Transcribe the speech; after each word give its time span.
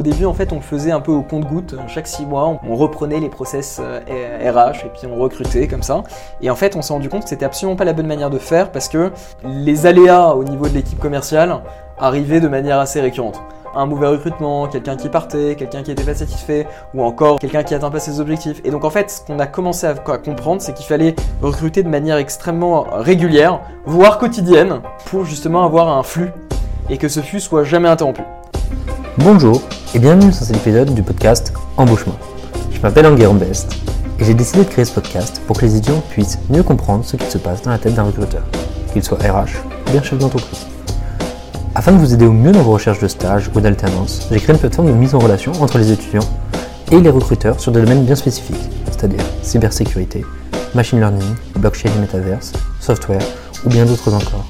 au 0.00 0.02
début, 0.02 0.24
en 0.24 0.32
fait, 0.32 0.50
on 0.50 0.56
le 0.56 0.62
faisait 0.62 0.92
un 0.92 1.00
peu 1.00 1.12
au 1.12 1.20
compte-goutte. 1.20 1.76
Chaque 1.86 2.06
six 2.06 2.24
mois, 2.24 2.58
on 2.66 2.74
reprenait 2.74 3.20
les 3.20 3.28
process 3.28 3.78
RH 3.78 4.86
et 4.86 4.90
puis 4.94 5.06
on 5.06 5.16
recrutait 5.16 5.68
comme 5.68 5.82
ça. 5.82 6.02
Et 6.40 6.48
en 6.48 6.56
fait, 6.56 6.74
on 6.74 6.80
s'est 6.80 6.94
rendu 6.94 7.10
compte 7.10 7.24
que 7.24 7.28
c'était 7.28 7.44
absolument 7.44 7.76
pas 7.76 7.84
la 7.84 7.92
bonne 7.92 8.06
manière 8.06 8.30
de 8.30 8.38
faire 8.38 8.72
parce 8.72 8.88
que 8.88 9.12
les 9.44 9.84
aléas 9.84 10.30
au 10.30 10.42
niveau 10.42 10.68
de 10.68 10.72
l'équipe 10.72 10.98
commerciale 10.98 11.60
arrivaient 11.98 12.40
de 12.40 12.48
manière 12.48 12.78
assez 12.78 12.98
récurrente 13.02 13.42
un 13.72 13.86
mauvais 13.86 14.08
recrutement, 14.08 14.66
quelqu'un 14.66 14.96
qui 14.96 15.08
partait, 15.08 15.54
quelqu'un 15.54 15.84
qui 15.84 15.92
était 15.92 16.02
pas 16.02 16.14
satisfait, 16.14 16.66
ou 16.92 17.04
encore 17.04 17.38
quelqu'un 17.38 17.62
qui 17.62 17.72
atteint 17.72 17.92
pas 17.92 18.00
ses 18.00 18.18
objectifs. 18.18 18.60
Et 18.64 18.72
donc 18.72 18.84
en 18.84 18.90
fait, 18.90 19.08
ce 19.10 19.20
qu'on 19.20 19.38
a 19.38 19.46
commencé 19.46 19.86
à, 19.86 19.94
comprendre, 19.94 20.60
c'est 20.60 20.72
qu'il 20.72 20.86
fallait 20.86 21.14
recruter 21.40 21.84
de 21.84 21.88
manière 21.88 22.16
extrêmement 22.16 22.86
régulière, 22.90 23.60
voire 23.84 24.18
quotidienne, 24.18 24.80
pour 25.04 25.24
justement 25.24 25.62
avoir 25.62 25.86
un 25.86 26.02
flux 26.02 26.32
et 26.88 26.98
que 26.98 27.06
ce 27.06 27.20
flux 27.20 27.38
soit 27.38 27.62
jamais 27.62 27.88
interrompu. 27.88 28.22
Bonjour 29.18 29.60
et 29.92 29.98
bienvenue 29.98 30.26
dans 30.26 30.32
cet 30.32 30.56
épisode 30.56 30.94
du 30.94 31.02
podcast 31.02 31.52
Embauchement. 31.76 32.16
Je 32.70 32.80
m'appelle 32.80 33.06
Enguerrand 33.06 33.34
Best 33.34 33.76
et 34.20 34.24
j'ai 34.24 34.34
décidé 34.34 34.60
de 34.60 34.68
créer 34.68 34.84
ce 34.84 34.92
podcast 34.92 35.42
pour 35.46 35.58
que 35.58 35.66
les 35.66 35.76
étudiants 35.76 36.00
puissent 36.10 36.38
mieux 36.48 36.62
comprendre 36.62 37.04
ce 37.04 37.16
qui 37.16 37.26
se 37.26 37.36
passe 37.36 37.60
dans 37.62 37.72
la 37.72 37.78
tête 37.78 37.94
d'un 37.94 38.04
recruteur, 38.04 38.42
qu'il 38.92 39.02
soit 39.02 39.18
RH 39.18 39.58
ou 39.88 39.90
bien 39.90 40.02
chef 40.02 40.16
d'entreprise. 40.16 40.64
Afin 41.74 41.90
de 41.90 41.98
vous 41.98 42.14
aider 42.14 42.24
au 42.24 42.32
mieux 42.32 42.52
dans 42.52 42.62
vos 42.62 42.72
recherches 42.72 43.00
de 43.00 43.08
stage 43.08 43.50
ou 43.54 43.60
d'alternance, 43.60 44.28
j'ai 44.30 44.38
créé 44.38 44.54
une 44.54 44.60
plateforme 44.60 44.88
de 44.88 44.92
mise 44.92 45.14
en 45.16 45.18
relation 45.18 45.52
entre 45.60 45.78
les 45.78 45.90
étudiants 45.90 46.28
et 46.92 47.00
les 47.00 47.10
recruteurs 47.10 47.58
sur 47.58 47.72
des 47.72 47.80
domaines 47.80 48.04
bien 48.04 48.16
spécifiques, 48.16 48.70
c'est-à-dire 48.86 49.24
cybersécurité, 49.42 50.24
machine 50.74 51.00
learning, 51.00 51.34
blockchain 51.56 51.90
et 51.96 52.00
metaverse, 52.00 52.52
software 52.78 53.22
ou 53.64 53.70
bien 53.70 53.84
d'autres 53.84 54.14
encore. 54.14 54.46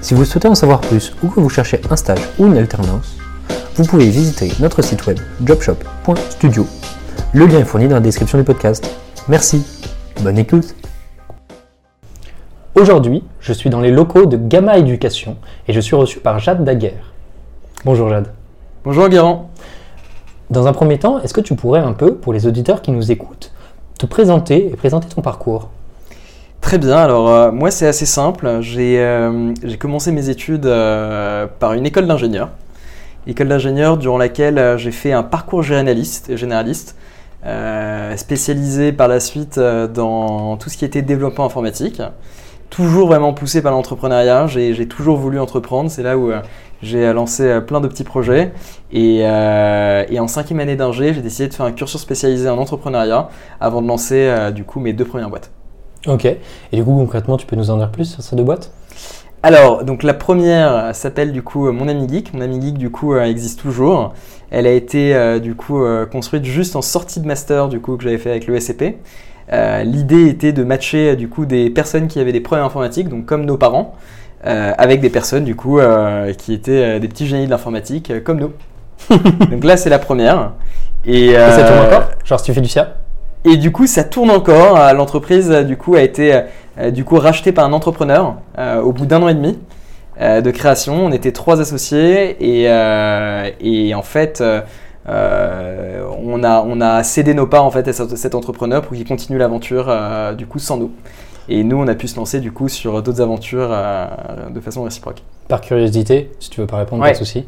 Si 0.00 0.14
vous 0.14 0.24
souhaitez 0.24 0.46
en 0.46 0.54
savoir 0.54 0.80
plus 0.80 1.12
ou 1.24 1.28
que 1.28 1.40
vous 1.40 1.50
cherchez 1.50 1.80
un 1.90 1.96
stage 1.96 2.20
ou 2.38 2.46
une 2.46 2.56
alternance, 2.56 3.16
vous 3.76 3.84
pouvez 3.84 4.08
visiter 4.08 4.50
notre 4.58 4.80
site 4.80 5.06
web 5.06 5.18
jobshop.studio. 5.44 6.66
Le 7.34 7.44
lien 7.44 7.58
est 7.58 7.64
fourni 7.64 7.88
dans 7.88 7.96
la 7.96 8.00
description 8.00 8.38
du 8.38 8.44
podcast. 8.44 8.88
Merci, 9.28 9.62
bonne 10.22 10.38
écoute 10.38 10.74
Aujourd'hui, 12.74 13.22
je 13.38 13.52
suis 13.52 13.68
dans 13.68 13.80
les 13.82 13.90
locaux 13.90 14.24
de 14.24 14.38
Gamma 14.38 14.78
Éducation 14.78 15.36
et 15.68 15.74
je 15.74 15.80
suis 15.80 15.94
reçu 15.94 16.20
par 16.20 16.38
Jade 16.38 16.64
Daguerre. 16.64 17.12
Bonjour 17.84 18.08
Jade. 18.08 18.28
Bonjour 18.82 19.10
Guérand. 19.10 19.50
Dans 20.48 20.66
un 20.66 20.72
premier 20.72 20.98
temps, 20.98 21.20
est-ce 21.20 21.34
que 21.34 21.42
tu 21.42 21.54
pourrais 21.54 21.80
un 21.80 21.92
peu, 21.92 22.14
pour 22.14 22.32
les 22.32 22.46
auditeurs 22.46 22.80
qui 22.80 22.92
nous 22.92 23.12
écoutent, 23.12 23.52
te 23.98 24.06
présenter 24.06 24.68
et 24.68 24.76
présenter 24.76 25.08
ton 25.08 25.20
parcours? 25.20 25.68
Très 26.62 26.78
bien, 26.78 26.96
alors 26.96 27.28
euh, 27.28 27.52
moi 27.52 27.70
c'est 27.70 27.86
assez 27.86 28.06
simple. 28.06 28.60
J'ai 28.62 29.00
euh, 29.00 29.52
commencé 29.78 30.12
mes 30.12 30.30
études 30.30 30.64
euh, 30.64 31.46
par 31.58 31.74
une 31.74 31.84
école 31.84 32.06
d'ingénieur. 32.06 32.48
École 33.26 33.48
d'ingénieur 33.48 33.96
durant 33.96 34.18
laquelle 34.18 34.76
j'ai 34.78 34.92
fait 34.92 35.12
un 35.12 35.22
parcours 35.22 35.62
généraliste, 35.62 36.36
généraliste 36.36 36.96
spécialisé 38.16 38.92
par 38.92 39.08
la 39.08 39.20
suite 39.20 39.58
dans 39.58 40.56
tout 40.56 40.68
ce 40.68 40.76
qui 40.76 40.84
était 40.84 41.02
développement 41.02 41.46
informatique 41.46 42.00
toujours 42.70 43.08
vraiment 43.08 43.32
poussé 43.32 43.62
par 43.62 43.72
l'entrepreneuriat. 43.72 44.46
J'ai 44.46 44.88
toujours 44.88 45.16
voulu 45.16 45.38
entreprendre. 45.40 45.90
C'est 45.90 46.02
là 46.02 46.18
où 46.18 46.30
euh, 46.30 46.40
j'ai 46.82 47.12
lancé 47.12 47.44
euh, 47.44 47.60
plein 47.60 47.80
de 47.80 47.88
petits 47.88 48.04
projets. 48.04 48.52
Euh, 48.94 50.04
et, 50.08 50.20
en 50.20 50.28
cinquième 50.28 50.60
année 50.60 50.76
d'ingé, 50.76 51.14
j'ai 51.14 51.22
décidé 51.22 51.48
de 51.48 51.54
faire 51.54 51.66
un 51.66 51.72
cursus 51.72 52.00
spécialisé 52.00 52.48
en 52.48 52.58
entrepreneuriat 52.58 53.28
avant 53.60 53.82
de 53.82 53.88
lancer 53.88 54.50
du 54.54 54.64
coup 54.64 54.80
mes 54.80 54.92
deux 54.92 55.04
premières 55.04 55.30
boîtes. 55.30 55.50
Ok. 56.06 56.24
Et 56.24 56.38
du 56.72 56.84
coup, 56.84 56.96
concrètement, 56.96 57.36
tu 57.36 57.46
peux 57.46 57.56
nous 57.56 57.70
en 57.70 57.78
dire 57.78 57.90
plus 57.90 58.04
sur 58.04 58.22
ces 58.22 58.36
deux 58.36 58.44
boîtes? 58.44 58.72
Alors, 59.46 59.84
donc 59.84 60.02
la 60.02 60.14
première 60.14 60.94
s'appelle 60.94 61.32
du 61.32 61.42
coup 61.42 61.70
Mon 61.70 61.88
Ami 61.88 62.08
Geek. 62.08 62.34
Mon 62.34 62.40
Ami 62.40 62.60
Geek 62.60 62.78
du 62.78 62.90
coup 62.90 63.16
existe 63.16 63.60
toujours. 63.60 64.14
Elle 64.50 64.66
a 64.66 64.72
été 64.72 65.40
du 65.40 65.54
coup 65.54 65.82
construite 66.10 66.44
juste 66.44 66.76
en 66.76 66.82
sortie 66.82 67.20
de 67.20 67.26
master 67.26 67.68
du 67.68 67.80
coup 67.80 67.96
que 67.96 68.04
j'avais 68.04 68.18
fait 68.18 68.30
avec 68.30 68.46
le 68.46 68.58
SCP. 68.58 68.96
Euh, 69.52 69.84
l'idée 69.84 70.28
était 70.28 70.52
de 70.52 70.64
matcher 70.64 71.14
du 71.16 71.28
coup 71.28 71.46
des 71.46 71.70
personnes 71.70 72.08
qui 72.08 72.18
avaient 72.18 72.32
des 72.32 72.40
problèmes 72.40 72.66
informatiques, 72.66 73.08
donc 73.08 73.26
comme 73.26 73.44
nos 73.44 73.56
parents, 73.56 73.94
euh, 74.44 74.72
avec 74.76 75.00
des 75.00 75.10
personnes 75.10 75.44
du 75.44 75.54
coup 75.54 75.78
euh, 75.78 76.32
qui 76.32 76.52
étaient 76.52 76.98
des 76.98 77.08
petits 77.08 77.26
génies 77.26 77.46
de 77.46 77.50
l'informatique 77.50 78.24
comme 78.24 78.40
nous. 78.40 78.52
donc 79.50 79.64
là 79.64 79.76
c'est 79.76 79.90
la 79.90 79.98
première. 79.98 80.52
Et, 81.04 81.34
ça 81.34 81.62
tourne 81.62 81.86
encore? 81.86 82.10
Genre 82.24 82.40
si 82.40 82.46
tu 82.46 82.54
fais 82.54 82.60
du 82.60 82.68
SIA 82.68 82.94
Et 83.44 83.56
du 83.56 83.70
coup 83.70 83.86
ça 83.86 84.02
tourne 84.02 84.30
encore. 84.30 84.92
L'entreprise 84.94 85.48
du 85.50 85.76
coup 85.76 85.94
a 85.94 86.02
été 86.02 86.40
du 86.92 87.04
coup 87.04 87.16
rachetée 87.16 87.52
par 87.52 87.64
un 87.64 87.72
entrepreneur 87.72 88.36
au 88.82 88.92
bout 88.92 89.06
d'un 89.06 89.22
an 89.22 89.28
et 89.28 89.34
demi. 89.34 89.58
de 90.20 90.50
création, 90.50 91.06
on 91.06 91.12
était 91.12 91.32
trois 91.32 91.60
associés 91.60 92.36
et, 92.40 92.64
et 93.60 93.94
en 93.94 94.02
fait 94.02 94.42
euh, 95.08 96.04
on, 96.20 96.42
a, 96.42 96.62
on 96.66 96.80
a 96.80 97.02
cédé 97.02 97.34
nos 97.34 97.46
parts 97.46 97.64
en 97.64 97.70
fait 97.70 97.86
à 97.88 97.92
cet 97.92 98.34
entrepreneur 98.34 98.82
pour 98.82 98.96
qu'il 98.96 99.06
continue 99.06 99.38
l'aventure 99.38 99.86
euh, 99.88 100.32
du 100.34 100.46
coup 100.46 100.58
sans 100.58 100.76
nous. 100.76 100.90
Et 101.48 101.62
nous, 101.62 101.76
on 101.76 101.86
a 101.86 101.94
pu 101.94 102.08
se 102.08 102.16
lancer 102.16 102.40
du 102.40 102.50
coup 102.50 102.68
sur 102.68 103.02
d'autres 103.02 103.20
aventures 103.20 103.68
euh, 103.70 104.06
de 104.52 104.60
façon 104.60 104.82
réciproque. 104.82 105.22
Par 105.46 105.60
curiosité, 105.60 106.32
si 106.40 106.50
tu 106.50 106.60
veux 106.60 106.66
pas 106.66 106.78
répondre, 106.78 107.04
pas 107.04 107.12
de 107.12 107.16
souci. 107.16 107.44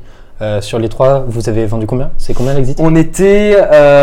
sur 0.60 0.78
les 0.78 0.88
trois, 0.88 1.24
vous 1.26 1.48
avez 1.48 1.66
vendu 1.66 1.86
combien? 1.86 2.10
C'est 2.16 2.32
combien 2.32 2.54
l'exit? 2.54 2.78
On 2.80 2.94
était 2.94 3.56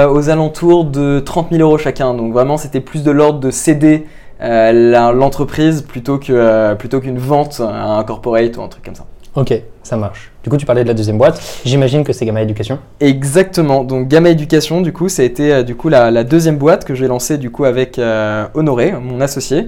aux 0.10 0.30
alentours 0.30 0.84
de 0.84 1.22
30 1.22 1.52
000 1.52 1.62
euros 1.62 1.78
chacun. 1.78 2.14
Donc 2.14 2.34
vraiment, 2.34 2.58
c'était 2.58 2.82
plus 2.82 3.04
de 3.04 3.12
l'ordre 3.12 3.40
de 3.40 3.52
céder 3.52 4.06
l'entreprise 4.42 5.82
plutôt 5.82 6.18
qu'une 6.18 6.76
plutôt 6.78 7.00
qu'une 7.00 7.20
vente 7.20 7.62
à 7.62 7.98
un 7.98 8.04
corporate 8.04 8.58
ou 8.58 8.62
un 8.62 8.68
truc 8.68 8.84
comme 8.84 8.96
ça. 8.96 9.06
Ok, 9.36 9.54
ça 9.84 9.98
marche. 9.98 10.32
Du 10.44 10.50
coup, 10.50 10.56
tu 10.56 10.66
parlais 10.66 10.84
de 10.84 10.88
la 10.88 10.94
deuxième 10.94 11.18
boîte. 11.18 11.42
J'imagine 11.66 12.06
que 12.06 12.14
c'est 12.14 12.26
Gamma 12.26 12.42
Éducation. 12.42 12.80
Exactement. 13.02 13.84
Donc 13.84 14.08
Gamma 14.08 14.30
Éducation, 14.30 14.80
du 14.80 14.94
coup, 14.94 15.10
ça 15.10 15.24
a 15.24 15.26
été 15.26 15.54
euh, 15.54 15.64
du 15.64 15.76
coup 15.76 15.90
la, 15.90 16.24
deuxième 16.24 16.58
boîte 16.58 16.86
que 16.86 16.96
j'ai 16.96 17.08
lancée 17.08 17.38
du 17.38 17.50
coup 17.50 17.66
avec 17.66 18.00
euh, 18.00 18.46
Honoré, 18.54 18.94
mon 18.94 19.20
associé, 19.20 19.68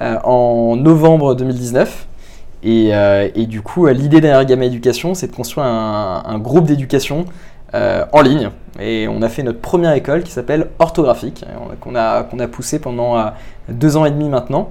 euh, 0.00 0.18
en 0.22 0.76
novembre 0.76 1.34
2019. 1.34 2.06
Et, 2.62 3.46
du 3.46 3.62
coup, 3.62 3.86
l'idée 3.86 4.20
derrière 4.20 4.44
Gamma 4.44 4.66
Éducation, 4.66 5.14
c'est 5.14 5.28
de 5.28 5.34
construire 5.34 5.66
un, 5.66 6.38
groupe 6.38 6.66
d'éducation 6.66 7.24
en 7.72 8.20
ligne. 8.20 8.50
Et 8.80 9.06
on 9.08 9.22
a 9.22 9.28
fait 9.28 9.44
notre 9.44 9.60
première 9.60 9.92
école 9.92 10.22
qui 10.22 10.32
s'appelle 10.32 10.66
Orthographique, 10.80 11.44
qu'on 11.80 11.94
a, 11.94 12.24
qu'on 12.24 12.38
a 12.40 12.48
poussé 12.48 12.80
pendant 12.80 13.16
deux 13.68 13.96
ans 13.96 14.04
et 14.04 14.10
demi 14.10 14.28
maintenant. 14.28 14.70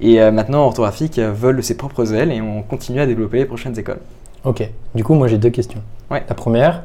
Et 0.00 0.20
euh, 0.20 0.30
maintenant, 0.32 0.64
Orthographique 0.64 1.18
euh, 1.18 1.32
vole 1.32 1.56
de 1.56 1.62
ses 1.62 1.76
propres 1.76 2.14
ailes 2.14 2.32
et 2.32 2.40
on 2.40 2.62
continue 2.62 3.00
à 3.00 3.06
développer 3.06 3.38
les 3.38 3.44
prochaines 3.44 3.78
écoles. 3.78 4.00
Ok. 4.44 4.68
Du 4.94 5.04
coup, 5.04 5.14
moi 5.14 5.28
j'ai 5.28 5.38
deux 5.38 5.50
questions. 5.50 5.80
Ouais. 6.10 6.24
La 6.28 6.34
première, 6.34 6.84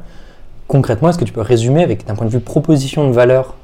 concrètement, 0.68 1.08
est-ce 1.08 1.18
que 1.18 1.24
tu 1.24 1.32
peux 1.32 1.40
résumer 1.40 1.82
avec 1.82 2.06
d'un 2.06 2.14
point 2.14 2.26
de 2.26 2.30
vue 2.30 2.40
proposition 2.40 3.08
de 3.08 3.12
valeur 3.12 3.54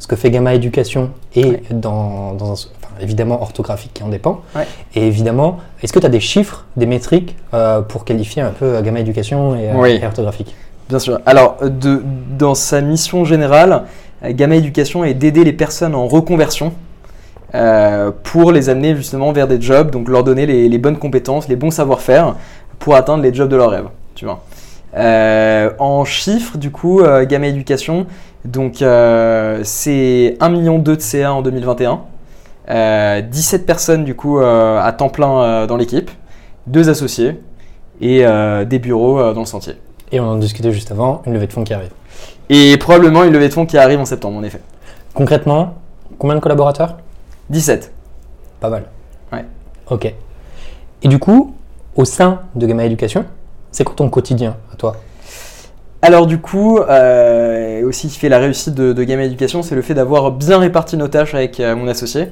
ce 0.00 0.06
que 0.06 0.16
fait 0.16 0.30
Gamma 0.30 0.54
Éducation 0.54 1.10
et 1.34 1.60
dans, 1.70 2.32
dans 2.34 2.50
un, 2.50 2.52
enfin, 2.52 2.94
évidemment 3.00 3.42
orthographique 3.42 3.94
qui 3.94 4.02
en 4.02 4.08
dépend. 4.08 4.42
Ouais. 4.54 4.66
Et 4.94 5.06
évidemment, 5.06 5.58
est-ce 5.82 5.92
que 5.92 5.98
tu 5.98 6.06
as 6.06 6.10
des 6.10 6.20
chiffres, 6.20 6.66
des 6.76 6.86
métriques 6.86 7.36
euh, 7.54 7.80
pour 7.80 8.04
qualifier 8.04 8.42
un 8.42 8.50
peu 8.50 8.80
Gamma 8.82 9.00
Éducation 9.00 9.56
et, 9.56 9.70
oui. 9.74 10.00
orthographique? 10.04 10.54
Bien 10.88 10.98
sûr. 10.98 11.20
Alors, 11.26 11.56
de, 11.62 12.02
dans 12.38 12.54
sa 12.54 12.80
mission 12.80 13.24
générale, 13.24 13.84
Gamma 14.24 14.56
Éducation 14.56 15.04
est 15.04 15.14
d'aider 15.14 15.44
les 15.44 15.52
personnes 15.52 15.94
en 15.94 16.06
reconversion 16.06 16.72
euh, 17.54 18.10
pour 18.24 18.52
les 18.52 18.68
amener 18.68 18.94
justement 18.94 19.32
vers 19.32 19.48
des 19.48 19.60
jobs, 19.60 19.90
donc 19.90 20.08
leur 20.08 20.22
donner 20.22 20.46
les, 20.46 20.78
bonnes 20.78 20.98
compétences, 20.98 21.48
les 21.48 21.56
bons 21.56 21.70
savoir-faire 21.70 22.36
pour 22.78 22.94
atteindre 22.94 23.22
les 23.22 23.32
jobs 23.32 23.48
de 23.48 23.56
leur 23.56 23.70
rêve. 23.70 23.86
Tu 24.14 24.24
vois. 24.24 24.44
Euh, 24.96 25.70
en 25.78 26.04
chiffres, 26.04 26.58
du 26.58 26.70
coup, 26.70 27.00
euh, 27.00 27.24
Gamma 27.24 27.46
Éducation, 27.46 28.06
donc 28.44 28.76
c'est 28.78 30.36
1,2 30.40 30.50
million 30.50 30.78
de 30.78 30.98
CA 30.98 31.32
en 31.32 31.42
2021, 31.42 32.00
17 33.22 33.66
personnes 33.66 34.04
du 34.04 34.14
coup 34.14 34.38
à 34.38 34.92
temps 34.96 35.08
plein 35.08 35.66
dans 35.66 35.76
l'équipe, 35.76 36.10
deux 36.66 36.90
associés 36.90 37.40
et 38.00 38.24
des 38.66 38.78
bureaux 38.78 39.32
dans 39.32 39.40
le 39.40 39.46
sentier. 39.46 39.74
Et 40.12 40.20
on 40.20 40.24
en 40.24 40.36
discutait 40.36 40.72
juste 40.72 40.92
avant, 40.92 41.22
une 41.26 41.34
levée 41.34 41.46
de 41.46 41.52
fonds 41.52 41.64
qui 41.64 41.74
arrive. 41.74 41.90
Et 42.48 42.76
probablement 42.78 43.24
une 43.24 43.32
levée 43.32 43.48
de 43.48 43.52
fonds 43.52 43.66
qui 43.66 43.76
arrive 43.76 44.00
en 44.00 44.06
septembre, 44.06 44.38
en 44.38 44.42
effet. 44.42 44.60
Concrètement, 45.12 45.74
combien 46.18 46.36
de 46.36 46.40
collaborateurs? 46.40 46.96
17. 47.50 47.92
Pas 48.60 48.70
mal. 48.70 48.84
Ouais. 49.32 49.44
Ok. 49.90 50.12
Et 51.02 51.08
du 51.08 51.18
coup, 51.18 51.54
au 51.96 52.04
sein 52.04 52.42
de 52.54 52.66
Gamma 52.66 52.84
Éducation, 52.84 53.24
c'est 53.70 53.84
quoi 53.84 53.94
ton 53.94 54.10
quotidien 54.10 54.56
à 54.72 54.76
toi? 54.76 54.96
Alors 56.02 56.26
du 56.26 56.38
coup, 56.38 56.78
euh, 56.78 57.86
aussi 57.86 58.08
qui 58.08 58.18
fait 58.18 58.28
la 58.28 58.38
réussite 58.38 58.74
de, 58.74 59.02
Gamma 59.02 59.24
Éducation, 59.24 59.62
c'est 59.62 59.74
le 59.74 59.82
fait 59.82 59.94
d'avoir 59.94 60.30
bien 60.30 60.58
réparti 60.58 60.96
nos 60.96 61.08
tâches 61.08 61.34
avec 61.34 61.58
euh, 61.60 61.74
mon 61.74 61.88
associé. 61.88 62.28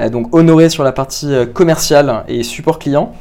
Euh, 0.00 0.08
donc 0.08 0.34
honoré 0.34 0.70
sur 0.70 0.84
la 0.84 0.92
partie 0.92 1.30
commerciale 1.52 2.24
et 2.28 2.42
support 2.42 2.78
client, 2.78 3.12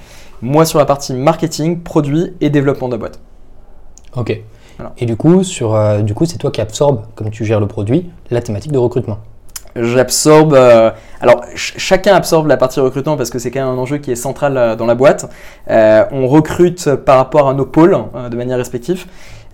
moi 0.41 0.65
sur 0.65 0.79
la 0.79 0.85
partie 0.85 1.13
marketing, 1.13 1.81
produit 1.81 2.33
et 2.39 2.49
développement 2.49 2.87
de 2.87 2.93
la 2.93 2.99
boîte. 2.99 3.19
Ok. 4.15 4.41
Et 4.97 5.05
du 5.05 5.15
coup, 5.15 5.43
sur, 5.43 5.77
du 6.01 6.15
coup, 6.15 6.25
c'est 6.25 6.39
toi 6.39 6.49
qui 6.49 6.59
absorbe, 6.59 7.03
comme 7.13 7.29
tu 7.29 7.45
gères 7.45 7.59
le 7.59 7.67
produit, 7.67 8.09
la 8.31 8.41
thématique 8.41 8.71
de 8.71 8.79
recrutement 8.79 9.19
j'absorbe. 9.75 10.53
Euh, 10.53 10.91
alors, 11.19 11.43
chacun 11.55 12.15
absorbe 12.15 12.47
la 12.47 12.57
partie 12.57 12.79
recrutement 12.79 13.17
parce 13.17 13.29
que 13.29 13.39
c'est 13.39 13.51
quand 13.51 13.59
même 13.59 13.69
un 13.69 13.77
enjeu 13.77 13.97
qui 13.97 14.11
est 14.11 14.15
central 14.15 14.57
euh, 14.57 14.75
dans 14.75 14.85
la 14.85 14.95
boîte. 14.95 15.29
Euh, 15.69 16.03
on 16.11 16.27
recrute 16.27 16.95
par 16.95 17.17
rapport 17.17 17.49
à 17.49 17.53
nos 17.53 17.65
pôles 17.65 17.97
de 18.29 18.35
manière 18.35 18.57
respective. 18.57 19.05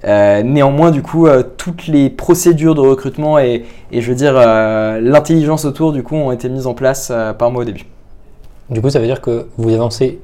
néanmoins, 0.03 0.91
du 0.91 1.01
coup, 1.01 1.27
toutes 1.57 1.87
les 1.87 2.09
procédures 2.09 2.75
de 2.75 2.81
recrutement 2.81 3.39
et, 3.39 3.65
et 3.91 4.01
je 4.01 4.09
veux 4.09 4.15
dire 4.15 4.33
l'intelligence 4.33 5.65
autour, 5.65 5.91
du 5.91 6.03
coup, 6.03 6.15
ont 6.15 6.31
été 6.31 6.49
mises 6.49 6.67
en 6.67 6.73
place 6.73 7.11
par 7.37 7.51
moi 7.51 7.61
au 7.61 7.65
début. 7.65 7.85
Du 8.69 8.81
coup, 8.81 8.89
ça 8.89 8.99
veut 8.99 9.05
dire 9.05 9.21
que 9.21 9.47
vous 9.57 9.73
avancez 9.73 10.19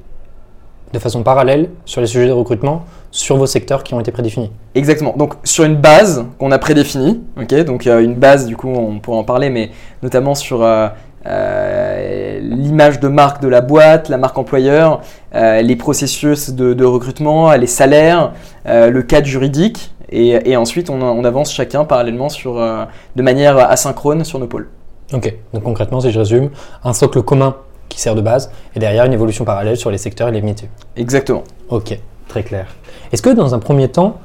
de 0.94 0.98
façon 0.98 1.22
parallèle 1.22 1.68
sur 1.84 2.00
les 2.00 2.06
sujets 2.06 2.28
de 2.28 2.32
recrutement 2.32 2.84
sur 3.10 3.36
vos 3.36 3.46
secteurs 3.46 3.82
qui 3.82 3.94
ont 3.94 4.00
été 4.00 4.10
prédéfinis. 4.10 4.50
Exactement. 4.74 5.14
Donc 5.16 5.34
sur 5.44 5.64
une 5.64 5.76
base 5.76 6.24
qu'on 6.38 6.50
a 6.50 6.58
prédéfinie, 6.58 7.22
ok. 7.40 7.54
Donc 7.64 7.86
euh, 7.86 8.00
une 8.02 8.14
base, 8.14 8.46
du 8.46 8.56
coup, 8.56 8.68
on 8.68 8.98
pourra 8.98 9.18
en 9.18 9.24
parler, 9.24 9.50
mais 9.50 9.70
notamment 10.02 10.34
sur 10.34 10.62
euh, 10.62 10.88
euh, 11.26 12.40
l'image 12.40 13.00
de 13.00 13.08
marque 13.08 13.42
de 13.42 13.48
la 13.48 13.60
boîte, 13.60 14.08
la 14.08 14.16
marque 14.16 14.38
employeur, 14.38 15.00
les 15.32 15.76
processus 15.76 16.50
de, 16.50 16.84
recrutement, 16.84 17.52
les 17.54 17.66
salaires, 17.66 18.32
le 18.66 19.00
cadre 19.02 19.26
juridique, 19.26 19.92
et, 20.10 20.56
ensuite 20.56 20.90
on, 20.90 21.02
on, 21.02 21.24
avance 21.24 21.52
chacun 21.52 21.84
parallèlement 21.84 22.28
sur, 22.28 22.54
de 22.54 23.22
manière 23.22 23.58
asynchrone 23.58 24.22
sur 24.24 24.38
nos 24.38 24.46
pôles. 24.46 24.68
Ok. 25.12 25.34
Donc 25.52 25.64
concrètement, 25.64 26.00
si 26.00 26.12
je 26.12 26.18
résume, 26.20 26.50
un 26.84 26.92
socle 26.92 27.22
commun 27.22 27.56
qui 27.88 28.00
sert 28.00 28.14
de 28.14 28.20
base, 28.20 28.50
et 28.74 28.78
derrière 28.78 29.04
une 29.04 29.12
évolution 29.12 29.44
parallèle 29.44 29.76
sur 29.76 29.90
les 29.90 29.98
secteurs 29.98 30.28
et 30.28 30.32
les 30.32 30.42
métiers. 30.42 30.68
Exactement. 30.96 31.44
Ok, 31.68 31.98
très 32.28 32.42
clair. 32.42 32.66
Est-ce 33.12 33.22
que 33.22 33.30
dans 33.30 33.54
un 33.54 33.58
premier 33.58 33.88
temps, 33.88 34.18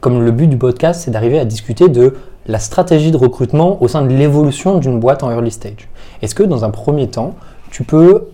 comme 0.00 0.24
le 0.24 0.30
but 0.30 0.46
du 0.46 0.56
podcast, 0.56 1.02
c'est 1.02 1.10
d'arriver 1.10 1.38
à 1.38 1.44
discuter 1.44 1.88
de 1.88 2.16
la 2.46 2.58
stratégie 2.58 3.10
de 3.10 3.16
recrutement 3.16 3.82
au 3.82 3.88
sein 3.88 4.02
de 4.02 4.12
l'évolution 4.12 4.78
d'une 4.78 4.98
boîte 4.98 5.22
en 5.22 5.30
early 5.30 5.50
stage, 5.50 5.88
est-ce 6.22 6.34
que 6.34 6.42
dans 6.42 6.64
un 6.64 6.70
premier 6.70 7.08
temps, 7.08 7.34
tu 7.70 7.84
peux 7.84 8.28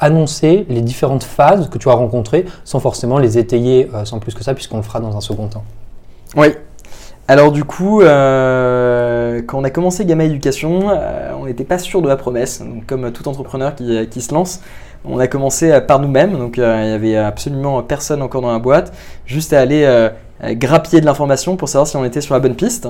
annoncer 0.00 0.66
les 0.68 0.80
différentes 0.80 1.22
phases 1.22 1.68
que 1.70 1.78
tu 1.78 1.88
as 1.88 1.94
rencontrées 1.94 2.44
sans 2.64 2.80
forcément 2.80 3.18
les 3.18 3.38
étayer 3.38 3.88
euh, 3.94 4.04
sans 4.04 4.18
plus 4.18 4.34
que 4.34 4.42
ça, 4.42 4.54
puisqu'on 4.54 4.78
le 4.78 4.82
fera 4.82 5.00
dans 5.00 5.16
un 5.16 5.20
second 5.20 5.46
temps? 5.46 5.64
Oui, 6.36 6.48
alors 7.26 7.52
du 7.52 7.64
coup, 7.64 8.02
euh, 8.02 9.40
quand 9.46 9.58
on 9.58 9.64
a 9.64 9.70
commencé 9.70 10.04
Gamma 10.04 10.24
Éducation, 10.24 10.90
euh, 10.90 11.32
on 11.44 11.46
n'était 11.46 11.64
pas 11.64 11.78
sûr 11.78 12.02
de 12.02 12.08
la 12.08 12.16
promesse. 12.16 12.62
Comme 12.86 13.12
tout 13.12 13.28
entrepreneur 13.28 13.74
qui, 13.74 14.08
qui 14.08 14.20
se 14.20 14.32
lance, 14.34 14.60
on 15.04 15.18
a 15.18 15.26
commencé 15.26 15.78
par 15.86 16.00
nous-mêmes. 16.00 16.32
Donc 16.32 16.56
il 16.56 16.62
y 16.62 16.64
avait 16.64 17.16
absolument 17.16 17.82
personne 17.82 18.22
encore 18.22 18.40
dans 18.40 18.52
la 18.52 18.58
boîte, 18.58 18.92
juste 19.26 19.52
à 19.52 19.60
aller 19.60 20.10
euh, 20.42 20.54
grappiller 20.54 21.00
de 21.00 21.06
l'information 21.06 21.56
pour 21.56 21.68
savoir 21.68 21.86
si 21.86 21.96
on 21.96 22.04
était 22.04 22.20
sur 22.20 22.34
la 22.34 22.40
bonne 22.40 22.56
piste. 22.56 22.86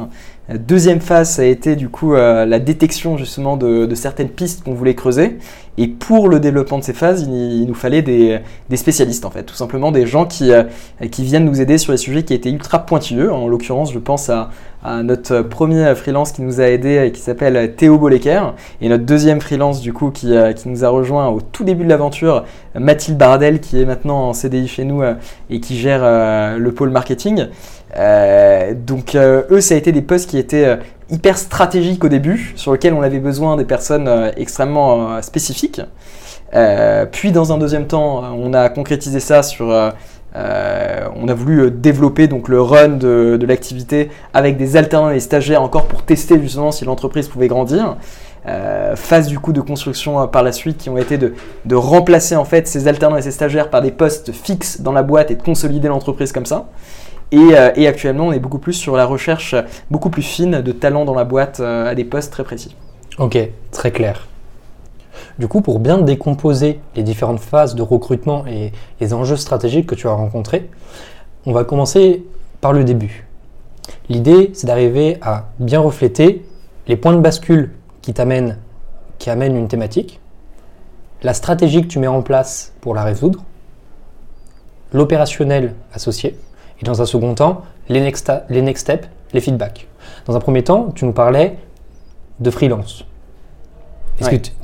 Euh, 0.51 0.57
deuxième 0.59 1.01
phase, 1.01 1.31
ça 1.31 1.43
a 1.43 1.45
été 1.45 1.77
du 1.77 1.91
coup 1.91 2.15
euh, 2.15 2.47
la 2.47 2.59
détection 2.59 3.19
justement 3.19 3.59
de, 3.59 3.95
certaines 3.95 4.31
pistes 4.31 4.65
qu'on 4.65 4.73
voulait 4.73 4.95
creuser. 4.95 5.39
Et 5.77 5.89
pour 5.89 6.29
le 6.29 6.41
développement 6.41 6.79
de 6.79 6.85
ces 6.85 6.93
phases, 6.93 7.23
il, 7.23 7.67
nous 7.67 7.75
fallait 7.75 8.03
des, 8.03 8.41
spécialistes 8.75 9.25
en 9.25 9.31
fait, 9.31 9.43
tout 9.43 9.55
simplement 9.55 9.91
des 9.93 10.07
gens 10.07 10.25
qui, 10.25 10.53
qui 11.11 11.25
viennent 11.25 11.45
nous 11.45 11.61
aider 11.61 11.79
sur 11.79 11.93
les 11.93 11.99
sujets 11.99 12.23
qui 12.23 12.35
étaient 12.35 12.51
ultra 12.51 12.81
pointilleux. 12.87 13.33
En 13.33 13.49
l'occurrence, 13.49 13.93
je 13.93 13.99
pense 13.99 14.31
à, 14.31 14.51
notre 15.03 15.41
premier 15.41 15.95
freelance 15.95 16.33
qui 16.33 16.43
nous 16.43 16.61
a 16.61 16.65
aidé 16.65 17.11
qui 17.15 17.23
s'appelle 17.23 17.75
Théo 17.75 17.97
Bolecker 17.97 18.43
et 18.83 18.91
notre 18.91 19.05
deuxième 19.05 19.41
freelance 19.41 19.81
du 19.81 19.95
coup 19.95 20.11
qui, 20.11 20.35
qui 20.57 20.69
nous 20.69 20.85
a 20.85 20.91
rejoint 20.91 21.29
au 21.29 21.41
tout 21.41 21.65
début 21.65 21.85
de 21.85 21.89
l'aventure, 21.89 22.45
Mathilde 22.75 23.17
Bardel 23.17 23.61
qui 23.61 23.81
est 23.81 23.87
maintenant 23.87 24.29
en 24.29 24.33
CDI 24.35 24.69
chez 24.69 24.85
nous 24.85 25.03
et 25.49 25.61
qui 25.61 25.79
gère 25.79 26.03
le 26.59 26.73
pôle 26.73 26.91
marketing. 26.91 27.47
Euh, 27.97 28.75
donc 28.75 29.15
euh, 29.15 29.43
eux, 29.51 29.61
ça 29.61 29.75
a 29.75 29.77
été 29.77 29.93
des 29.93 30.03
postes 30.03 30.29
qui 30.29 30.39
étaient 30.39 30.65
euh, 30.65 30.77
hyper 31.11 31.39
stratégiques 31.39 32.05
au 32.05 32.09
début, 32.09 32.53
sur 32.57 32.73
lesquels 32.73 32.95
on 32.95 33.03
avait 33.03 33.19
besoin 33.19 33.57
des 33.57 33.65
personnes 33.65 34.33
extrêmement 34.37 35.21
spécifiques. 35.23 35.81
puis 37.13 37.33
dans 37.33 37.53
un 37.53 37.59
deuxième 37.59 37.87
temps, 37.87 38.23
on 38.37 38.55
a 38.55 38.69
concrétisé 38.69 39.21
ça 39.21 39.43
sur... 39.43 39.67
on 40.35 41.29
a 41.29 41.35
voulu 41.35 41.71
développer 41.71 42.27
donc 42.27 42.49
le 42.49 42.61
run 42.61 42.89
de, 42.89 43.39
l'activité 43.47 44.11
avec 44.33 44.57
des 44.57 44.77
alternants 44.77 45.11
et 45.11 45.15
des 45.15 45.21
stagiaires 45.21 45.63
encore 45.63 45.87
pour 45.87 46.03
tester 46.03 46.41
justement 46.41 46.73
si 46.73 46.85
l'entreprise 46.85 47.29
pouvait 47.29 47.49
grandir. 47.49 47.97
phase 48.95 49.27
du 49.27 49.39
coup 49.39 49.53
de 49.53 49.61
construction 49.61 50.27
par 50.29 50.43
la 50.43 50.53
suite 50.53 50.79
qui 50.79 50.91
ont 50.91 50.99
été 50.99 51.19
de, 51.19 51.35
de, 51.65 51.75
remplacer 51.75 52.37
en 52.37 52.45
fait 52.45 52.67
ces 52.67 52.89
alternants 52.89 53.17
et 53.17 53.23
ces 53.23 53.31
stagiaires 53.31 53.69
par 53.71 53.83
des 53.83 53.93
postes 53.93 54.33
fixes 54.33 54.81
dans 54.81 54.93
la 54.93 55.03
boîte 55.03 55.31
et 55.31 55.37
de 55.37 55.43
consolider 55.43 55.89
l'entreprise 55.89 56.33
comme 56.33 56.47
ça. 56.47 56.67
Euh, 57.33 57.73
et, 57.75 57.87
actuellement, 57.87 58.27
on 58.27 58.33
est 58.33 58.39
beaucoup 58.39 58.59
plus 58.59 58.75
sur 58.75 58.97
la 58.97 59.07
recherche 59.07 59.55
beaucoup 59.91 60.11
plus 60.11 60.23
fine 60.23 60.61
de 60.61 60.73
talents 60.73 61.05
dans 61.05 61.15
la 61.15 61.25
boîte 61.25 61.61
euh, 61.61 61.91
à 61.91 61.95
des 61.95 62.05
postes 62.05 62.33
très 62.33 62.45
précis. 62.45 62.77
Ok, 63.19 63.39
très 63.71 63.91
clair. 63.91 64.27
Du 65.39 65.49
coup, 65.49 65.61
pour 65.61 65.81
bien 65.81 65.99
décomposer 65.99 66.81
les 66.95 67.03
différentes 67.03 67.41
phases 67.41 67.75
de 67.75 67.83
recrutement 67.83 68.47
et 68.47 68.73
les 69.01 69.15
enjeux 69.15 69.37
stratégiques 69.37 69.87
que 69.87 69.95
tu 69.95 70.07
as 70.07 70.13
rencontrés, 70.13 70.69
on 71.47 71.53
va 71.53 71.65
commencer 71.65 72.25
par 72.61 72.73
le 72.73 72.85
début. 72.85 73.27
L'idée, 74.09 74.51
c'est 74.55 74.67
d'arriver 74.67 75.19
à 75.23 75.47
bien 75.59 75.81
refléter 75.81 76.45
les 76.87 76.97
points 76.97 77.13
de 77.13 77.21
bascule 77.21 77.73
qui 78.03 78.13
qui 79.19 79.31
amènent 79.31 79.57
une 79.57 79.69
thématique, 79.69 80.21
la 81.23 81.35
stratégie 81.35 81.83
que 81.83 81.87
tu 81.87 81.99
mets 81.99 82.07
en 82.07 82.23
place 82.23 82.73
pour 82.81 82.95
la 82.95 83.03
résoudre, 83.03 83.43
l'opérationnel 84.93 85.75
associé, 85.93 86.37
et 86.85 86.87
dans 86.87 87.01
un 87.01 87.07
second 87.07 87.35
temps, 87.35 87.63
les 87.89 88.01
next, 88.01 88.31
les 88.51 88.61
next 88.61 88.83
steps, 88.83 89.09
les 89.33 89.41
feedbacks. 89.41 89.89
Dans 90.27 90.37
un 90.37 90.41
premier 90.41 90.63
temps, 90.63 90.93
tu 90.95 91.07
nous 91.07 91.13
parlais 91.13 91.57
de 92.41 92.51
freelance. 92.51 93.07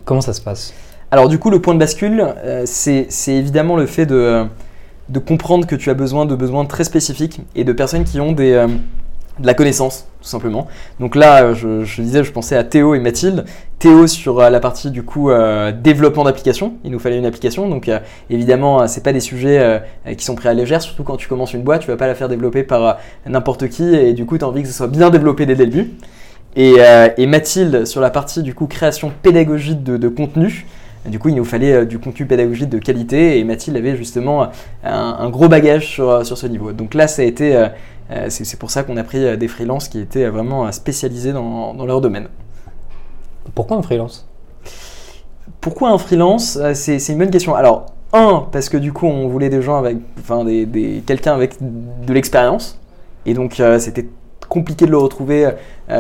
comment 0.05 0.21
ça 0.21 0.35
se 0.35 0.41
passe? 0.41 0.75
Alors 1.11 1.29
du 1.29 1.39
coup, 1.39 1.51
le 1.51 1.61
point 1.61 1.75
de 1.75 1.79
bascule, 1.79 2.25
euh, 2.45 2.65
c'est 2.67 3.09
évidemment 3.29 3.77
le 3.77 3.87
fait 3.87 4.07
de, 4.07 4.45
de, 5.09 5.19
comprendre 5.19 5.67
que 5.67 5.75
tu 5.75 5.91
as 5.91 5.95
besoin 5.95 6.27
de 6.27 6.37
besoins 6.37 6.67
très 6.67 6.85
spécifiques 6.85 7.41
et 7.57 7.65
de 7.65 7.73
personnes 7.73 8.05
qui 8.05 8.21
ont 8.21 8.33
des, 8.33 8.53
euh, 8.53 8.69
de 9.41 9.47
la 9.47 9.55
connaissance, 9.55 10.07
tout 10.21 10.29
simplement. 10.29 10.69
Donc 11.01 11.17
là, 11.17 11.45
euh, 11.45 11.55
je, 11.55 12.03
disais, 12.03 12.23
je 12.23 12.31
pensais 12.31 12.57
à 12.57 12.65
Théo 12.65 12.95
et 12.95 13.01
Mathilde. 13.01 13.45
Théo 13.79 14.07
sur 14.07 14.39
euh, 14.41 14.51
la 14.51 14.61
partie 14.61 14.91
du 14.91 15.03
coup 15.03 15.31
euh, 15.31 15.73
développement 15.73 16.25
d'application. 16.25 16.75
Il 16.85 16.91
nous 16.91 16.99
fallait 16.99 17.19
une 17.19 17.27
application, 17.27 17.69
donc 17.69 17.91
évidemment, 18.29 18.87
c'est 18.87 19.03
pas 19.03 19.13
des 19.13 19.21
sujets 19.21 19.83
qui 20.17 20.25
sont 20.25 20.35
pris 20.35 20.49
à 20.49 20.55
légère. 20.55 20.83
Surtout 20.83 21.03
quand 21.03 21.17
tu 21.17 21.29
commences 21.29 21.55
une 21.55 21.63
boîte, 21.63 21.83
tu 21.83 21.89
vas 21.89 21.97
pas 21.97 22.07
la 22.07 22.15
faire 22.15 22.29
développer 22.29 22.63
par 22.63 22.99
n'importe 23.27 23.69
qui, 23.69 23.95
et 23.95 24.13
du 24.13 24.27
coup, 24.27 24.37
tu 24.37 24.45
as 24.45 24.49
envie 24.49 24.63
que 24.63 24.69
ce 24.69 24.75
soit 24.75 24.89
bien 24.89 25.11
développé 25.11 25.47
dès 25.47 25.55
le 25.55 25.65
début. 25.67 25.93
Et, 26.57 27.27
Mathilde 27.27 27.87
sur 27.87 28.01
la 28.01 28.11
partie 28.11 28.43
du 28.43 28.55
coup 28.55 28.67
création 28.67 29.13
pédagogique 29.23 29.83
de, 29.83 30.09
contenu. 30.09 30.67
Du 31.07 31.19
coup, 31.19 31.31
il 31.31 31.35
nous 31.35 31.47
fallait 31.47 31.87
du 31.87 31.99
contenu 31.99 32.27
pédagogique 32.27 32.69
de 32.69 32.79
qualité 32.79 33.39
et 33.39 33.45
Mathilde 33.45 33.79
avait 33.79 33.97
justement 33.97 34.49
un, 34.85 35.31
gros 35.31 35.49
bagage 35.49 35.87
sur, 35.87 36.27
sur, 36.27 36.37
ce 36.37 36.47
niveau. 36.47 36.73
Donc 36.73 36.93
là, 36.93 37.09
ça 37.09 37.23
a 37.23 37.25
été 37.25 37.57
euh, 37.57 37.69
c'est 38.29 38.59
pour 38.59 38.71
ça 38.71 38.83
qu'on 38.83 38.97
a 38.97 39.05
pris 39.05 39.25
euh, 39.25 39.37
des 39.37 39.49
freelances 39.49 39.89
qui 39.89 40.01
étaient 40.01 40.29
vraiment 40.29 40.67
euh, 40.67 40.73
spécialisés 40.73 41.33
dans, 41.33 41.73
leur 41.85 42.01
domaine. 42.01 42.29
Pourquoi 43.55 43.77
un 43.77 43.83
freelance? 43.83 44.27
Pourquoi 45.61 45.91
un 45.91 45.99
freelance? 45.99 46.59
C'est 46.75 47.09
une 47.09 47.19
bonne 47.19 47.31
question. 47.31 47.55
Alors, 47.55 47.87
un, 48.13 48.47
parce 48.51 48.69
que 48.69 48.77
du 48.77 48.93
coup, 48.93 49.07
on 49.07 49.29
voulait 49.29 49.49
des 49.49 49.63
gens 49.63 49.77
avec, 49.77 49.99
enfin, 50.19 50.45
des, 50.45 51.03
quelqu'un 51.07 51.35
avec 51.35 51.57
de 51.61 52.13
l'expérience. 52.13 52.79
Et 53.27 53.35
donc, 53.35 53.63
c'était 53.79 54.09
compliqué 54.49 54.87
de 54.87 54.91
le 54.91 54.97
retrouver 54.97 55.51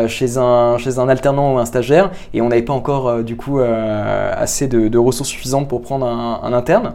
chez, 0.07 0.39
un, 0.39 0.79
chez 0.79 0.99
un 0.99 1.09
alternant 1.09 1.55
ou 1.55 1.59
un 1.59 1.67
stagiaire. 1.67 2.11
Et 2.33 2.41
on 2.41 2.49
n'avait 2.49 2.63
pas 2.63 2.73
encore, 2.73 3.23
du 3.23 3.37
coup, 3.37 3.61
assez 3.61 4.67
de, 4.67 4.99
ressources 4.99 5.29
suffisantes 5.29 5.69
pour 5.69 5.83
prendre 5.83 6.07
un, 6.07 6.53
interne. 6.53 6.95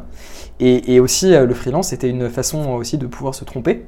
Et, 0.60 0.96
et 0.96 1.00
aussi, 1.00 1.32
le 1.32 1.54
freelance, 1.54 1.90
c'était 1.90 2.10
une 2.10 2.30
façon 2.30 2.72
aussi 2.72 2.98
de 2.98 3.06
pouvoir 3.06 3.36
se 3.36 3.46
tromper. 3.46 3.86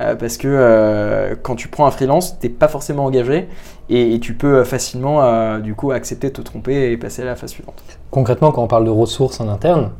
Euh, 0.00 0.14
parce 0.14 0.38
que 0.38 0.48
euh, 0.48 1.34
quand 1.42 1.56
tu 1.56 1.68
prends 1.68 1.86
un 1.86 1.90
freelance, 1.90 2.38
tu 2.40 2.46
n'es 2.46 2.52
pas 2.52 2.68
forcément 2.68 3.04
engagé 3.04 3.48
et, 3.90 4.18
tu 4.20 4.34
peux 4.34 4.64
facilement 4.64 5.22
euh, 5.22 5.58
du 5.58 5.74
coup 5.74 5.90
accepter 5.90 6.28
de 6.28 6.32
te 6.32 6.40
tromper 6.40 6.90
et 6.90 6.96
passer 6.96 7.22
à 7.22 7.26
la 7.26 7.36
phase 7.36 7.50
suivante. 7.50 7.82
Concrètement, 8.10 8.50
quand 8.52 8.62
on 8.62 8.68
parle 8.68 8.84
de 8.84 8.90
ressources 8.90 9.40
en 9.40 9.48
interne, 9.48 9.90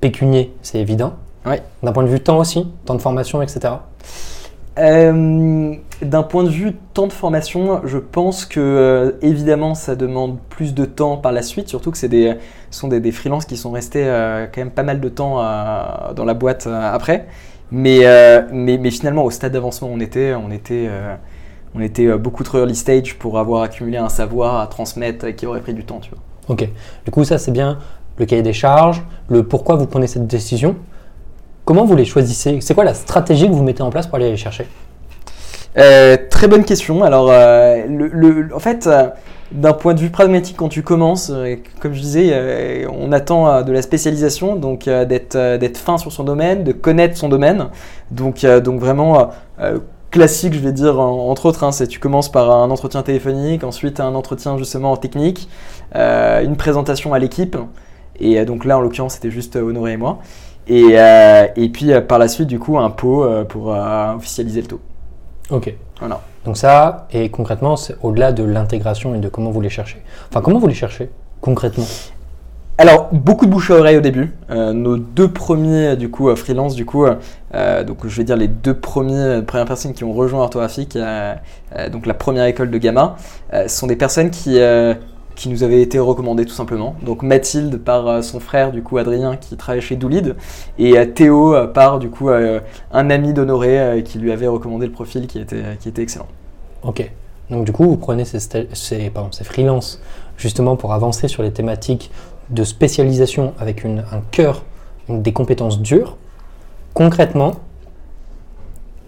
pécunier, 0.00 0.52
c'est 0.62 0.78
évident. 0.78 1.14
D'un 1.82 1.92
point 1.92 2.04
de 2.04 2.08
vue 2.08 2.20
temps 2.20 2.38
aussi, 2.38 2.68
temps 2.84 2.94
de 2.94 3.00
formation, 3.00 3.42
etc. 3.42 3.74
D'un 4.76 6.22
point 6.22 6.44
de 6.44 6.48
vue 6.48 6.74
temps 6.94 7.06
de 7.06 7.12
formation, 7.12 7.80
je 7.84 7.98
pense 7.98 8.44
que 8.44 9.16
évidemment 9.22 9.74
ça 9.74 9.96
demande 9.96 10.38
plus 10.50 10.72
de 10.72 10.84
temps 10.84 11.16
par 11.16 11.32
la 11.32 11.42
suite, 11.42 11.68
surtout 11.68 11.90
que 11.90 11.98
c'est 11.98 12.08
des, 12.08 12.36
ce 12.70 12.80
sont 12.80 12.88
des, 12.88 13.00
des 13.00 13.12
freelances 13.12 13.44
qui 13.44 13.56
sont 13.56 13.72
restés 13.72 14.04
quand 14.54 14.60
même 14.60 14.70
pas 14.70 14.84
mal 14.84 15.00
de 15.00 15.08
temps 15.08 15.36
dans 16.14 16.24
la 16.24 16.34
boîte 16.34 16.68
après. 16.68 17.26
Euh, 17.74 18.42
mais, 18.52 18.78
mais, 18.78 18.90
finalement, 18.90 19.24
au 19.24 19.30
stade 19.30 19.52
d'avancement 19.52 19.88
on 19.92 20.00
était, 20.00 20.34
on 20.34 20.50
était, 20.50 20.86
euh, 20.88 21.14
on 21.74 21.80
était 21.80 22.06
euh, 22.06 22.18
beaucoup 22.18 22.44
trop 22.44 22.58
early 22.58 22.74
stage 22.74 23.18
pour 23.18 23.38
avoir 23.38 23.62
accumulé 23.62 23.96
un 23.96 24.08
savoir 24.08 24.60
à 24.60 24.66
transmettre 24.66 25.34
qui 25.34 25.46
aurait 25.46 25.60
pris 25.60 25.74
du 25.74 25.84
temps. 25.84 26.00
Tu 26.00 26.10
vois. 26.10 26.18
Ok. 26.48 26.68
Du 27.04 27.10
coup, 27.10 27.24
ça, 27.24 27.38
c'est 27.38 27.52
bien 27.52 27.78
le 28.18 28.26
cahier 28.26 28.42
des 28.42 28.52
charges, 28.52 29.02
le 29.28 29.42
pourquoi 29.42 29.76
vous 29.76 29.86
prenez 29.86 30.06
cette 30.06 30.26
décision. 30.26 30.76
Comment 31.64 31.84
vous 31.84 31.96
les 31.96 32.04
choisissez? 32.04 32.60
C'est 32.60 32.74
quoi 32.74 32.84
la 32.84 32.94
stratégie 32.94 33.46
que 33.46 33.52
vous 33.52 33.62
mettez 33.62 33.82
en 33.82 33.90
place 33.90 34.06
pour 34.06 34.16
aller 34.16 34.30
les 34.30 34.36
chercher? 34.36 34.66
Très 35.74 36.48
bonne 36.48 36.64
question. 36.64 37.02
Alors, 37.02 37.28
le, 37.28 38.50
en 38.54 38.58
fait, 38.58 38.86
d'un 39.52 39.72
point 39.72 39.94
de 39.94 40.00
vue 40.00 40.10
pragmatique, 40.10 40.56
quand 40.56 40.68
tu 40.68 40.82
commences, 40.82 41.30
euh, 41.30 41.56
comme 41.80 41.92
je 41.94 42.00
disais, 42.00 42.30
euh, 42.32 42.86
on 42.98 43.12
attend 43.12 43.48
euh, 43.48 43.62
de 43.62 43.72
la 43.72 43.82
spécialisation, 43.82 44.56
donc 44.56 44.84
d'être 44.84 45.76
fin 45.78 45.98
sur 45.98 46.10
son 46.12 46.24
domaine, 46.24 46.64
de 46.64 46.72
connaître 46.72 47.16
son 47.16 47.28
domaine. 47.28 47.68
Donc, 48.10 48.44
donc 48.64 48.80
vraiment 48.80 49.30
classique, 50.10 50.52
je 50.52 50.58
vais 50.58 50.72
dire, 50.72 51.00
en- 51.00 51.30
entre 51.30 51.46
autres, 51.46 51.64
hein, 51.64 51.72
c'est 51.72 51.86
tu 51.86 51.98
commences 51.98 52.30
par 52.30 52.50
un 52.50 52.70
entretien 52.70 53.02
téléphonique, 53.02 53.64
ensuite 53.64 53.98
un 54.00 54.14
entretien 54.14 54.58
justement 54.58 54.92
en 54.92 54.96
technique, 54.96 55.48
euh, 55.96 56.42
une 56.44 56.56
présentation 56.56 57.14
à 57.14 57.18
l'équipe. 57.18 57.56
Et 58.20 58.44
donc 58.44 58.64
là, 58.66 58.76
en 58.76 58.80
l'occurrence, 58.82 59.14
c'était 59.14 59.30
juste 59.30 59.56
Honoré 59.56 59.92
et 59.92 59.96
moi. 59.96 60.18
Et, 60.68 60.90
euh, 60.92 61.46
et 61.56 61.68
puis 61.70 61.90
par 62.06 62.18
la 62.18 62.28
suite, 62.28 62.46
du 62.48 62.58
coup, 62.58 62.78
un 62.78 62.90
pot 62.90 63.26
pour 63.48 63.74
euh, 63.74 64.14
officialiser 64.14 64.60
le 64.60 64.66
taux. 64.66 64.80
Ok. 65.50 65.74
Voilà. 65.98 66.20
Donc 66.44 66.56
ça, 66.56 67.06
et 67.12 67.30
concrètement, 67.30 67.76
c'est 67.76 67.96
au-delà 68.02 68.32
de 68.32 68.42
l'intégration 68.42 69.14
et 69.14 69.18
de 69.18 69.28
comment 69.28 69.50
vous 69.50 69.60
les 69.60 69.70
cherchez. 69.70 70.02
Enfin, 70.28 70.40
comment 70.40 70.58
vous 70.58 70.66
les 70.66 70.74
cherchez 70.74 71.10
concrètement? 71.40 71.86
Alors, 72.78 73.10
beaucoup 73.12 73.46
de 73.46 73.50
bouche 73.50 73.70
à 73.70 73.74
oreille 73.74 73.98
au 73.98 74.00
début. 74.00 74.32
Euh, 74.50 74.72
nos 74.72 74.96
deux 74.96 75.28
premiers, 75.28 75.94
du 75.94 76.10
coup, 76.10 76.30
euh, 76.30 76.36
freelance, 76.36 76.74
du 76.74 76.84
coup, 76.86 77.04
euh, 77.04 77.84
donc 77.84 77.98
je 78.06 78.16
vais 78.16 78.24
dire 78.24 78.36
les 78.36 78.48
deux 78.48 78.74
premiers, 78.74 79.42
premières 79.42 79.66
personnes 79.66 79.92
qui 79.92 80.04
ont 80.04 80.12
rejoint 80.12 80.40
Orthographique, 80.40 80.98
donc 81.92 82.06
la 82.06 82.14
première 82.14 82.46
école 82.46 82.70
de 82.70 82.78
Gamma, 82.78 83.16
euh, 83.52 83.68
sont 83.68 83.86
des 83.86 83.94
personnes 83.94 84.30
qui, 84.30 84.58
qui 85.34 85.48
nous 85.48 85.62
avaient 85.64 85.80
été 85.82 85.98
recommandées 85.98 86.44
tout 86.44 86.52
simplement. 86.54 86.94
Donc 87.02 87.22
Mathilde 87.22 87.78
par 87.78 88.06
euh, 88.06 88.22
son 88.22 88.40
frère, 88.40 88.72
du 88.72 88.82
coup, 88.82 88.98
Adrien, 88.98 89.36
qui 89.36 89.56
travaille 89.56 89.80
chez 89.80 89.96
Doolid, 89.96 90.36
et 90.78 90.98
euh, 90.98 91.06
Théo 91.06 91.54
euh, 91.54 91.66
par, 91.66 91.98
du 91.98 92.10
coup, 92.10 92.28
un 92.28 93.10
ami 93.10 93.32
d'Honoré 93.32 94.02
qui 94.04 94.18
lui 94.18 94.32
avait 94.32 94.46
recommandé 94.46 94.86
le 94.86 94.92
profil 94.92 95.26
qui 95.26 95.38
était, 95.38 95.62
qui 95.80 95.88
était 95.88 96.02
excellent. 96.02 96.28
Ok. 96.82 97.10
Donc 97.50 97.64
du 97.64 97.72
coup, 97.72 97.84
vous 97.84 97.96
prenez 97.96 98.24
ces, 98.24 98.38
ces, 98.72 99.10
pardon, 99.10 99.30
ces 99.32 99.44
freelances 99.44 100.00
justement 100.36 100.76
pour 100.76 100.92
avancer 100.92 101.28
sur 101.28 101.42
les 101.42 101.52
thématiques 101.52 102.10
de 102.50 102.64
spécialisation 102.64 103.52
avec 103.58 103.84
une- 103.84 104.04
un 104.10 104.20
cœur 104.30 104.64
des 105.08 105.32
compétences 105.32 105.80
dures. 105.80 106.16
Concrètement, 106.94 107.52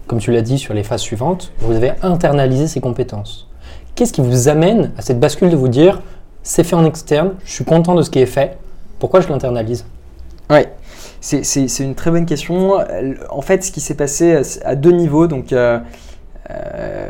comme 0.07 0.19
tu 0.19 0.31
l'as 0.31 0.41
dit 0.41 0.59
sur 0.59 0.73
les 0.73 0.83
phases 0.83 1.01
suivantes, 1.01 1.51
vous 1.59 1.73
avez 1.73 1.93
internalisé 2.03 2.67
ces 2.67 2.79
compétences. 2.81 3.47
Qu'est-ce 3.95 4.13
qui 4.13 4.21
vous 4.21 4.47
amène 4.49 4.91
à 4.97 5.01
cette 5.01 5.19
bascule 5.19 5.49
de 5.49 5.55
vous 5.55 5.67
dire 5.69 6.01
c'est 6.45 6.63
fait 6.63 6.75
en 6.75 6.85
externe, 6.85 7.31
je 7.43 7.51
suis 7.51 7.65
content 7.65 7.95
de 7.95 8.03
ce 8.03 8.09
qui 8.11 8.19
est 8.19 8.27
fait, 8.27 8.57
pourquoi 8.99 9.19
je 9.19 9.27
l'internalise? 9.27 9.83
Ouais, 10.51 10.71
c'est- 11.19 11.79
une 11.79 11.95
très 11.95 12.11
bonne 12.11 12.27
question. 12.27 12.75
En 13.31 13.41
fait, 13.41 13.63
ce 13.63 13.71
qui 13.71 13.81
s'est 13.81 13.95
passé 13.95 14.31
euh, 14.33 14.43
à 14.63 14.75
deux 14.75 14.91
niveaux. 14.91 15.25
Donc, 15.25 15.51
euh, 15.51 15.79
euh, 16.51 17.09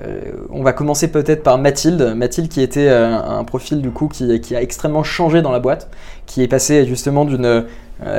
on 0.51 0.63
va 0.63 0.71
commencer 0.71 1.09
peut-être 1.09 1.43
par 1.43 1.57
Mathilde. 1.57 2.13
Mathilde 2.15 2.47
qui 2.47 2.61
était 2.61 2.87
un 2.87 3.43
profil 3.43 3.81
du 3.81 3.91
coup 3.91 4.07
qui, 4.07 4.39
qui 4.39 4.55
a 4.55 4.61
extrêmement 4.61 5.03
changé 5.03 5.41
dans 5.41 5.51
la 5.51 5.59
boîte, 5.59 5.89
qui 6.25 6.41
est 6.41 6.47
passé 6.47 6.85
justement 6.85 7.25
d'une 7.25 7.65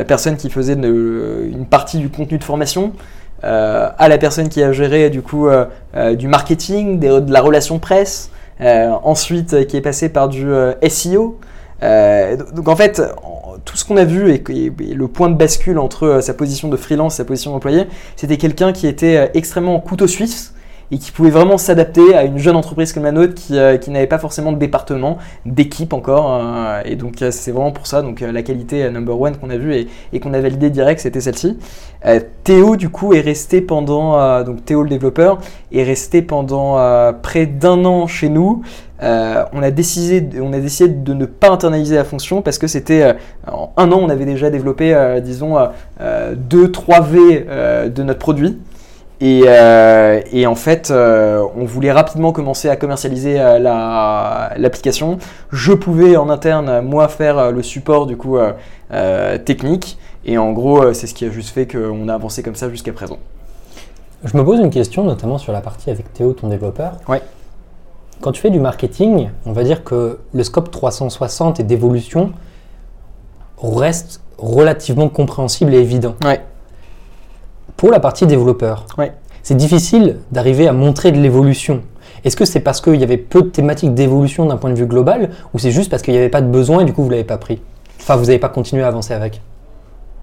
personne 0.07 0.37
qui 0.37 0.51
faisait 0.51 0.75
une 0.75 1.65
partie 1.65 1.97
du 1.99 2.11
contenu 2.11 2.37
de 2.37 2.45
formation 2.45 2.93
à 3.43 4.09
la 4.09 4.19
personne 4.19 4.51
qui 4.51 4.63
a 4.63 4.73
géré 4.73 5.09
du 5.09 5.23
coup 5.23 5.49
du 6.19 6.29
marketing, 6.29 7.01
de 7.01 7.33
la 7.33 7.41
relation 7.41 7.79
presse. 7.79 8.31
Euh, 8.63 8.91
ensuite, 9.03 9.53
euh, 9.53 9.65
qui 9.65 9.77
est 9.77 9.83
passé 9.83 10.09
par 10.09 10.29
du 10.29 10.49
euh, 10.49 10.73
SEO. 10.89 11.39
Donc 12.55 12.69
en 12.69 12.77
fait, 12.77 13.03
tout 13.67 13.77
ce 13.77 13.85
qu'on 13.85 13.99
a 13.99 14.05
vu 14.05 14.31
et, 14.33 14.43
le 14.95 15.09
point 15.09 15.29
de 15.29 15.35
bascule 15.35 15.79
entre 15.79 16.21
sa 16.23 16.33
position 16.33 16.69
de 16.69 16.77
freelance 16.77 17.15
et 17.15 17.17
sa 17.19 17.25
position 17.27 17.53
d'employé, 17.53 17.85
c'était 18.17 18.39
quelqu'un 18.39 18.73
qui 18.73 18.87
était 18.87 19.31
extrêmement 19.35 19.79
couteau 19.81 20.07
suisse 20.07 20.55
et 20.91 20.99
qui 20.99 21.11
pouvait 21.11 21.31
vraiment 21.31 21.59
s'adapter 21.59 22.15
à 22.15 22.25
une 22.25 22.39
jeune 22.39 22.57
entreprise 22.57 22.93
comme 22.93 23.05
la 23.05 23.13
nôtre 23.13 23.35
qui, 23.35 23.59
euh, 23.59 23.77
qui 23.77 23.91
n'avait 23.91 24.07
pas 24.07 24.19
forcément 24.19 24.53
de 24.53 24.59
département, 24.59 25.19
d'équipe 25.45 25.93
encore. 25.93 26.33
euh, 26.33 26.83
et 26.85 26.97
donc 26.97 27.23
euh, 27.23 27.31
c'est 27.31 27.51
vraiment 27.51 27.73
pour 27.73 27.87
ça 27.87 28.03
donc 28.03 28.21
la 28.21 28.43
qualité 28.43 28.89
number 28.91 29.21
one 29.21 29.37
qu'on 29.37 29.51
a 29.51 29.57
vue 29.57 29.75
et, 30.13 30.21
qu'on 30.21 30.33
a 30.33 30.41
validé 30.41 30.71
direct, 30.71 31.01
c'était 31.01 31.21
celle-ci. 31.21 31.59
Théo 32.45 32.77
du 32.77 32.89
coup 32.89 33.15
est 33.15 33.21
resté 33.21 33.61
pendant 33.61 34.43
donc 34.45 34.65
Théo 34.65 34.83
le 34.83 34.89
développeur 34.89 35.39
est 35.73 35.83
resté 35.83 36.23
pendant 36.23 36.77
près 37.21 37.47
d'un 37.47 37.85
an 37.85 38.07
chez 38.07 38.29
nous. 38.29 38.63
On, 39.01 39.63
a 39.63 39.71
décidé, 39.71 40.41
on 40.41 40.53
a 40.53 40.59
décidé 40.59 40.89
de 40.89 41.15
ne 41.15 41.27
pas 41.27 41.51
internaliser 41.51 41.97
la 41.97 42.05
fonction 42.05 42.43
parce 42.43 42.59
que 42.59 42.67
c'était 42.67 43.17
en 43.47 43.73
un 43.77 43.93
an 43.93 43.99
on 44.01 44.09
avait 44.09 44.25
déjà 44.25 44.51
développé 44.51 45.19
disons 45.23 45.57
2-3 46.01 47.05
V 47.05 47.47
de 47.91 48.03
notre 48.03 48.21
produit. 48.21 48.59
Et, 49.21 49.43
euh, 49.47 50.21
et 50.31 50.47
en 50.47 50.55
fait, 50.55 50.91
euh, 50.91 51.43
on 51.57 51.65
voulait 51.65 51.93
rapidement 51.93 52.33
commencer 52.33 52.69
à 52.69 52.77
commercialiser 52.77 53.41
euh, 53.41 53.59
la- 53.59 54.53
l'application. 54.59 55.19
Je 55.53 55.73
pouvais 55.73 56.17
en 56.17 56.29
interne, 56.29 56.81
moi, 56.83 57.09
faire 57.09 57.51
le 57.53 57.63
support 57.63 58.07
du 58.07 58.17
coup 58.17 58.37
technique. 59.45 59.99
Et 60.25 60.39
en 60.39 60.53
gros, 60.53 60.93
c'est 60.93 61.07
ce 61.07 61.15
qui 61.15 61.25
a 61.25 61.31
juste 61.31 61.51
fait 61.51 61.67
qu'on 61.67 62.09
a 62.09 62.15
avancé 62.15 62.43
comme 62.43 62.57
ça 62.57 62.69
jusqu'à 62.69 62.93
présent. 62.93 63.19
Je 64.25 64.37
me 64.37 64.45
pose 64.45 64.59
une 64.59 64.71
question, 64.71 65.05
notamment 65.05 65.39
sur 65.39 65.53
la 65.53 65.61
partie 65.61 65.91
avec 65.91 66.13
Théo, 66.13 66.33
ton 66.33 66.49
développeur. 66.49 66.95
Ouais. 67.09 67.23
Quand 68.21 68.33
tu 68.33 68.41
fais 68.41 68.51
du 68.51 68.59
marketing, 68.61 69.29
on 69.45 69.53
va 69.53 69.63
dire 69.63 69.85
que 69.85 70.19
le 70.35 70.43
scope 70.43 70.71
360 70.71 71.61
et 71.61 71.63
d'évolution 71.63 72.33
reste 73.63 74.21
relativement 74.39 75.09
compréhensible 75.09 75.75
et 75.75 75.79
évident. 75.79 76.15
Ouais. 76.25 76.41
Pour 77.77 77.91
la 77.91 78.01
partie 78.01 78.27
développeur, 78.27 78.87
Ouais. 78.99 79.13
c'est 79.43 79.57
difficile 79.57 80.17
d'arriver 80.33 80.67
à 80.69 80.73
montrer 80.73 81.13
de 81.13 81.19
l'évolution. 81.19 81.83
Est-ce 82.25 82.37
que 82.37 82.45
c'est 82.45 82.61
parce 82.61 82.81
qu'il 82.81 82.97
y 82.97 83.03
avait 83.05 83.19
peu 83.19 83.43
de 83.43 83.49
thématiques 83.49 83.95
d'évolution 83.95 84.47
d'un 84.47 84.57
point 84.57 84.71
de 84.71 84.77
vue 84.79 84.87
global, 84.87 85.31
ou 85.55 85.59
c'est 85.59 85.71
juste 85.71 85.91
parce 85.91 86.03
qu'il 86.03 86.13
n'y 86.15 86.19
avait 86.19 86.29
pas 86.31 86.41
de 86.41 86.49
besoin 86.49 86.81
et 86.81 86.85
du 86.85 86.93
coup 86.93 87.03
vous 87.03 87.11
l'avez 87.11 87.25
pas 87.25 87.37
pris? 87.37 87.61
Enfin, 88.01 88.17
vous 88.17 88.27
n'avez 88.27 88.39
pas 88.39 88.49
continué 88.49 88.83
à 88.83 88.89
avancer 88.89 89.13
avec? 89.15 89.41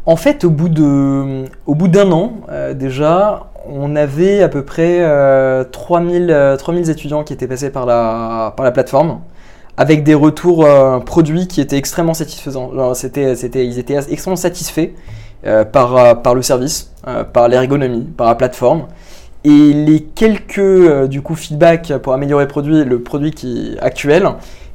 En 0.05 0.15
fait, 0.15 0.43
au 0.43 0.49
bout 0.49 0.67
de, 0.69 1.45
au 1.65 1.75
bout 1.75 1.87
d'un 1.87 2.11
an, 2.11 2.33
euh, 2.49 2.73
déjà, 2.73 3.51
on 3.69 3.95
avait 3.95 4.41
à 4.41 4.49
peu 4.49 4.65
près 4.65 4.97
euh, 4.99 5.63
3000, 5.63 6.29
euh, 6.29 6.57
3000 6.57 6.89
étudiants 6.89 7.23
qui 7.23 7.31
étaient 7.33 7.47
passés 7.47 7.69
par 7.69 7.85
la, 7.85 8.53
par 8.57 8.65
la 8.65 8.71
plateforme, 8.71 9.19
avec 9.77 10.03
des 10.03 10.13
retours 10.13 10.65
euh, 10.65 10.99
produits 10.99 11.47
qui 11.47 11.61
étaient 11.61 11.77
extrêmement 11.77 12.13
satisfaisants. 12.13 12.73
Genre, 12.73 12.95
c'était, 12.95 13.35
c'était, 13.37 13.65
ils 13.65 13.79
étaient 13.79 13.97
extrêmement 14.09 14.35
satisfaits 14.35 14.89
par, 15.63 15.95
euh, 15.97 16.13
par 16.15 16.35
le 16.35 16.41
service, 16.41 16.91
euh, 17.07 17.23
par 17.23 17.47
l'ergonomie, 17.47 18.03
par 18.03 18.27
la 18.27 18.35
plateforme. 18.35 18.87
Et 19.43 19.73
les 19.73 20.01
quelques 20.03 20.57
euh, 20.59 21.07
du 21.07 21.21
coup 21.21 21.35
feedbacks 21.35 21.91
pour 21.97 22.13
améliorer 22.13 22.45
le 22.45 22.99
produit, 23.01 23.31
qui 23.31 23.75
actuel, 23.81 24.25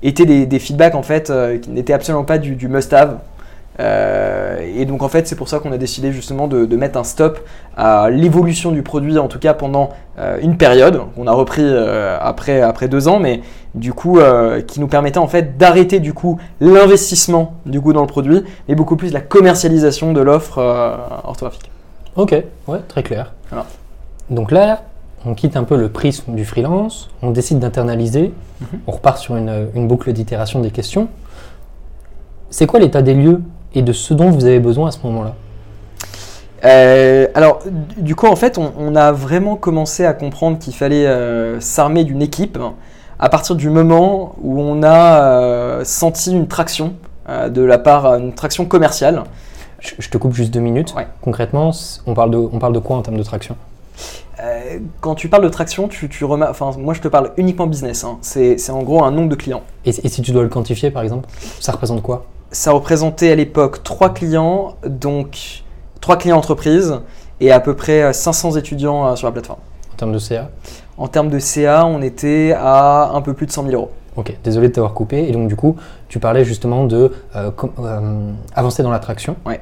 étaient 0.02 0.26
des, 0.26 0.44
des 0.44 0.58
feedbacks 0.58 0.94
en 0.94 1.02
fait 1.02 1.30
euh, 1.30 1.58
qui 1.58 1.70
n'étaient 1.70 1.94
absolument 1.94 2.25
pas 2.25 2.38
du 2.38 2.68
must-have. 2.68 3.18
Euh, 3.80 4.58
et 4.76 4.87
donc 4.87 5.02
en 5.04 5.08
fait 5.08 5.28
c'est 5.28 5.37
pour 5.37 5.49
ça 5.49 5.61
qu'on 5.61 5.70
a 5.70 5.76
décidé 5.76 6.11
justement 6.11 6.49
de, 6.49 6.66
de 6.66 6.76
mettre 6.76 6.99
un 6.99 7.04
stop 7.04 7.38
à 7.76 8.11
l'évolution 8.11 8.73
du 8.73 8.82
produit 8.82 9.16
en 9.18 9.28
tout 9.28 9.38
cas 9.38 9.54
pendant 9.54 9.90
euh, 10.18 10.37
une 10.42 10.56
période 10.56 11.00
qu'on 11.14 11.28
a 11.28 11.32
repris 11.32 11.62
euh, 11.64 12.18
après, 12.20 12.61
après 12.61 12.88
deux 12.88 13.06
ans 13.06 13.20
mais 13.20 13.40
du 13.76 13.92
coup 13.92 14.18
qui 14.66 14.80
nous 14.80 14.88
permettait 14.88 15.18
en 15.20 15.28
fait 15.28 15.56
d'arrêter 15.58 16.00
du 16.00 16.12
coup 16.12 16.40
l'investissement 16.61 17.54
du 17.66 17.80
coup 17.80 17.92
dans 17.92 18.00
le 18.00 18.08
produit 18.08 18.42
mais 18.68 18.75
beaucoup 18.75 18.97
plus 18.97 19.12
la 19.12 19.20
commercialisation 19.20 20.12
de 20.12 20.20
l'offre 20.23 20.58
orthographique. 21.25 21.70
Ok, 22.16 22.35
ouais, 22.66 22.78
très 22.88 23.04
clair. 23.04 23.32
Voilà. 23.50 23.66
Donc 24.28 24.50
là, 24.50 24.82
on 25.25 25.35
quitte 25.35 25.56
un 25.56 25.62
peu 25.62 25.76
le 25.76 25.88
prisme 25.88 26.35
du 26.35 26.44
freelance, 26.44 27.11
on 27.23 27.30
décide 27.30 27.61
d'internaliser, 27.61 28.32
Mhm. 28.61 28.80
on 28.88 28.90
repart 28.90 29.18
sur 29.18 29.37
une, 29.37 29.68
une 29.76 29.87
boucle 29.87 30.12
d'itération 30.12 30.61
des 30.61 30.73
questions. 30.73 31.06
C'est 32.50 32.66
quoi 32.66 32.80
l'état 32.80 33.02
des 33.02 33.14
lieux 33.14 33.40
et 33.78 33.82
de 33.82 33.92
ce 33.92 34.12
dont 34.14 34.30
vous 34.30 34.44
avez 34.44 34.58
besoin 34.61 34.88
à 34.88 34.90
ce 34.90 34.99
moment-là 35.04 35.35
Euh, 36.64 37.28
alors, 37.35 37.61
du- 37.97 38.16
coup, 38.16 38.26
en 38.26 38.35
fait, 38.35 38.58
on, 38.58 38.73
on 38.78 38.97
a 38.97 39.12
vraiment 39.12 39.54
commencé 39.56 40.04
à 40.04 40.12
comprendre 40.12 40.58
qu'il 40.58 40.75
fallait 40.75 41.06
euh, 41.06 41.61
s'armer 41.61 42.02
d'une 42.02 42.20
équipe 42.20 42.58
à 43.20 43.28
partir 43.28 43.54
du 43.54 43.70
moment 43.70 44.35
où 44.42 44.61
on 44.61 44.82
a 44.82 45.23
euh, 45.23 45.85
senti 45.85 46.32
une 46.32 46.49
traction 46.49 46.94
de 47.50 47.62
la 47.62 47.78
part, 47.78 48.06
une 48.16 48.32
traction 48.32 48.64
commerciale. 48.64 49.23
je, 49.80 49.92
je 49.99 50.08
te 50.08 50.16
coupe 50.18 50.32
juste 50.32 50.52
deux 50.52 50.61
minutes. 50.61 50.94
Ouais. 50.97 51.06
Concrètement, 51.20 51.70
on 52.06 52.14
parle, 52.14 52.30
de, 52.30 52.38
on 52.38 52.58
parle 52.58 52.73
de 52.73 52.78
quoi 52.80 52.97
en 52.97 53.02
termes 53.02 53.18
de 53.18 53.23
traction? 53.23 53.54
Quand 55.00 55.14
tu 55.14 55.28
parles 55.28 55.42
de 55.44 55.49
traction, 55.49 55.88
tu, 55.88 56.08
enfin, 56.25 56.70
moi 56.78 56.94
je 56.94 57.00
te 57.00 57.08
parle 57.08 57.32
uniquement 57.37 57.66
business. 57.66 58.04
hein. 58.04 58.18
C'est 58.23 58.56
c'est 58.56 58.70
en 58.73 58.82
gros 58.82 59.02
un 59.04 59.11
nombre 59.11 59.28
de 59.28 59.35
clients. 59.35 59.62
et, 59.85 59.90
et 59.90 60.08
si 60.08 60.23
tu 60.23 60.30
dois 60.32 60.42
le 60.42 60.49
quantifier 60.49 60.90
par 60.90 61.02
exemple, 61.02 61.28
ça 61.61 61.73
représente 61.73 62.02
quoi? 62.02 62.25
Ça 62.50 62.73
représentait 62.73 63.31
à 63.31 63.35
l'époque 63.35 63.83
trois 63.85 64.11
clients, 64.14 64.75
donc 64.87 65.62
trois 66.00 66.17
clients 66.17 66.38
entreprises 66.38 66.95
et 67.40 67.52
à 67.52 67.61
peu 67.61 67.75
près 67.76 68.02
euh, 68.02 68.12
500 68.12 68.57
étudiants 68.57 69.07
euh, 69.07 69.17
sur 69.17 69.26
la 69.26 69.33
plateforme. 69.33 69.61
en 69.93 69.97
termes 69.97 70.12
de 70.12 70.19
CA 70.19 70.49
En 70.97 71.09
termes 71.09 71.28
de 71.28 71.38
CA, 71.38 71.85
on 71.87 72.00
était 72.02 72.55
à 72.57 73.11
un 73.12 73.21
peu 73.21 73.35
plus 73.35 73.47
de 73.47 73.52
100 73.52 73.64
000 73.64 73.75
euros. 73.75 73.90
Ok, 74.17 74.35
désolé 74.43 74.69
de 74.69 74.73
t'avoir 74.73 74.95
coupé. 74.95 75.28
Et 75.28 75.33
donc 75.33 75.47
du 75.49 75.57
coup, 75.57 75.76
tu 76.09 76.19
parlais 76.19 76.45
justement 76.45 76.85
de 76.85 77.12
euh, 77.37 77.50
euh, 77.81 78.31
avancer 78.55 78.83
dans 78.83 78.90
l'attraction. 78.90 79.37
Ouais. 79.47 79.61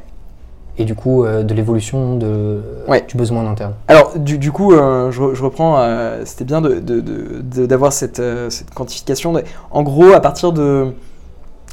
et 0.79 0.85
du 0.85 0.95
coup 0.95 1.25
euh, 1.25 1.43
de 1.43 1.55
l'évolution 1.55 2.17
de, 2.17 2.63
Ouais. 2.87 3.05
du 3.09 3.17
besoin 3.17 3.45
en 3.45 3.51
interne. 3.51 3.73
Alors, 3.89 4.17
du, 4.19 4.39
du 4.39 4.53
coup, 4.53 4.73
euh, 4.73 5.11
je, 5.11 5.21
re- 5.23 5.35
je 5.35 5.43
reprends, 5.43 5.77
euh, 5.79 6.23
c'était 6.25 6.45
bien 6.45 6.61
d'avoir 6.61 6.81
de, 6.83 7.01
de, 7.01 7.67
de- 7.67 7.91
cette, 7.91 8.21
euh, 8.21 8.49
cette 8.49 8.73
quantification. 8.73 9.35
En 9.71 9.83
gros, 9.83 10.13
à 10.13 10.21
partir 10.21 10.53
de, 10.53 10.93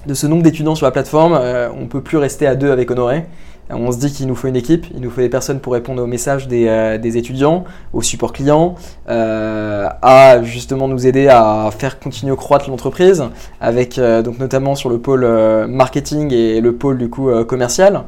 de 0.05 0.13
ce 0.13 0.27
nombre 0.27 0.43
d'étudiants 0.43 0.75
sur 0.75 0.85
la 0.85 0.91
plateforme, 0.91 1.37
euh, 1.39 1.69
on 1.75 1.81
ne 1.81 1.87
peut 1.87 2.01
plus 2.01 2.17
rester 2.17 2.47
à 2.47 2.55
deux 2.55 2.71
avec 2.71 2.91
Honoré. 2.91 3.25
On 3.69 3.91
se 3.93 3.97
dit 3.97 4.11
qu'il 4.11 4.27
nous 4.27 4.35
faut 4.35 4.49
une 4.49 4.57
équipe, 4.57 4.85
il 4.93 4.99
nous 4.99 5.09
faut 5.09 5.21
des 5.21 5.29
personnes 5.29 5.59
pour 5.59 5.73
répondre 5.73 6.03
aux 6.03 6.07
messages 6.07 6.49
des, 6.49 6.67
euh, 6.67 7.01
étudiants, 7.01 7.63
au 7.93 8.01
support 8.01 8.33
client, 8.33 8.75
euh, 9.09 9.87
à 10.01 10.43
justement 10.43 10.89
nous 10.89 11.07
aider 11.07 11.29
à 11.29 11.69
faire 11.75 11.97
continuer 11.99 12.35
croître 12.35 12.69
l'entreprise, 12.69 13.23
avec 13.61 13.99
donc 13.99 14.37
notamment 14.37 14.75
sur 14.75 14.89
le 14.89 14.97
pôle 14.97 15.25
marketing 15.67 16.33
et 16.33 16.59
le 16.59 16.75
pôle 16.75 16.97
du 16.97 17.09
coup 17.09 17.31
commercial. 17.45 18.03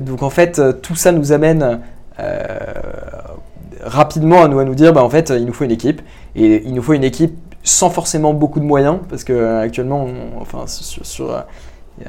Donc 0.00 0.22
en 0.22 0.30
fait, 0.30 0.60
tout 0.82 0.96
ça 0.96 1.12
nous 1.12 1.30
amène 1.30 1.80
rapidement 3.84 4.42
à 4.42 4.48
nous, 4.48 4.58
à 4.58 4.64
nous 4.64 4.74
dire, 4.74 4.92
bah, 4.92 5.04
en 5.04 5.10
fait, 5.10 5.32
il 5.34 5.44
nous 5.44 5.52
faut 5.52 5.64
une 5.64 5.70
équipe. 5.70 6.02
Et 6.34 6.62
il 6.66 6.74
nous 6.74 6.82
faut 6.82 6.92
une 6.92 7.04
équipe 7.04 7.34
sans 7.66 7.90
forcément 7.90 8.32
beaucoup 8.32 8.60
de 8.60 8.64
moyens, 8.64 8.98
parce 9.10 9.24
que 9.24 9.32
euh, 9.32 9.60
actuellement, 9.60 10.06
enfin, 10.40 10.64
sur, 10.68 11.32
euh, 11.32 11.40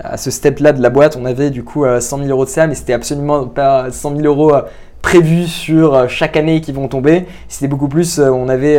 à 0.03 0.15
ce 0.15 0.29
step-là 0.29 0.71
de 0.71 0.81
la 0.83 0.91
boîte, 0.91 1.17
on 1.19 1.25
avait 1.25 1.49
du 1.49 1.63
coup 1.63 1.83
euh, 1.83 1.99
100 1.99 2.19
000 2.19 2.29
euros 2.29 2.45
de 2.45 2.49
ça, 2.49 2.67
mais 2.67 2.75
c'était 2.75 2.93
absolument 2.93 3.47
pas 3.47 3.91
100 3.91 4.17
000 4.17 4.27
euros 4.27 4.53
euh, 4.53 4.61
prévus 5.01 5.47
sur 5.47 5.95
euh, 5.95 6.07
chaque 6.07 6.37
année 6.37 6.61
qui 6.61 6.71
vont 6.71 6.87
tomber. 6.87 7.25
C'était 7.47 7.67
beaucoup 7.67 7.87
plus, 7.87 8.19
euh, 8.19 8.29
on 8.29 8.49
avait 8.49 8.77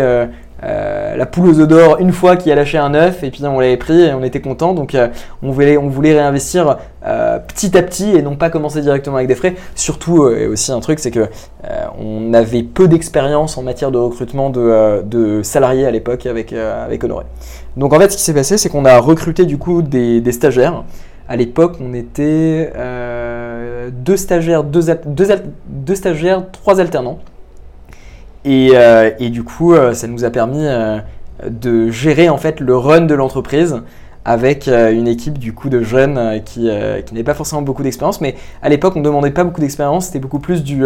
euh, 0.65 1.15
la 1.15 1.27
poule 1.27 1.51
aux 1.51 1.61
œufs 1.61 1.69
d'or 1.69 1.99
une 2.01 2.13
fois 2.13 2.37
qui 2.37 2.51
a 2.51 2.55
lâché 2.55 2.79
un 2.79 2.95
œuf, 2.95 3.23
et 3.23 3.31
puis 3.31 3.45
on 3.45 3.61
l'avait 3.61 3.77
pris 3.77 4.01
et 4.01 4.13
on 4.13 4.25
était 4.25 4.41
content. 4.41 4.75
Donc 4.75 4.95
euh, 4.95 5.09
on, 5.43 5.51
voulait, 5.51 5.77
on 5.77 5.89
voulait 5.89 6.15
réinvestir 6.15 6.79
euh, 7.07 7.39
petit 7.39 7.77
à 7.79 7.83
petit 7.83 8.11
et 8.11 8.23
non 8.23 8.37
pas 8.37 8.51
commencer 8.51 8.81
directement 8.81 9.17
avec 9.17 9.29
des 9.29 9.35
frais. 9.35 9.55
Surtout, 9.75 10.29
et 10.29 10.47
aussi 10.47 10.73
un 10.73 10.81
truc, 10.81 10.99
c'est 10.99 11.11
que 11.11 11.27
on 12.01 12.33
avait 12.35 12.63
peu 12.63 12.89
d'expérience 12.89 13.59
en 13.59 13.63
matière 13.63 13.91
de 13.91 13.99
recrutement 13.99 14.51
de, 14.51 15.03
de 15.03 15.43
salariés 15.43 15.87
à 15.87 15.91
l'époque 15.91 16.27
avec, 16.27 16.53
avec 16.53 17.05
Honoré. 17.05 17.25
Donc 17.77 17.93
en 17.93 17.99
fait, 17.99 18.11
ce 18.11 18.17
qui 18.17 18.23
s'est 18.23 18.35
passé, 18.35 18.59
c'est 18.59 18.69
qu'on 18.69 18.85
a 18.85 18.99
recruté 18.99 19.45
du 19.45 19.59
coup 19.59 19.83
des, 19.83 20.33
stagiaires. 20.33 20.85
À 21.29 21.37
l'époque, 21.37 21.77
on 21.81 21.93
était 21.95 22.73
deux 23.93 24.17
stagiaires, 24.17 24.65
deux, 24.65 24.83
deux 25.07 25.95
stagiaires, 25.95 26.51
trois 26.51 26.81
alternants. 26.81 27.19
Et, 28.49 28.71
euh, 28.73 29.11
et 29.19 29.29
du 29.29 29.45
coup, 29.45 29.75
euh, 29.75 29.93
ça 29.93 30.07
nous 30.07 30.25
a 30.25 30.31
permis 30.31 30.65
euh, 30.65 31.01
de 31.47 31.91
gérer 31.91 32.31
en 32.31 32.39
fait 32.39 32.61
le 32.61 32.75
run 32.75 33.03
de 33.03 33.15
l'entreprise 33.15 33.83
avec 34.25 34.67
une 34.67 35.09
équipe 35.09 35.39
du 35.39 35.55
coup 35.55 35.71
de 35.71 35.81
jeunes 35.81 36.43
qui, 36.45 36.69
qui 37.07 37.15
n'avaient 37.15 37.25
pas 37.25 37.33
forcément 37.33 37.63
beaucoup 37.63 37.83
d'expérience. 37.83 38.21
Mais 38.21 38.35
à 38.61 38.69
l'époque, 38.69 38.95
on 38.97 38.99
ne 38.99 39.05
demandait 39.05 39.31
pas 39.31 39.43
beaucoup 39.43 39.63
d'expérience, 39.63 40.07
c'était 40.07 40.19
beaucoup 40.19 40.39
plus 40.39 40.63
du 40.63 40.85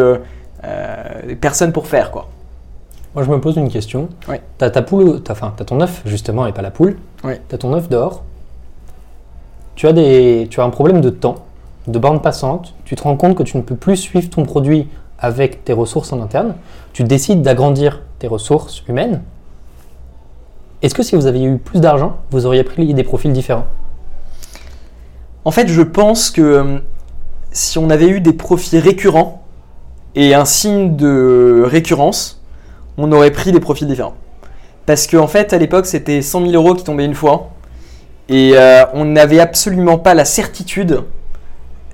des 1.27 1.35
personnes 1.35 1.73
pour 1.73 1.89
faire 1.89 2.13
quoi. 2.13 2.29
Moi, 3.17 3.25
je 3.25 3.31
me 3.31 3.41
pose 3.41 3.57
une 3.57 3.69
question. 3.69 4.11
Oui. 4.29 4.37
T'as 4.59 4.71
ta 4.71 4.83
poule, 4.83 5.23
t'as, 5.23 5.33
enfin, 5.33 5.55
t'as 5.57 5.65
ton 5.65 5.81
œuf 5.81 6.03
justement 6.07 6.47
et 6.47 6.53
pas 6.53 6.63
la 6.63 6.71
poule. 6.71 6.99
Oui. 7.25 7.33
T'as 7.49 7.59
ton 7.59 7.75
œuf 7.75 7.89
d'or. 7.89 8.23
Tu 9.75 9.89
as 9.89 9.93
des, 9.93 10.47
tu 10.49 10.61
as 10.61 10.65
un 10.65 10.71
problème 10.71 11.01
de 11.01 11.11
temps, 11.11 11.37
de 11.89 11.99
bande 11.99 12.23
passante. 12.23 12.75
Tu 12.85 12.95
te 12.95 13.03
rends 13.03 13.17
compte 13.17 13.35
que 13.35 13.43
tu 13.43 13.57
ne 13.57 13.63
peux 13.63 13.75
plus 13.75 13.97
suivre 13.97 14.31
ton 14.31 14.45
produit 14.45 14.87
avec 15.23 15.65
tes 15.65 15.73
ressources 15.73 16.13
en 16.13 16.21
interne. 16.21 16.57
Tu 16.93 17.05
décides 17.05 17.41
d'agrandir 17.41 18.03
tes 18.19 18.27
ressources 18.27 18.83
humaines. 18.89 19.23
Est-ce 20.83 20.95
que 20.95 21.05
si 21.05 21.15
vous 21.15 21.27
aviez 21.27 21.47
eu 21.47 21.59
plus 21.59 21.81
d'argent, 21.81 22.19
vous 22.33 22.45
auriez 22.45 22.65
pris 22.65 22.93
des 22.93 23.05
profils 23.05 23.33
différents? 23.33 23.67
En 25.45 25.53
fait, 25.53 25.69
je 25.69 25.83
pense 25.83 26.31
que 26.31 26.43
euh, 26.43 26.79
si 27.53 27.79
on 27.79 27.89
avait 27.89 28.09
eu 28.09 28.21
des 28.21 28.33
profils 28.33 28.79
récurrents 28.79 29.43
et 30.17 30.35
un 30.35 30.45
signe 30.45 30.97
de 30.97 31.63
récurrence, 31.65 32.43
on 32.99 33.11
aurait 33.13 33.31
pris 33.31 33.53
des 33.53 33.61
profils 33.61 33.87
différents. 33.87 34.15
Parce 34.87 35.07
qu'en 35.07 35.29
fait, 35.29 35.53
à 35.53 35.59
l'époque, 35.59 35.87
c'était 35.87 36.21
100 36.21 36.47
000 36.47 36.53
euros 36.53 36.75
qui 36.75 36.83
tombaient 36.83 37.05
une 37.05 37.15
fois. 37.15 37.51
Et 38.29 38.53
euh, 38.55 38.85
on 38.93 39.05
n'avait 39.05 39.41
absolument 39.41 39.99
pas 39.99 40.15
la 40.15 40.25
certitude 40.25 41.05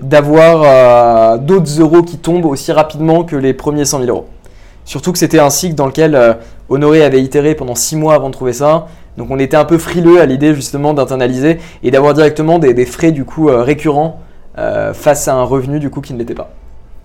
d'avoir 0.00 0.62
euh, 0.64 1.38
d'autres 1.38 1.80
euros 1.80 2.02
qui 2.02 2.18
tombent 2.18 2.46
aussi 2.46 2.72
rapidement 2.72 3.24
que 3.24 3.36
les 3.36 3.54
premiers 3.54 3.84
100 3.84 4.00
000 4.00 4.10
euros. 4.10 4.26
Surtout 4.84 5.12
que 5.12 5.18
c'était 5.18 5.38
un 5.38 5.50
cycle 5.50 5.74
dans 5.74 5.86
lequel 5.86 6.14
euh, 6.14 6.34
Honoré 6.68 7.02
avait 7.02 7.22
itéré 7.22 7.54
pendant 7.54 7.74
6 7.74 7.96
mois 7.96 8.14
avant 8.14 8.28
de 8.28 8.34
trouver 8.34 8.52
ça. 8.52 8.86
Donc 9.16 9.30
on 9.30 9.38
était 9.38 9.56
un 9.56 9.64
peu 9.64 9.78
frileux 9.78 10.20
à 10.20 10.26
l'idée 10.26 10.54
justement 10.54 10.94
d'internaliser 10.94 11.58
et 11.82 11.90
d'avoir 11.90 12.14
directement 12.14 12.58
des, 12.58 12.74
des 12.74 12.86
frais 12.86 13.10
du 13.10 13.24
coup 13.24 13.48
euh, 13.48 13.62
récurrents 13.62 14.20
face 14.92 15.28
à 15.28 15.34
un 15.36 15.44
revenu 15.44 15.78
du 15.78 15.88
coup 15.88 16.00
qui 16.00 16.12
ne 16.12 16.18
l'était 16.18 16.34
pas. 16.34 16.50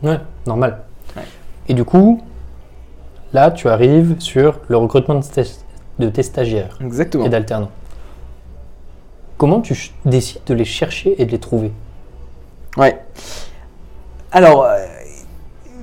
Ouais, 0.02 0.18
normal. 0.48 0.80
Ouais. 1.16 1.22
Et 1.70 1.76
du 1.76 1.84
coup, 1.84 2.20
là, 3.32 3.52
tu 3.52 3.70
arrives 3.70 4.16
sur 4.18 4.60
le 4.70 4.78
recrutement 4.78 5.20
de, 6.00 6.10
tes 6.10 6.24
stagiaires. 6.24 6.80
Exactement. 6.84 7.26
et 7.26 7.30
d'alternants. 7.30 7.70
Comment 9.38 9.62
tu 9.62 9.92
décides 10.06 10.42
de 10.48 10.56
les 10.56 10.66
chercher 10.66 11.22
et 11.22 11.26
de 11.28 11.32
les 11.32 11.40
trouver? 11.40 11.72
Ouais. 12.78 12.98
Alors, 14.32 14.66
euh, 14.66 14.78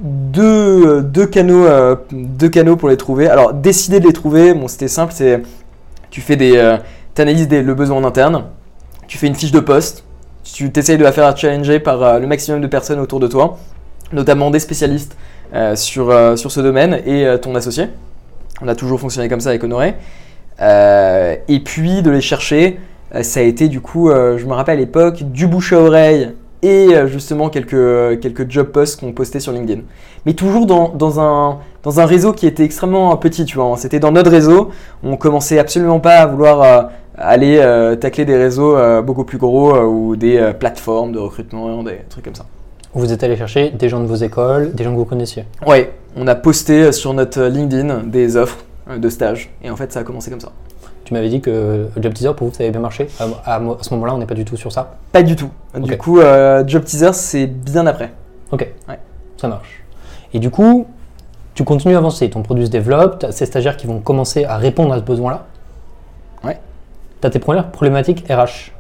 deux, 0.00 1.03
deux, 1.03 1.26
canaux, 1.26 1.66
euh, 1.66 1.96
deux 2.11 2.48
canaux 2.48 2.76
pour 2.76 2.88
les 2.88 2.96
trouver. 2.96 3.29
Alors, 3.29 3.53
décider 3.55 4.00
de 4.00 4.07
les 4.07 4.12
trouver, 4.12 4.55
bon, 4.55 4.68
c'était 4.68 4.88
simple, 4.88 5.12
c'est 5.14 5.42
tu 6.11 6.20
fais 6.20 6.37
des, 6.37 6.57
euh, 6.57 6.76
analyses 7.20 7.48
le 7.50 7.74
besoin 7.74 7.98
en 7.98 8.05
interne, 8.05 8.44
tu 9.07 9.18
fais 9.18 9.26
une 9.26 9.35
fiche 9.35 9.53
de 9.53 9.61
poste, 9.61 10.05
tu 10.42 10.70
t'essayes 10.70 10.98
de 10.98 11.03
la 11.03 11.12
faire 11.12 11.37
challenger 11.37 11.79
par 11.79 12.03
euh, 12.03 12.18
le 12.18 12.26
maximum 12.26 12.61
de 12.61 12.66
personnes 12.66 12.98
autour 12.98 13.20
de 13.20 13.26
toi, 13.26 13.59
notamment 14.12 14.50
des 14.50 14.59
spécialistes 14.59 15.16
euh, 15.55 15.76
sur, 15.76 16.11
euh, 16.11 16.37
sur 16.37 16.50
ce 16.50 16.61
domaine 16.61 17.00
et 17.07 17.26
euh, 17.26 17.38
ton 17.38 17.55
associé. 17.55 17.88
On 18.62 18.68
a 18.68 18.74
toujours 18.74 19.00
fonctionné 19.00 19.29
comme 19.29 19.40
ça 19.40 19.50
avec 19.50 19.62
Honoré. 19.64 19.94
Euh, 20.61 21.37
et 21.48 21.61
puis 21.61 22.03
de 22.03 22.11
les 22.11 22.20
chercher, 22.20 22.79
euh, 23.14 23.22
ça 23.22 23.40
a 23.40 23.42
été 23.42 23.68
du 23.68 23.81
coup, 23.81 24.11
euh, 24.11 24.38
je 24.38 24.46
me 24.46 24.53
rappelle 24.53 24.79
à 24.79 24.81
l'époque, 24.81 25.22
du 25.22 25.46
bouche 25.46 25.72
à 25.72 25.79
oreille 25.79 26.33
et 26.62 26.94
euh, 26.94 27.06
justement 27.06 27.48
quelques, 27.48 28.20
quelques 28.20 28.50
job 28.50 28.68
posts 28.68 29.00
qu'on 29.00 29.12
postait 29.12 29.40
sur 29.40 29.52
LinkedIn. 29.52 29.82
Mais 30.26 30.34
toujours 30.34 30.66
dans, 30.66 30.88
dans, 30.90 31.20
un, 31.20 31.58
dans 31.82 32.00
un 32.00 32.06
réseau 32.06 32.32
qui 32.32 32.46
était 32.46 32.64
extrêmement 32.64 33.16
petit, 33.16 33.44
tu 33.44 33.56
vois. 33.56 33.74
C'était 33.76 33.98
dans 34.00 34.12
notre 34.12 34.30
réseau, 34.30 34.70
on 35.02 35.16
commençait 35.16 35.58
absolument 35.58 36.00
pas 36.00 36.16
à 36.16 36.26
vouloir 36.26 36.62
euh, 36.62 36.82
aller 37.16 37.58
euh, 37.58 37.96
tacler 37.96 38.24
des 38.24 38.36
réseaux 38.36 38.76
euh, 38.76 39.02
beaucoup 39.02 39.24
plus 39.24 39.38
gros 39.38 39.74
euh, 39.74 39.84
ou 39.84 40.16
des 40.16 40.36
euh, 40.38 40.52
plateformes 40.52 41.12
de 41.12 41.18
recrutement, 41.18 41.82
des 41.82 41.98
trucs 42.08 42.24
comme 42.24 42.34
ça. 42.34 42.44
Vous 42.92 43.12
êtes 43.12 43.22
allé 43.22 43.36
chercher 43.36 43.70
des 43.70 43.88
gens 43.88 44.00
de 44.00 44.06
vos 44.06 44.16
écoles, 44.16 44.72
des 44.74 44.82
gens 44.84 44.92
que 44.92 44.96
vous 44.96 45.04
connaissiez. 45.04 45.44
Ouais, 45.66 45.92
on 46.16 46.26
a 46.26 46.34
posté 46.34 46.90
sur 46.92 47.14
notre 47.14 47.42
LinkedIn 47.42 48.02
des 48.06 48.36
offres 48.36 48.58
euh, 48.88 48.98
de 48.98 49.08
stage 49.08 49.50
et 49.62 49.70
en 49.70 49.76
fait 49.76 49.92
ça 49.92 50.00
a 50.00 50.02
commencé 50.02 50.30
comme 50.30 50.40
ça. 50.40 50.50
Tu 51.10 51.14
m'avais 51.14 51.28
dit 51.28 51.40
que 51.40 51.88
Job 51.96 52.14
Teaser 52.14 52.34
pour 52.36 52.46
vous 52.46 52.54
ça 52.54 52.62
avait 52.62 52.70
bien 52.70 52.78
marché. 52.80 53.08
À, 53.18 53.24
à- 53.44 53.56
à 53.56 53.62
ce 53.82 53.92
moment-là, 53.94 54.14
on 54.14 54.18
n'est 54.18 54.26
pas 54.26 54.36
du 54.36 54.44
tout 54.44 54.56
sur 54.56 54.70
ça. 54.70 54.92
Pas 55.10 55.24
du 55.24 55.34
tout. 55.34 55.50
Du 55.76 55.98
coup, 55.98 56.20
euh, 56.20 56.62
Job 56.68 56.84
Teaser 56.84 57.12
c'est 57.14 57.48
bien 57.48 57.84
après. 57.88 58.12
Ok. 58.52 58.64
Ouais. 58.88 58.96
Ça 59.36 59.48
marche. 59.48 59.82
Et 60.32 60.38
du 60.38 60.50
coup, 60.50 60.86
tu 61.54 61.64
continues 61.64 61.96
à 61.96 61.98
avancer. 61.98 62.30
Ton 62.30 62.42
produit 62.42 62.64
se 62.66 62.70
développe. 62.70 63.18
Tu 63.18 63.26
as 63.26 63.32
ces 63.32 63.44
stagiaires 63.44 63.76
qui 63.76 63.88
vont 63.88 63.98
commencer 63.98 64.44
à 64.44 64.56
répondre 64.56 64.92
à 64.92 64.98
ce 64.98 65.02
besoin-là. 65.02 65.46
Ouais. 66.44 66.60
Tu 67.20 67.26
as 67.26 67.30
tes 67.30 67.40
premières 67.40 67.72
problématiques 67.72 68.24
RH. 68.30 68.70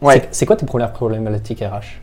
Ouais. 0.00 0.14
C'est- 0.14 0.28
C'est 0.30 0.46
quoi 0.46 0.54
tes 0.54 0.66
premières 0.66 0.92
problématiques 0.92 1.58
RH 1.64 2.00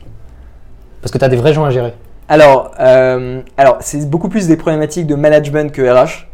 Parce 1.02 1.14
que 1.14 1.18
tu 1.18 1.24
as 1.24 1.30
des 1.30 1.38
vrais 1.38 1.54
gens 1.54 1.64
à 1.64 1.70
gérer. 1.70 1.94
Alors, 2.28 2.72
euh, 2.82 3.40
alors 3.56 3.78
c'est 3.80 4.10
beaucoup 4.10 4.28
plus 4.28 4.50
des 4.50 4.58
problématiques 4.58 5.08
de 5.08 5.16
management 5.16 5.72
que 5.72 5.82
RH, 5.82 6.28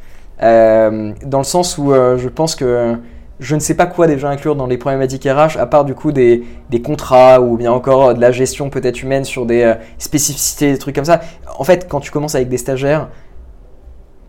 euh, 0.44 1.12
dans 1.24 1.38
le 1.38 1.44
sens 1.44 1.78
où 1.78 1.94
euh, 1.94 2.18
je 2.18 2.28
pense 2.28 2.56
que 2.56 2.96
je 3.40 3.56
ne 3.56 3.60
sais 3.60 3.74
pas 3.76 3.86
quoi 3.86 4.08
déjà 4.08 4.30
inclure 4.30 4.56
dans 4.56 4.68
les 4.68 4.78
problématiques 4.78 5.24
RH, 5.24 5.58
à 5.58 5.66
part 5.66 5.86
du 5.86 5.96
coup 5.96 6.12
des, 6.12 6.44
des 6.70 6.82
contrats 6.82 7.42
ou 7.42 7.58
bien 7.58 7.72
encore 7.72 8.10
euh, 8.10 8.14
de 8.14 8.22
la 8.22 8.32
gestion 8.32 8.70
peut-être 8.70 9.02
humaine 9.02 9.24
sur 9.24 9.46
des 9.46 9.74
spécificités, 9.98 10.72
des 10.72 10.78
trucs 10.78 10.96
comme 10.96 11.06
ça. 11.06 11.22
En 11.58 11.64
fait, 11.64 11.88
quand 11.88 12.00
tu 12.00 12.12
commences 12.12 12.36
avec 12.36 12.50
des 12.50 12.58
stagiaires, 12.58 13.10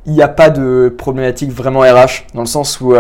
il 0.05 0.13
n'y 0.13 0.23
a 0.23 0.29
pas 0.29 0.51
de 0.51 0.95
problématique 0.97 1.53
vraiment 1.53 1.81
RH, 1.81 2.27
dans 2.35 2.41
le 2.41 2.47
sens 2.47 2.81
où 2.81 2.95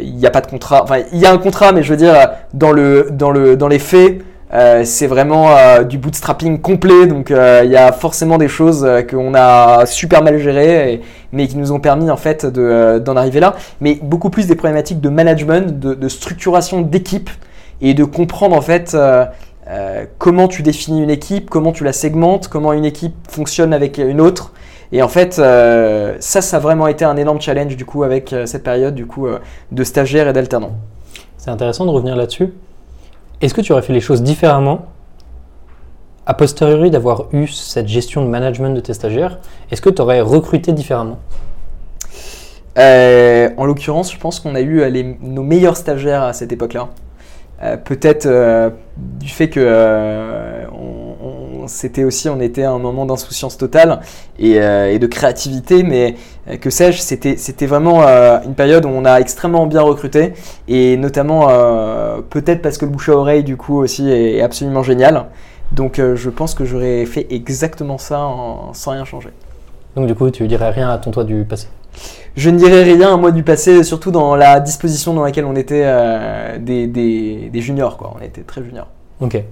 il 0.00 0.16
n'y 0.16 0.26
a 0.26 0.30
pas 0.30 0.42
de 0.42 0.46
contrat. 0.46 0.82
Enfin, 0.82 0.98
il 1.12 1.18
y 1.18 1.24
a 1.24 1.32
un 1.32 1.38
contrat, 1.38 1.72
mais 1.72 1.82
je 1.82 1.90
veux 1.90 1.96
dire, 1.96 2.14
dans, 2.52 2.72
le, 2.72 3.08
dans, 3.10 3.30
le, 3.30 3.56
dans 3.56 3.68
les 3.68 3.78
faits, 3.78 4.20
euh, 4.54 4.82
c'est 4.84 5.06
vraiment 5.06 5.50
euh, 5.50 5.84
du 5.84 5.98
bootstrapping 5.98 6.60
complet, 6.60 7.06
donc 7.06 7.30
euh, 7.30 7.62
il 7.64 7.70
y 7.70 7.76
a 7.76 7.92
forcément 7.92 8.38
des 8.38 8.48
choses 8.48 8.86
qu'on 9.10 9.34
a 9.34 9.84
super 9.84 10.22
mal 10.22 10.38
gérées, 10.38 11.02
mais 11.32 11.46
qui 11.48 11.56
nous 11.58 11.72
ont 11.72 11.80
permis 11.80 12.10
en 12.10 12.16
fait 12.16 12.46
de, 12.46 12.98
d'en 12.98 13.16
arriver 13.16 13.40
là. 13.40 13.56
Mais 13.80 13.98
beaucoup 14.02 14.30
plus 14.30 14.46
des 14.46 14.54
problématiques 14.54 15.00
de 15.00 15.08
management, 15.10 15.78
de, 15.78 16.08
structuration 16.08 16.80
d'équipe 16.80 17.30
et 17.80 17.92
de 17.94 18.04
comprendre 18.04 18.56
en 18.56 18.62
fait 18.62 18.96
comment 20.16 20.48
tu 20.48 20.62
définis 20.62 21.02
une 21.02 21.10
équipe, 21.10 21.50
comment 21.50 21.72
tu 21.72 21.84
la 21.84 21.92
segmentes, 21.92 22.48
comment 22.48 22.72
une 22.72 22.86
équipe 22.86 23.14
fonctionne 23.28 23.74
avec 23.74 23.98
une 23.98 24.20
autre. 24.20 24.52
Et 24.90 25.02
en 25.02 25.08
fait, 25.08 25.34
ça, 25.34 26.40
ça 26.40 26.56
a 26.56 26.60
vraiment 26.60 26.86
été 26.86 27.04
un 27.04 27.18
énorme 27.18 27.40
challenge 27.40 27.76
du 27.76 27.84
coup 27.84 28.02
avec 28.02 28.34
cette 28.46 28.62
période 28.64 28.94
du 28.94 29.04
coup 29.04 29.28
de 29.70 29.84
stagiaires 29.84 30.28
et 30.28 30.32
d'alternants. 30.32 30.76
C'est 31.36 31.50
intéressant 31.50 31.84
de 31.84 31.90
revenir 31.90 32.16
là-dessus. 32.16 32.54
Est-ce 33.40 33.54
que 33.54 33.60
tu 33.60 33.72
aurais 33.72 33.82
fait 33.82 33.92
les 33.92 34.00
choses 34.00 34.22
différemment 34.22 34.86
a 36.26 36.34
posteriori 36.34 36.90
d'avoir 36.90 37.24
eu 37.32 37.46
cette 37.46 37.88
gestion 37.88 38.22
de 38.22 38.28
management 38.28 38.74
de 38.74 38.80
tes 38.80 38.92
stagiaires, 38.92 39.38
est-ce 39.70 39.80
que 39.80 39.88
tu 39.88 40.02
aurais 40.02 40.20
recruté 40.20 40.72
différemment? 40.72 41.18
Euh, 42.78 43.48
en 43.56 43.64
l'occurrence, 43.64 44.12
je 44.12 44.18
pense 44.18 44.38
qu'on 44.38 44.54
a 44.54 44.60
eu 44.60 44.80
euh, 44.82 45.14
nos 45.22 45.42
meilleurs 45.42 45.76
stagiaires 45.76 46.22
à 46.22 46.34
cette 46.34 46.52
époque-là. 46.52 46.90
Euh, 47.62 47.76
Peut-être 47.78 48.28
du 48.96 49.28
fait 49.28 49.48
que 49.48 49.60
c'était 51.68 52.04
aussi, 52.04 52.28
on 52.28 52.40
était 52.40 52.64
à 52.64 52.70
un 52.72 52.78
moment 52.78 53.06
d'insouciance 53.06 53.56
totale 53.56 54.00
et, 54.38 54.60
euh, 54.60 54.90
et 54.92 54.98
de 54.98 55.06
créativité, 55.06 55.82
mais 55.82 56.16
euh, 56.48 56.56
que 56.56 56.70
sais-je, 56.70 56.98
c'était 56.98 57.36
c'était 57.36 57.66
vraiment 57.66 58.02
euh, 58.02 58.38
une 58.44 58.54
période 58.54 58.84
où 58.84 58.88
on 58.88 59.04
a 59.04 59.20
extrêmement 59.20 59.66
bien 59.66 59.82
recruté 59.82 60.32
et 60.66 60.96
notamment 60.96 61.48
peut-être 62.30 62.62
parce 62.62 62.78
que 62.78 62.84
le 62.86 62.90
bouche 62.90 63.08
à 63.10 63.12
oreille 63.16 63.44
du 63.44 63.56
coup 63.56 63.78
aussi 63.78 64.10
est, 64.10 64.36
est 64.36 64.42
absolument 64.42 64.82
génial. 64.82 65.26
Donc 65.72 66.00
je 66.00 66.30
pense 66.30 66.54
que 66.54 66.64
j'aurais 66.64 67.04
fait 67.06 67.26
exactement 67.30 67.98
ça 67.98 68.20
en- 68.20 68.72
sans 68.72 68.92
rien 68.92 69.04
changer. 69.04 69.30
Donc 69.96 70.06
du 70.06 70.14
coup, 70.14 70.30
tu 70.30 70.46
dirais 70.48 70.70
rien 70.70 70.88
à 70.90 70.98
ton 70.98 71.10
toi 71.10 71.24
du 71.24 71.44
passé? 71.44 71.66
Je 72.36 72.50
ne 72.50 72.56
dirais 72.56 72.84
rien 72.84 73.12
à 73.12 73.16
moi 73.16 73.32
du 73.32 73.42
passé, 73.42 73.82
surtout 73.82 74.10
dans 74.12 74.36
la 74.36 74.60
disposition 74.60 75.12
dans 75.12 75.24
laquelle 75.24 75.44
on 75.44 75.56
était 75.56 75.84
des, 76.60 76.86
des- 76.86 77.50
des 77.52 77.60
juniors, 77.60 77.96
quoi. 77.96 78.14
On 78.18 78.22
était 78.24 78.42
très 78.42 78.62
juniors. 78.62 78.86
Ok. 79.20 79.42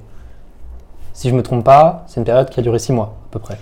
Si 1.16 1.30
je 1.30 1.34
me 1.34 1.42
trompe 1.42 1.64
pas, 1.64 2.04
c'est 2.08 2.20
une 2.20 2.24
période 2.26 2.50
qui 2.50 2.60
a 2.60 2.62
duré 2.62 2.78
6 2.78 2.92
mois 2.92 3.16
à 3.28 3.32
peu 3.32 3.38
près. 3.38 3.56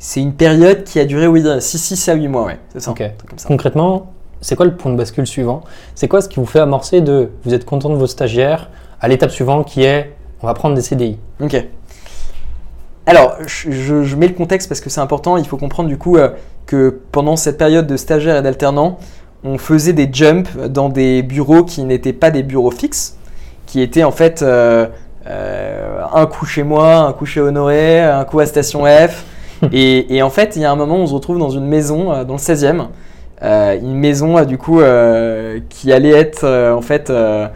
C'est 0.00 0.20
une 0.20 0.32
période 0.34 0.82
qui 0.82 0.98
a 0.98 1.04
duré, 1.04 1.28
oui, 1.28 1.40
6, 1.60 2.08
à 2.08 2.14
8 2.14 2.26
mois, 2.26 2.46
ouais. 2.46 2.58
C'est 2.72 2.80
ça. 2.80 2.90
Ok. 2.90 3.00
un 3.00 3.10
truc 3.16 3.30
comme 3.30 3.38
ça. 3.38 3.46
Concrètement, 3.46 4.12
c'est 4.40 4.56
quoi 4.56 4.66
le 4.66 4.74
point 4.76 4.90
de 4.90 4.96
bascule 4.96 5.24
suivant? 5.24 5.62
C'est 5.94 6.08
quoi 6.08 6.20
ce 6.20 6.28
qui 6.28 6.40
vous 6.40 6.46
fait 6.46 6.58
amorcer 6.58 7.00
de 7.02 7.30
vous 7.44 7.54
êtes 7.54 7.64
content 7.64 7.90
de 7.90 7.94
vos 7.94 8.08
stagiaires 8.08 8.70
à 9.00 9.06
l'étape 9.06 9.30
suivante 9.30 9.66
qui 9.68 9.84
est 9.84 10.16
on 10.42 10.48
va 10.48 10.54
prendre 10.54 10.74
des 10.74 10.82
CDI 10.82 11.16
Ok. 11.40 11.64
Alors, 13.06 13.36
je, 13.46 13.70
je- 13.70 14.02
je 14.02 14.16
mets 14.16 14.26
le 14.26 14.34
contexte 14.34 14.68
parce 14.68 14.80
que 14.80 14.90
c'est 14.90 15.00
important. 15.00 15.36
Il 15.36 15.46
faut 15.46 15.56
comprendre 15.56 15.88
du 15.88 15.96
coup 15.98 16.16
euh, 16.16 16.30
que 16.66 17.00
pendant 17.12 17.36
cette 17.36 17.56
période 17.56 17.86
de 17.86 17.96
stagiaire 17.96 18.36
et 18.36 18.42
d'alternant, 18.42 18.98
on 19.44 19.58
faisait 19.58 19.92
des 19.92 20.08
jumps 20.12 20.50
dans 20.68 20.88
des 20.88 21.22
bureaux 21.22 21.62
qui 21.62 21.84
n'étaient 21.84 22.12
pas 22.12 22.32
des 22.32 22.42
bureaux 22.42 22.72
fixes, 22.72 23.16
qui 23.66 23.80
étaient 23.80 24.02
en 24.02 24.10
fait 24.10 24.42
euh, 24.42 24.88
un 25.28 26.26
coup 26.26 26.46
chez 26.46 26.62
moi, 26.62 26.94
un 26.96 27.12
coup 27.12 27.26
chez 27.26 27.40
Honoré, 27.40 28.00
un 28.00 28.24
coup 28.24 28.40
à 28.40 28.46
Station 28.46 28.84
F. 28.84 29.24
et, 29.72 30.14
et 30.16 30.22
en 30.22 30.30
fait, 30.30 30.56
il 30.56 30.62
y 30.62 30.64
a 30.64 30.70
un 30.70 30.76
moment, 30.76 30.96
on 30.96 31.06
se 31.06 31.14
retrouve 31.14 31.38
dans 31.38 31.50
une 31.50 31.66
maison 31.66 32.12
euh, 32.12 32.24
dans 32.24 32.34
le 32.34 32.38
16e. 32.38 32.86
Euh, 33.42 33.78
une 33.78 33.94
maison 33.94 34.38
euh, 34.38 34.44
du 34.44 34.56
coup 34.56 34.80
euh, 34.80 35.60
qui 35.68 35.92
allait 35.92 36.08
être 36.10 36.44
euh, 36.44 36.72
en 36.74 36.80
fait 36.80 37.10
euh, 37.10 37.48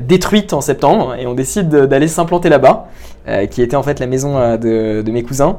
détruite 0.00 0.54
en 0.54 0.62
septembre 0.62 1.14
et 1.18 1.26
on 1.26 1.34
décide 1.34 1.68
de- 1.68 1.84
d'aller 1.84 2.08
s'implanter 2.08 2.48
là-bas, 2.48 2.86
euh, 3.28 3.44
qui 3.46 3.60
était 3.60 3.76
en 3.76 3.82
fait 3.82 4.00
la 4.00 4.06
maison 4.06 4.38
euh, 4.38 4.56
de, 4.56 5.02
de 5.02 5.10
mes 5.12 5.22
cousins, 5.22 5.58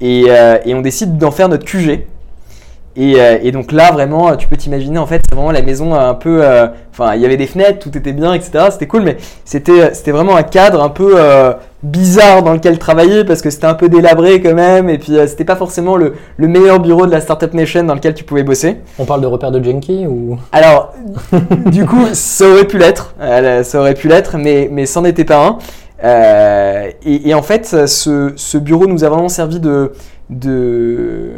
et, 0.00 0.26
euh, 0.28 0.58
et 0.64 0.72
on 0.74 0.82
décide 0.82 1.18
d'en 1.18 1.32
faire 1.32 1.48
notre 1.48 1.64
QG. 1.64 2.06
Et, 2.98 3.14
euh, 3.20 3.38
et 3.42 3.52
donc 3.52 3.70
là, 3.70 3.92
vraiment, 3.92 4.30
euh, 4.30 4.34
tu 4.36 4.48
peux 4.48 4.56
t'imaginer, 4.56 4.98
en 4.98 5.06
fait, 5.06 5.20
c'est 5.28 5.34
vraiment 5.36 5.52
la 5.52 5.62
maison 5.62 5.94
un 5.94 6.14
peu. 6.14 6.40
euh, 6.42 6.66
Enfin, 6.92 7.14
il 7.14 7.20
y 7.22 7.24
avait 7.24 7.36
des 7.36 7.46
fenêtres, 7.46 7.78
tout 7.78 7.96
était 7.96 8.12
bien, 8.12 8.34
etc. 8.34 8.66
C'était 8.72 8.88
cool, 8.88 9.02
mais 9.02 9.18
c'était 9.44 9.94
c'était 9.94 10.10
vraiment 10.10 10.34
un 10.34 10.42
cadre 10.42 10.82
un 10.82 10.88
peu 10.88 11.12
euh, 11.14 11.52
bizarre 11.84 12.42
dans 12.42 12.52
lequel 12.54 12.76
travailler 12.80 13.22
parce 13.24 13.40
que 13.40 13.50
c'était 13.50 13.66
un 13.66 13.74
peu 13.74 13.88
délabré 13.88 14.40
quand 14.42 14.52
même, 14.54 14.88
et 14.90 14.98
puis 14.98 15.16
euh, 15.16 15.28
c'était 15.28 15.44
pas 15.44 15.54
forcément 15.54 15.96
le, 15.96 16.14
le 16.38 16.48
meilleur 16.48 16.80
bureau 16.80 17.06
de 17.06 17.12
la 17.12 17.20
Startup 17.20 17.54
Nation 17.54 17.84
dans 17.84 17.94
lequel 17.94 18.14
tu 18.14 18.24
pouvais 18.24 18.42
bosser. 18.42 18.78
On 18.98 19.04
parle 19.04 19.20
de 19.20 19.28
repères 19.28 19.52
de 19.52 19.62
Jenki 19.62 20.08
ou? 20.08 20.38
Alors, 20.50 20.92
du 21.66 21.86
coup, 21.86 22.04
ça 22.14 22.48
aurait 22.48 22.66
pu 22.66 22.78
l'être, 22.78 23.14
euh, 23.20 23.62
ça 23.62 23.78
aurait 23.78 23.94
pu 23.94 24.08
l'être, 24.08 24.36
mais, 24.36 24.68
mais 24.72 24.84
c'en 24.84 25.04
était 25.04 25.24
pas 25.24 25.46
un. 25.46 25.58
Euh, 26.02 26.90
et, 27.06 27.28
et 27.28 27.34
en 27.34 27.42
fait, 27.42 27.64
ce, 27.86 28.32
ce 28.34 28.58
bureau 28.58 28.88
nous 28.88 29.04
a 29.04 29.08
vraiment 29.08 29.28
servi 29.28 29.60
de, 29.60 29.92
de, 30.30 31.30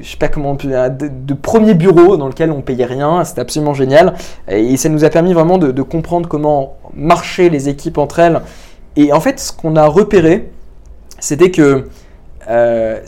je 0.00 0.10
sais 0.10 0.16
pas 0.16 0.28
comment 0.28 0.54
de, 0.54 1.08
de 1.08 1.34
premier 1.34 1.74
bureau 1.74 2.16
dans 2.16 2.26
lequel 2.28 2.50
on 2.50 2.60
payait 2.60 2.84
rien. 2.84 3.24
C'était 3.24 3.40
absolument 3.40 3.74
génial. 3.74 4.14
Et 4.48 4.76
ça 4.76 4.88
nous 4.88 5.04
a 5.04 5.10
permis 5.10 5.32
vraiment 5.32 5.58
de, 5.58 5.82
comprendre 5.82 6.28
comment 6.28 6.76
marchaient 6.94 7.48
les 7.48 7.68
équipes 7.68 7.98
entre 7.98 8.18
elles. 8.18 8.40
Et 8.96 9.12
en 9.12 9.20
fait, 9.20 9.38
ce 9.38 9.52
qu'on 9.52 9.76
a 9.76 9.86
repéré, 9.86 10.50
c'était 11.18 11.50
que 11.50 11.86
euh, 12.48 12.98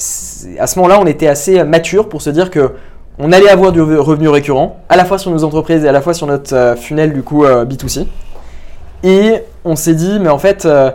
à 0.59 0.67
ce 0.67 0.79
moment-là, 0.79 1.01
on 1.01 1.07
était 1.07 1.27
assez 1.27 1.63
mature 1.65 2.09
pour 2.09 2.23
se 2.23 2.31
dire 2.31 2.51
que 2.51 2.73
on 3.19 3.33
allait 3.33 3.49
avoir 3.49 3.73
du 3.73 3.81
rev- 3.81 3.99
revenu 3.99 4.29
récurrent, 4.29 4.81
à 4.89 4.97
la 4.97 5.05
fois 5.05 5.19
sur 5.19 5.31
nos 5.31 5.45
entreprises 5.45 5.85
et 5.85 5.89
à 5.89 5.93
la 5.93 6.01
fois 6.01 6.15
sur 6.15 6.27
notre 6.27 6.55
euh, 6.55 6.77
funnel 6.77 7.13
du 7.13 7.23
coup 7.23 7.45
euh, 7.45 7.65
B2C. 7.65 8.07
Et 9.05 9.43
on 9.65 9.77
s'est 9.77 9.95
dit, 9.95 10.19
mais 10.21 10.29
en 10.29 10.39
fait, 10.39 10.65
euh, 10.65 10.91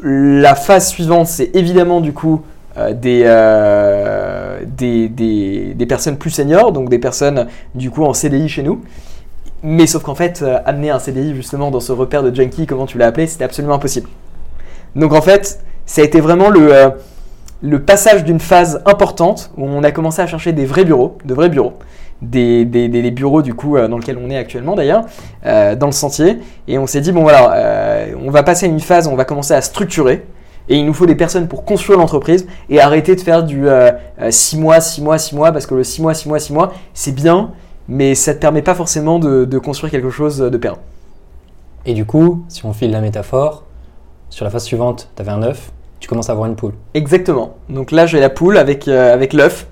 la 0.00 0.54
phase 0.54 0.88
suivante, 0.88 1.26
c'est 1.26 1.54
évidemment 1.54 2.00
du 2.00 2.12
coup 2.12 2.42
des, 2.76 3.22
euh, 3.24 4.60
des, 4.66 5.08
des, 5.08 5.74
des 5.74 5.86
personnes 5.86 6.16
plus 6.16 6.30
seniors, 6.30 6.72
donc 6.72 6.88
des 6.88 6.98
personnes 6.98 7.46
du 7.74 7.90
coup 7.90 8.04
en 8.04 8.14
CDI 8.14 8.48
chez 8.48 8.62
nous. 8.62 8.82
Mais 9.62 9.86
sauf 9.86 10.02
qu'en 10.02 10.14
fait, 10.14 10.42
euh, 10.42 10.58
amener 10.66 10.90
un 10.90 10.98
CDI 10.98 11.34
justement 11.34 11.70
dans 11.70 11.80
ce 11.80 11.92
repère 11.92 12.22
de 12.22 12.34
junkie, 12.34 12.66
comment 12.66 12.86
tu 12.86 12.98
l'as 12.98 13.06
appelé, 13.06 13.26
c'était 13.26 13.44
absolument 13.44 13.74
impossible. 13.74 14.08
Donc 14.94 15.12
en 15.12 15.22
fait, 15.22 15.60
ça 15.86 16.02
a 16.02 16.04
été 16.04 16.20
vraiment 16.20 16.50
le, 16.50 16.74
euh, 16.74 16.90
le 17.62 17.82
passage 17.82 18.24
d'une 18.24 18.40
phase 18.40 18.82
importante 18.84 19.50
où 19.56 19.64
on 19.64 19.82
a 19.82 19.90
commencé 19.90 20.20
à 20.20 20.26
chercher 20.26 20.52
des 20.52 20.66
vrais 20.66 20.84
bureaux, 20.84 21.16
de 21.24 21.32
vrais 21.32 21.48
bureaux, 21.48 21.74
des, 22.20 22.64
des, 22.64 23.10
bureaux 23.10 23.42
du 23.42 23.54
coup 23.54 23.76
euh, 23.76 23.88
dans 23.88 23.98
lesquels 23.98 24.18
on 24.22 24.30
est 24.30 24.36
actuellement 24.36 24.74
d'ailleurs, 24.74 25.04
euh, 25.46 25.74
dans 25.74 25.86
le 25.86 25.92
sentier, 25.92 26.38
et 26.68 26.78
on 26.78 26.86
s'est 26.86 27.00
dit 27.00 27.12
bon 27.12 27.22
voilà, 27.22 27.54
euh, 27.54 28.14
on 28.22 28.30
va 28.30 28.42
passer 28.42 28.66
à 28.66 28.68
une 28.68 28.80
phase 28.80 29.08
où 29.08 29.10
on 29.10 29.16
va 29.16 29.24
commencer 29.24 29.54
à 29.54 29.62
structurer, 29.62 30.24
et 30.68 30.76
il 30.76 30.86
nous 30.86 30.94
faut 30.94 31.06
des 31.06 31.14
personnes 31.14 31.48
pour 31.48 31.64
construire 31.64 31.98
l'entreprise 31.98 32.46
et 32.70 32.80
arrêter 32.80 33.14
de 33.16 33.20
faire 33.20 33.42
du 33.42 33.66
6 34.30 34.58
mois, 34.58 34.80
6 34.80 35.02
mois, 35.02 35.18
6 35.18 35.34
mois, 35.34 35.52
parce 35.52 35.66
que 35.66 35.74
le 35.74 35.84
6 35.84 36.02
mois, 36.02 36.14
6 36.14 36.28
mois, 36.28 36.38
6 36.38 36.52
mois, 36.52 36.72
c'est 36.94 37.14
bien, 37.14 37.50
mais 37.88 38.14
ça 38.14 38.32
ne 38.32 38.36
te 38.36 38.40
permet 38.40 38.62
pas 38.62 38.74
forcément 38.74 39.18
de, 39.18 39.44
de 39.44 39.58
construire 39.58 39.90
quelque 39.90 40.10
chose 40.10 40.38
de 40.38 40.56
pérenne. 40.56 40.78
Et 41.86 41.92
du 41.92 42.06
coup, 42.06 42.44
si 42.48 42.64
on 42.64 42.72
file 42.72 42.90
la 42.90 43.00
métaphore, 43.00 43.64
sur 44.30 44.44
la 44.44 44.50
phase 44.50 44.64
suivante, 44.64 45.10
tu 45.14 45.22
avais 45.22 45.32
un 45.32 45.42
œuf, 45.42 45.70
tu 46.00 46.08
commences 46.08 46.28
à 46.28 46.32
avoir 46.32 46.48
une 46.48 46.56
poule. 46.56 46.72
Exactement. 46.94 47.54
Donc 47.68 47.92
là, 47.92 48.06
j'ai 48.06 48.20
la 48.20 48.30
poule 48.30 48.56
avec, 48.56 48.88
euh, 48.88 49.12
avec 49.12 49.32
l'œuf 49.32 49.66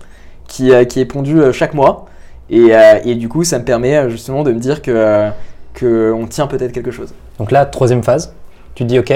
qui, 0.46 0.72
euh, 0.72 0.84
qui 0.84 1.00
est 1.00 1.04
pondu 1.04 1.40
euh, 1.40 1.52
chaque 1.52 1.74
mois. 1.74 2.06
Et, 2.50 2.74
euh, 2.74 3.00
et 3.04 3.14
du 3.14 3.28
coup, 3.28 3.44
ça 3.44 3.58
me 3.58 3.64
permet 3.64 3.96
euh, 3.96 4.08
justement 4.10 4.42
de 4.42 4.52
me 4.52 4.60
dire 4.60 4.82
que, 4.82 4.90
euh, 4.90 5.30
que 5.72 6.12
on 6.12 6.26
tient 6.26 6.46
peut-être 6.46 6.72
quelque 6.72 6.90
chose. 6.90 7.14
Donc 7.38 7.50
là, 7.50 7.64
troisième 7.64 8.02
phase, 8.02 8.34
tu 8.74 8.84
te 8.84 8.88
dis 8.88 8.98
ok, 8.98 9.12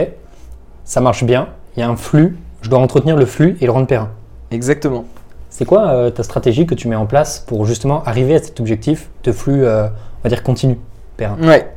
ça 0.85 1.01
marche 1.01 1.25
bien, 1.25 1.49
il 1.77 1.81
y 1.81 1.83
a 1.83 1.89
un 1.89 1.97
flux, 1.97 2.37
je 2.63 2.71
dois 2.71 2.79
entretenir 2.79 3.17
le 3.17 3.27
flux 3.27 3.57
et 3.61 3.67
le 3.67 3.73
rendre 3.73 3.87
périn. 3.87 4.11
Exactement. 4.51 5.05
C'est 5.51 5.65
quoi 5.65 5.89
euh, 5.89 6.11
ta 6.11 6.23
stratégie 6.23 6.67
que 6.67 6.75
tu 6.75 6.89
mets 6.89 6.97
en 6.97 7.07
place 7.07 7.43
pour 7.47 7.65
justement 7.67 8.03
arriver 8.05 8.35
à 8.35 8.43
cet 8.43 8.61
objectif 8.61 9.09
de 9.25 9.33
flux, 9.33 9.65
euh, 9.65 9.87
on 9.87 10.23
va 10.25 10.31
dire, 10.31 10.43
continu, 10.43 10.79
périn 11.17 11.37
Ouais. 11.41 11.73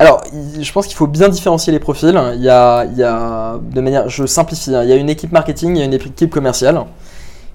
Alors, 0.00 0.24
je 0.60 0.72
pense 0.72 0.88
qu'il 0.88 0.96
faut 0.96 1.06
bien 1.06 1.28
différencier 1.28 1.72
les 1.72 1.78
profils. 1.78 2.20
Il 2.34 2.42
y 2.42 2.48
a, 2.48 2.84
il 2.84 2.98
y 2.98 3.02
a 3.04 3.58
de 3.60 3.80
manière, 3.80 4.08
je 4.08 4.26
simplifie, 4.26 4.74
hein. 4.74 4.82
il 4.82 4.88
y 4.88 4.92
a 4.92 4.96
une 4.96 5.08
équipe 5.08 5.30
marketing, 5.30 5.76
il 5.76 5.78
y 5.78 5.82
a 5.82 5.84
une 5.84 5.94
équipe 5.94 6.30
commerciale. 6.30 6.80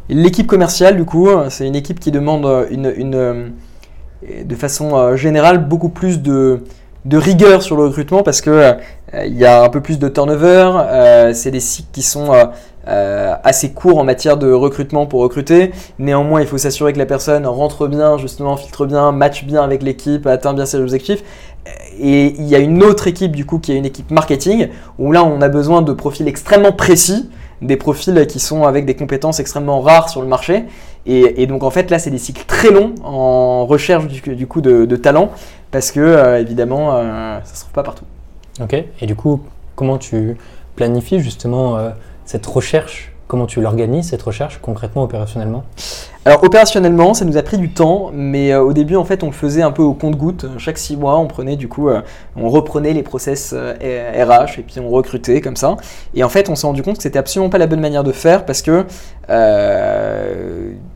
L'équipe 0.07 0.47
commerciale, 0.47 0.95
du 0.95 1.03
coup, 1.03 1.27
c'est 1.49 1.67
une 1.67 1.75
équipe 1.75 1.99
qui 1.99 2.11
demande 2.11 2.67
une, 2.71 2.93
une, 2.95 3.15
euh, 3.15 3.49
de 4.45 4.55
façon 4.55 5.17
générale 5.17 5.67
beaucoup 5.67 5.89
plus 5.89 6.21
de, 6.21 6.63
de 7.07 7.17
rigueur 7.17 7.63
sur 7.63 7.77
le 7.77 7.83
recrutement 7.83 8.21
parce 8.21 8.41
que 8.41 8.49
euh, 8.49 8.73
il 9.25 9.37
y 9.37 9.45
a 9.45 9.63
un 9.63 9.69
peu 9.69 9.81
plus 9.81 9.97
de 9.97 10.09
turnover. 10.09 10.69
euh, 10.75 11.33
c'est 11.33 11.51
des 11.51 11.61
cycles 11.61 11.87
qui 11.93 12.01
sont 12.01 12.31
euh, 12.87 13.35
assez 13.43 13.71
courts 13.71 13.97
en 13.97 14.03
matière 14.03 14.35
de 14.35 14.51
recrutement 14.51 15.05
pour 15.05 15.21
recruter. 15.21 15.71
Néanmoins, 15.99 16.41
il 16.41 16.47
faut 16.47 16.57
s'assurer 16.57 16.91
que 16.91 16.97
la 16.97 17.05
personne 17.05 17.47
rentre 17.47 17.87
bien, 17.87 18.17
justement, 18.17 18.57
filtre 18.57 18.85
bien, 18.85 19.13
match 19.13 19.45
bien 19.45 19.63
avec 19.63 19.83
l'équipe, 19.83 20.27
atteint 20.27 20.53
bien 20.53 20.65
ses 20.65 20.79
objectifs. 20.79 21.23
Et 21.99 22.35
il 22.37 22.45
y 22.45 22.55
a 22.55 22.59
une 22.59 22.83
autre 22.83 23.07
équipe 23.07 23.35
du 23.35 23.45
coup 23.45 23.59
qui 23.59 23.71
est 23.71 23.75
une 23.75 23.85
équipe 23.85 24.11
marketing 24.11 24.67
où 24.99 25.11
là 25.11 25.23
on 25.23 25.41
a 25.41 25.49
besoin 25.49 25.81
de 25.81 25.91
profils 25.91 26.27
extrêmement 26.27 26.71
précis, 26.71 27.29
des 27.61 27.75
profils 27.75 28.27
qui 28.27 28.39
sont 28.39 28.63
avec 28.63 28.85
des 28.85 28.95
compétences 28.95 29.39
extrêmement 29.39 29.81
rares 29.81 30.09
sur 30.09 30.21
le 30.21 30.27
marché. 30.27 30.65
Et, 31.05 31.45
donc 31.47 31.63
en 31.63 31.69
fait 31.69 31.89
là 31.89 31.99
c'est 31.99 32.09
des 32.09 32.17
cycles 32.17 32.43
très 32.45 32.69
longs 32.69 32.93
en 33.03 33.65
recherche 33.65 34.07
du, 34.07 34.47
coup 34.47 34.61
de 34.61 34.95
talent 34.95 35.31
parce 35.71 35.91
que 35.91 35.99
euh, 35.99 36.39
évidemment 36.39 36.95
euh, 36.95 37.39
ça 37.43 37.55
se 37.55 37.61
trouve 37.61 37.73
pas 37.73 37.83
partout. 37.83 38.05
Ok. 38.61 38.73
Et 38.73 39.05
du 39.05 39.15
coup, 39.15 39.41
comment 39.75 39.97
tu 39.97 40.37
planifies 40.75 41.19
justement 41.19 41.77
euh, 41.77 41.89
cette 42.25 42.45
recherche? 42.45 43.13
Comment 43.27 43.45
tu 43.45 43.59
l'organises 43.59 44.09
cette 44.09 44.21
recherche 44.21 44.59
concrètement, 44.61 45.03
opérationnellement? 45.03 45.65
Alors 46.27 46.43
opérationnellement, 46.43 47.13
ça 47.13 47.23
nous 47.23 47.37
a 47.37 47.41
pris 47.41 47.57
du 47.57 47.69
temps, 47.69 48.11
mais 48.13 48.51
euh, 48.51 48.61
au 48.61 48.73
début 48.73 48.97
en 48.97 49.05
fait 49.05 49.23
on 49.23 49.27
le 49.27 49.31
faisait 49.31 49.61
un 49.61 49.71
peu 49.71 49.81
au 49.81 49.93
compte-goutte. 49.93 50.45
Chaque 50.57 50.77
six 50.77 50.97
mois, 50.97 51.17
on 51.17 51.27
prenait 51.27 51.55
du 51.55 51.69
coup, 51.69 51.87
euh, 51.87 52.01
on 52.35 52.49
reprenait 52.49 52.91
les 52.91 53.01
process 53.03 53.53
euh, 53.55 53.73
RH 53.81 54.59
et 54.59 54.63
puis 54.63 54.81
on 54.81 54.89
recrutait 54.89 55.39
comme 55.39 55.55
ça. 55.55 55.77
Et 56.15 56.25
en 56.25 56.29
fait, 56.29 56.49
on 56.49 56.55
s'est 56.55 56.67
rendu 56.67 56.83
compte 56.83 56.97
que 56.97 57.03
c'était 57.03 57.19
absolument 57.19 57.49
pas 57.49 57.57
la 57.57 57.67
bonne 57.67 57.79
manière 57.79 58.03
de 58.03 58.11
faire 58.11 58.45
parce 58.45 58.61
que 58.61 58.85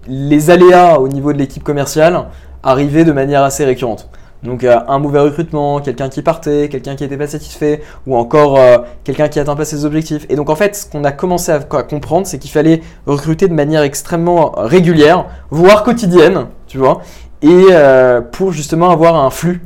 les 0.07 0.49
aléas 0.49 0.99
au 0.99 1.07
niveau 1.07 1.31
de 1.31 1.38
l'équipe 1.38 1.63
commerciale 1.63 2.25
arrivaient 2.62 3.05
de 3.05 3.13
manière 3.13 3.43
assez 3.43 3.63
récurrente. 3.63 4.10
Donc 4.43 4.63
euh, 4.63 4.80
un 4.88 4.97
mauvais 4.97 5.19
recrutement, 5.19 5.80
quelqu'un 5.82 6.10
qui 6.10 6.21
partait, 6.23 6.67
quelqu'un 6.69 6.95
qui 6.95 7.04
n'était 7.04 7.17
pas 7.17 7.27
satisfait, 7.27 7.82
ou 8.08 8.15
encore 8.15 8.58
euh, 8.58 8.80
quelqu'un 9.04 9.27
qui 9.27 9.38
n'atteint 9.38 9.56
pas 9.56 9.65
ses 9.65 9.86
objectifs. 9.86 10.25
Et 10.30 10.36
donc 10.36 10.49
en 10.49 10.56
fait, 10.56 10.75
ce 10.75 10.86
qu'on 10.89 11.04
a 11.04 11.12
commencé 11.12 11.51
à, 11.51 11.60
comprendre, 11.60 12.25
c'est 12.25 12.39
qu'il 12.39 12.49
fallait 12.49 12.82
recruter 13.06 13.47
de 13.47 13.54
manière 13.54 13.84
extrêmement 13.84 14.51
régulière, 14.58 15.25
voire 15.51 15.84
quotidienne, 15.84 16.47
tu 16.65 16.80
vois, 16.80 17.01
et 17.43 17.67
euh, 17.71 18.21
pour 18.21 18.51
justement 18.51 18.89
avoir 18.89 19.15
un 19.15 19.30
flux 19.30 19.62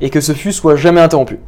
et 0.00 0.10
que 0.10 0.20
ce 0.20 0.32
flux 0.32 0.52
soit 0.52 0.76
jamais 0.76 1.00
interrompu. 1.00 1.38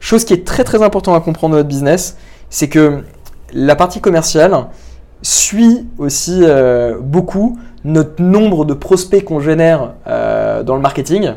Chose 0.00 0.24
qui 0.24 0.34
est 0.34 0.44
très 0.44 0.64
très 0.64 0.82
important 0.82 1.14
à 1.14 1.20
comprendre 1.20 1.52
dans 1.52 1.58
notre 1.58 1.68
business, 1.68 2.16
c'est 2.50 2.68
que 2.68 3.04
la 3.52 3.76
partie 3.76 4.00
commerciale 4.00 4.66
suit 5.22 5.86
aussi 5.96 6.42
beaucoup 7.00 7.58
notre 7.84 8.20
nombre 8.20 8.66
de 8.66 8.74
prospects 8.74 9.24
qu'on 9.24 9.40
génère 9.40 9.94
dans 10.04 10.74
le 10.74 10.80
marketing. 10.80 11.32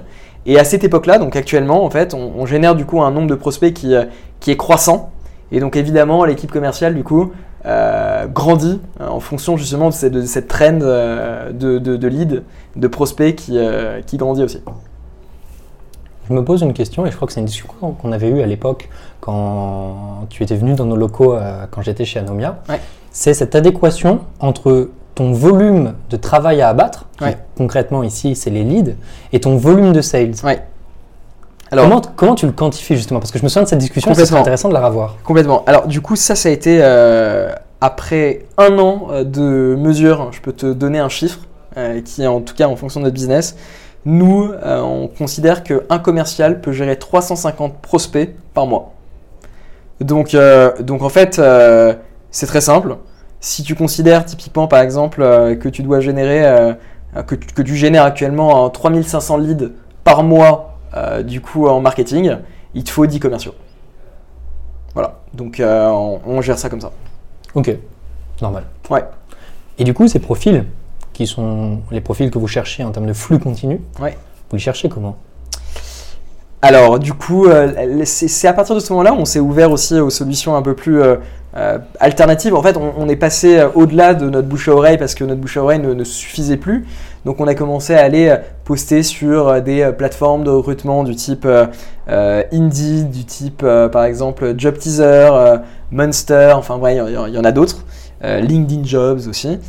Et 0.48 0.58
à 0.58 0.64
cette 0.64 0.84
époque-là, 0.84 1.20
donc 1.20 1.36
actuellement, 1.36 1.84
en 1.84 1.90
fait, 1.90 2.14
on, 2.14 2.32
on 2.38 2.46
génère 2.46 2.74
du 2.74 2.86
coup 2.86 3.02
un 3.02 3.12
nombre 3.12 3.28
de 3.28 3.36
prospects 3.36 3.74
qui, 3.74 3.94
euh, 3.94 4.06
qui 4.40 4.50
est 4.50 4.58
croissant. 4.58 5.12
Et 5.52 5.60
donc 5.60 5.76
évidemment, 5.76 6.26
l'équipe 6.26 6.52
commerciale, 6.52 6.96
du 6.96 7.04
coup, 7.04 7.32
euh, 7.66 8.28
grandit 8.28 8.80
euh, 9.02 9.08
en 9.08 9.20
fonction 9.20 9.58
justement 9.58 9.90
de 9.90 9.94
cette, 9.94 10.14
de 10.14 10.22
cette 10.22 10.48
trend 10.48 10.80
euh, 10.82 11.52
de, 11.52 11.80
de, 11.80 11.98
de 11.98 12.08
lead, 12.08 12.44
de 12.78 12.88
prospects 12.88 13.36
qui, 13.36 13.58
euh, 13.58 14.02
qui 14.02 14.16
grandit 14.16 14.44
aussi. 14.44 14.62
Je 16.30 16.34
me 16.34 16.44
pose 16.44 16.62
une 16.62 16.74
question 16.74 17.06
et 17.06 17.12
je 17.12 17.16
crois 17.16 17.28
que 17.28 17.34
c'est 17.34 17.40
une 17.40 17.46
discussion 17.46 17.92
qu'on 17.92 18.12
avait 18.12 18.30
eue 18.30 18.42
à 18.42 18.46
l'époque 18.46 18.90
quand 19.22 20.28
tu 20.30 20.44
étais 20.44 20.56
venu 20.56 20.76
dans 20.76 20.86
nos 20.86 20.98
locaux 20.98 21.38
quand 21.72 21.82
j'étais 21.82 22.04
chez 22.04 22.20
Anomia. 22.20 22.60
Ouais. 22.68 22.82
C'est 23.12 23.34
cette 23.34 23.56
adéquation 23.56 24.20
entre 24.42 24.90
ton 25.18 25.32
volume 25.32 25.96
de 26.12 26.16
travail 26.16 26.62
à 26.62 26.70
abattre, 26.70 27.08
qui, 27.18 27.26
concrètement 27.58 28.04
ici 28.04 28.36
c'est 28.36 28.52
les 28.52 28.64
leads, 28.64 28.96
et 29.34 29.40
ton 29.40 29.58
volume 29.58 29.92
de 29.92 30.02
sales. 30.02 30.36
Ouais. 30.44 30.62
Alors, 31.72 31.86
comment, 31.86 32.02
comment 32.16 32.36
tu 32.36 32.46
le 32.46 32.52
quantifies 32.52 32.96
justement? 32.96 33.20
Parce 33.20 33.32
que 33.32 33.40
je 33.40 33.44
me 33.44 33.50
souviens 33.50 33.64
de 33.64 33.68
cette 33.68 33.80
discussion, 33.80 34.14
c'est 34.14 34.32
intéressant 34.34 34.70
de 34.70 34.76
la 34.76 34.86
revoir. 34.86 35.18
Complètement. 35.24 35.66
Alors 35.66 35.88
du 35.88 36.02
coup, 36.02 36.16
ça, 36.16 36.36
ça 36.36 36.50
a 36.50 36.52
été 36.52 36.80
euh, 36.82 37.52
après 37.82 38.46
un 38.60 38.78
an 38.78 39.08
euh, 39.10 39.24
de 39.24 39.76
mesures. 39.76 40.30
Je 40.32 40.40
peux 40.40 40.54
te 40.54 40.72
donner 40.72 41.00
un 41.00 41.10
chiffre 41.10 41.40
euh, 41.78 42.00
qui 42.02 42.22
est 42.22 42.28
en 42.28 42.42
tout 42.42 42.54
cas 42.54 42.68
en 42.68 42.76
fonction 42.76 43.00
de 43.00 43.06
notre 43.06 43.16
business. 43.16 43.58
Nous, 44.06 44.52
euh, 44.52 44.82
on 44.82 45.08
considère 45.08 45.64
qu'un 45.64 45.98
commercial 45.98 46.62
peut 46.62 46.74
gérer 46.74 46.98
350 47.00 47.82
prospects 47.82 48.36
par 48.54 48.68
mois. 48.68 48.94
Donc, 50.00 50.38
donc 50.80 51.02
en 51.02 51.10
fait, 51.10 51.42
c'est 52.30 52.46
très 52.46 52.62
simple. 52.62 52.98
Si 53.39 53.63
tu 53.63 53.76
considères 53.76 54.26
typiquement 54.26 54.67
par 54.67 54.80
exemple 54.82 55.21
euh, 55.21 55.56
que 55.56 55.69
tu 55.69 55.84
dois 55.84 56.00
générer, 56.00 56.45
euh, 56.45 56.73
que, 57.26 57.36
tu- 57.36 57.47
que 57.54 57.62
tu 57.62 57.76
génères 57.76 58.04
actuellement 58.04 58.65
euh, 58.65 58.69
3500 58.69 59.38
leads 59.38 59.69
par 60.04 60.23
mois 60.23 60.78
euh, 60.95 61.21
du 61.23 61.41
coup 61.41 61.67
en 61.67 61.80
marketing, 61.80 62.38
il 62.73 62.84
te 62.84 62.89
faut 62.89 63.06
10 63.06 63.19
commerciaux. 63.19 63.54
Voilà, 64.93 65.19
donc 65.34 65.60
euh, 65.60 65.88
on, 65.89 66.19
on 66.26 66.41
gère 66.41 66.58
ça 66.58 66.69
comme 66.69 66.82
ça. 66.82 66.91
Ok, 67.54 67.76
normal. 68.41 68.63
Ouais. 68.89 69.04
Et 69.78 69.84
du 69.84 69.93
coup, 69.93 70.08
ces 70.08 70.19
profils, 70.19 70.65
qui 71.13 71.28
sont 71.28 71.82
les 71.91 72.02
profils 72.02 72.32
que 72.32 72.39
vous 72.39 72.47
cherchez 72.47 72.84
en 72.84 72.91
termes 72.91 73.06
de 73.06 73.13
flux 73.13 73.38
continu, 73.38 73.80
Ouais. 74.00 74.17
vous 74.50 74.56
les 74.56 74.60
cherchez 74.62 74.89
comment? 74.89 75.17
Alors, 76.62 76.97
du 76.97 77.13
coup, 77.13 77.45
euh, 77.47 78.02
c'est 78.06 78.47
à 78.47 78.54
partir 78.54 78.73
de 78.73 78.80
ce 78.80 78.91
moment-là 78.93 79.13
où 79.13 79.17
on 79.17 79.26
s'est 79.26 79.39
ouvert 79.39 79.71
aussi 79.71 80.00
aux 80.00 80.10
solutions 80.10 80.56
un 80.56 80.63
peu 80.63 80.73
plus 80.76 81.00
euh, 81.02 81.17
euh, 81.58 81.80
alternatives. 82.00 82.54
En 82.54 82.62
fait, 82.62 82.78
on, 82.78 83.10
est 83.10 83.15
passé 83.15 83.58
euh, 83.58 83.70
au-delà 83.74 84.13
de 84.13 84.30
notre 84.30 84.48
bouche 84.48 84.67
à 84.67 84.74
oreille 84.74 84.98
parce 85.00 85.15
que 85.15 85.24
notre 85.24 85.41
bouche 85.41 85.58
à 85.58 85.63
oreille 85.63 85.80
ne, 85.80 86.04
suffisait 86.04 86.58
plus. 86.58 86.86
Donc, 87.26 87.41
on 87.41 87.48
a 87.48 87.56
commencé 87.56 87.96
à 87.96 88.04
aller 88.04 88.28
euh, 88.28 88.38
poster 88.63 89.02
sur 89.02 89.60
des 89.63 89.91
plateformes 89.98 90.43
de 90.43 90.52
recrutement 90.52 91.04
du 91.04 91.15
type 91.15 91.48
euh, 91.48 92.43
Indeed, 92.54 93.10
du 93.10 93.26
type, 93.26 93.65
par 93.91 94.04
exemple, 94.04 94.54
Job 94.56 94.78
Teaser, 94.78 95.30
Monster, 95.91 96.54
enfin, 96.56 96.78
bref, 96.78 97.02
il 97.08 97.13
y, 97.13 97.38
en- 97.38 97.43
a 97.43 97.52
d'autres. 97.52 97.84
LinkedIn 98.24 98.84
Jobs 98.84 99.22
aussi. 99.28 99.60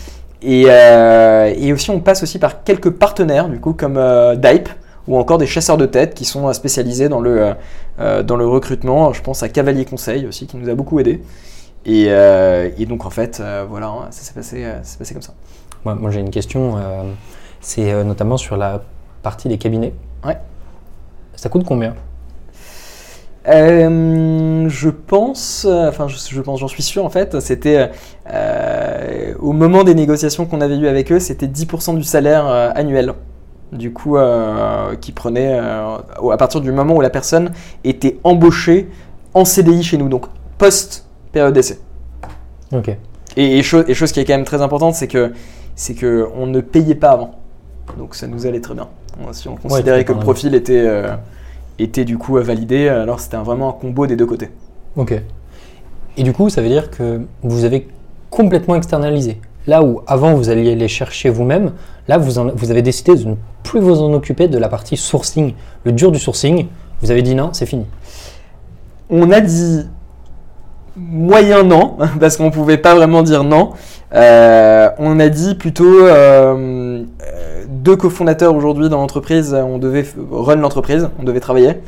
Et, 0.43 0.67
et 0.67 1.73
aussi, 1.73 1.91
on 1.91 2.01
passe 2.01 2.23
aussi 2.23 2.39
par 2.39 2.65
quelques 2.65 2.91
partenaires, 2.91 3.49
du 3.49 3.59
coup, 3.61 3.73
comme 3.73 4.01
Dype 4.37 4.69
ou 5.09 5.17
encore 5.17 5.39
des 5.39 5.47
chasseurs 5.47 5.79
de 5.79 5.87
tête 5.87 6.15
qui 6.15 6.25
sont 6.25 6.53
spécialisés 6.53 7.09
dans 7.09 7.21
le, 7.21 7.55
dans 7.99 8.37
le 8.37 8.47
recrutement. 8.47 9.13
Je 9.13 9.23
pense 9.23 9.43
à 9.43 9.49
Cavalier 9.49 9.85
Conseil 9.85 10.27
aussi, 10.27 10.47
qui 10.47 10.57
nous 10.57 10.69
a 10.69 10.75
beaucoup 10.75 11.01
aidé. 11.01 11.23
Et, 11.85 12.07
euh, 12.09 12.71
et 12.77 12.87
donc, 12.87 13.07
en 13.07 13.11
fait, 13.11 13.41
euh, 13.41 13.65
voilà, 13.69 13.89
hein, 13.89 14.07
ça 14.11 14.23
s'est 14.23 14.35
passé, 14.35 14.65
euh, 14.65 14.79
ça 14.83 14.93
s'est 14.93 14.99
passé 14.99 15.15
comme 15.15 15.23
ça. 15.23 15.35
Moi, 15.85 15.95
moi, 15.95 16.11
j'ai 16.11 16.21
une 16.21 16.31
question, 16.31 16.77
c'est 17.61 18.05
notamment 18.05 18.37
sur 18.37 18.57
la 18.57 18.83
partie 19.23 19.49
des 19.49 19.59
cabinets. 19.59 19.95
Ouais. 20.25 20.37
Ça 21.37 21.49
coûte 21.49 21.65
combien? 21.65 21.95
Je 23.47 24.89
pense, 24.89 25.65
enfin, 25.65 26.09
je, 26.09 26.17
je 26.17 26.41
pense, 26.41 26.59
j'en 26.59 26.69
suis 26.69 26.83
sûr, 26.83 27.05
en 27.05 27.11
fait, 27.11 27.39
c'était 27.41 27.91
au 29.39 29.53
moment 29.53 29.85
des 29.85 29.95
négociations 29.95 30.47
qu'on 30.47 30.61
avait 30.61 30.77
eues 30.77 30.89
avec 30.89 31.13
eux, 31.13 31.21
c'était 31.21 31.47
10% 31.47 31.97
du 31.97 32.03
salaire 32.03 32.47
annuel. 32.47 33.15
Du 33.73 33.93
coup, 33.93 34.17
euh, 34.17 34.97
qui 34.97 35.13
prenait 35.13 35.59
euh, 35.61 35.99
à 36.33 36.37
partir 36.39 36.63
du 36.63 36.73
moment 36.73 36.95
où 36.95 37.03
la 37.03 37.11
personne 37.11 37.53
était 37.85 38.19
embauchée 38.25 38.89
en 39.35 39.45
CDI 39.45 39.83
chez 39.83 39.99
nous, 39.99 40.09
donc 40.09 40.25
post-période 41.29 41.55
d'essai. 41.55 41.79
Ok. 42.73 42.89
Et, 43.37 43.59
et, 43.59 43.63
cho- 43.63 43.87
et 43.87 43.95
chose 43.95 44.13
qui 44.13 44.21
est 44.21 44.25
quand 44.25 44.35
même 44.35 44.45
très 44.45 44.63
importante, 44.63 44.95
c'est 44.95 45.09
que 45.09 45.33
c'est 45.75 45.95
que 45.95 46.29
on 46.37 46.47
ne 46.47 46.61
payait 46.61 46.95
pas 46.95 47.11
avant. 47.11 47.37
Donc 47.97 48.15
ça 48.15 48.27
nous 48.27 48.47
allait 48.47 48.61
très 48.61 48.75
bien. 48.75 48.89
Si 49.33 49.49
on 49.49 49.57
considérait 49.57 50.05
que 50.05 50.13
le 50.13 50.19
profil 50.21 50.55
était, 50.55 50.85
euh, 50.87 51.15
était 51.79 52.05
du 52.05 52.19
coup 52.19 52.35
validé, 52.37 52.89
alors 52.89 53.21
c'était 53.21 53.37
vraiment 53.39 53.71
un 53.71 53.73
combo 53.73 54.07
des 54.07 54.17
deux 54.17 54.27
côtés. 54.27 54.51
Ok. 54.97 55.21
Et 56.17 56.23
du 56.23 56.33
coup, 56.33 56.49
ça 56.51 56.63
veut 56.63 56.69
dire 56.69 56.91
que 56.91 57.21
vous 57.43 57.65
avez 57.65 57.89
complètement 58.31 58.75
externalisé. 58.77 59.41
Là 59.67 59.83
où 59.83 60.01
avant 60.07 60.35
vous 60.35 60.51
alliez 60.51 60.75
les 60.75 60.89
chercher 60.89 61.31
vous-même, 61.31 61.73
là 62.09 62.19
vous, 62.19 62.39
en- 62.39 62.53
vous 62.55 62.71
avez 62.71 62.83
décidé 62.83 63.15
de 63.15 63.25
ne 63.25 63.35
plus 63.63 63.81
vous 63.81 64.01
en 64.03 64.13
occuper 64.13 64.49
de 64.49 64.59
la 64.59 64.69
partie 64.69 64.97
sourcing, 64.97 65.55
le 65.85 65.93
dur 65.93 66.11
du 66.13 66.19
sourcing. 66.19 66.67
Vous 67.03 67.11
avez 67.11 67.23
dit 67.23 67.35
non, 67.35 67.51
c'est 67.53 67.67
fini. 67.67 67.87
On 69.11 69.31
a 69.31 69.41
dit 69.41 69.87
moyen 70.97 71.63
non, 71.63 71.97
parce 72.21 72.37
qu'on 72.37 72.51
pouvait 72.51 72.79
pas 72.79 72.95
vraiment 72.95 73.23
dire 73.23 73.45
non. 73.45 73.73
Euh, 74.15 74.89
on 74.99 75.21
a 75.21 75.29
dit 75.29 75.55
plutôt 75.55 76.07
euh, 76.07 77.05
euh, 77.23 77.65
deux 77.69 77.97
cofondateurs 77.97 78.55
aujourd'hui 78.55 78.89
dans 78.89 78.99
l'entreprise, 78.99 79.55
on 79.55 79.79
devait 79.79 80.07
run 80.31 80.57
l'entreprise, 80.57 81.11
on 81.19 81.25
devait 81.25 81.41
travailler. 81.41 81.81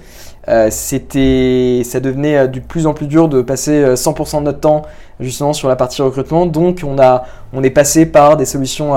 Ça 0.46 2.00
devenait 2.00 2.48
de 2.48 2.60
plus 2.60 2.86
en 2.86 2.94
plus 2.94 3.06
dur 3.06 3.28
de 3.28 3.40
passer 3.40 3.82
euh, 3.82 3.94
100% 3.94 4.40
de 4.40 4.44
notre 4.44 4.60
temps 4.60 4.82
justement 5.18 5.52
sur 5.52 5.68
la 5.68 5.76
partie 5.76 6.02
recrutement. 6.02 6.46
Donc 6.46 6.82
on 6.84 6.98
a, 6.98 7.24
on 7.52 7.62
est 7.62 7.70
passé 7.70 8.06
par 8.06 8.36
des 8.36 8.46
solutions 8.46 8.94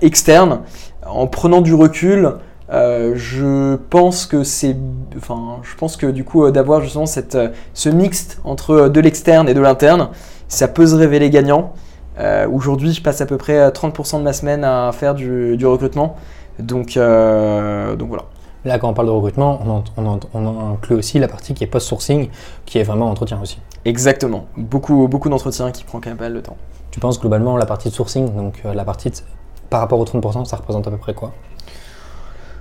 externes. 0.00 0.60
En 1.06 1.26
prenant 1.26 1.62
du 1.62 1.72
recul, 1.72 2.34
euh, 2.70 3.12
je 3.16 3.76
pense 3.76 4.26
que 4.26 4.42
c'est, 4.44 4.76
enfin, 5.16 5.58
je 5.62 5.74
pense 5.76 5.96
que 5.96 6.06
du 6.06 6.24
coup 6.24 6.44
euh, 6.44 6.50
d'avoir 6.50 6.80
justement 6.82 7.06
cette, 7.06 7.34
euh, 7.34 7.48
ce 7.74 7.88
mixte 7.88 8.40
entre 8.44 8.88
de 8.88 9.00
l'externe 9.00 9.48
et 9.48 9.54
de 9.54 9.60
l'interne, 9.60 10.08
ça 10.48 10.68
peut 10.68 10.86
se 10.86 10.94
révéler 10.94 11.30
gagnant. 11.30 11.72
Euh, 12.18 12.48
Aujourd'hui, 12.48 12.92
je 12.92 13.00
passe 13.02 13.20
à 13.20 13.26
peu 13.26 13.36
près 13.36 13.58
euh, 13.58 13.70
30% 13.70 14.18
de 14.18 14.22
ma 14.24 14.32
semaine 14.32 14.64
à 14.64 14.90
faire 14.92 15.14
du, 15.14 15.56
du 15.56 15.66
recrutement. 15.66 16.16
Donc, 16.58 16.96
euh, 16.96 17.94
donc 17.96 18.08
voilà. 18.08 18.24
Là, 18.64 18.78
quand 18.80 18.88
on 18.88 18.92
parle 18.94 19.06
de 19.06 19.12
recrutement, 19.12 19.60
on, 19.64 19.70
en- 19.70 19.84
on 19.96 20.06
en- 20.06 20.20
on 20.34 20.46
en 20.46 20.72
inclut 20.74 20.96
aussi 20.96 21.18
la 21.20 21.28
partie 21.28 21.54
qui 21.54 21.62
est 21.64 21.68
post-sourcing, 21.68 22.28
qui 22.66 22.78
est 22.78 22.82
vraiment 22.82 23.08
entretien 23.08 23.38
aussi. 23.40 23.60
Exactement. 23.84 24.46
Beaucoup, 24.56 25.06
beaucoup 25.06 25.28
d'entretiens 25.28 25.70
qui 25.70 25.84
prend 25.84 26.00
quand 26.00 26.10
même 26.10 26.18
pas 26.18 26.24
mal 26.24 26.34
de 26.34 26.40
temps. 26.40 26.56
Tu 26.90 26.98
penses 27.00 27.20
globalement 27.20 27.56
la 27.56 27.66
partie 27.66 27.88
de 27.88 27.94
sourcing, 27.94 28.34
donc 28.34 28.62
la 28.64 28.84
partie 28.84 29.10
de- 29.10 29.16
par 29.70 29.78
rapport 29.80 30.00
aux 30.00 30.04
30%, 30.04 30.44
ça 30.44 30.56
représente 30.56 30.86
à 30.88 30.90
peu 30.90 30.96
près 30.96 31.14
quoi? 31.14 31.32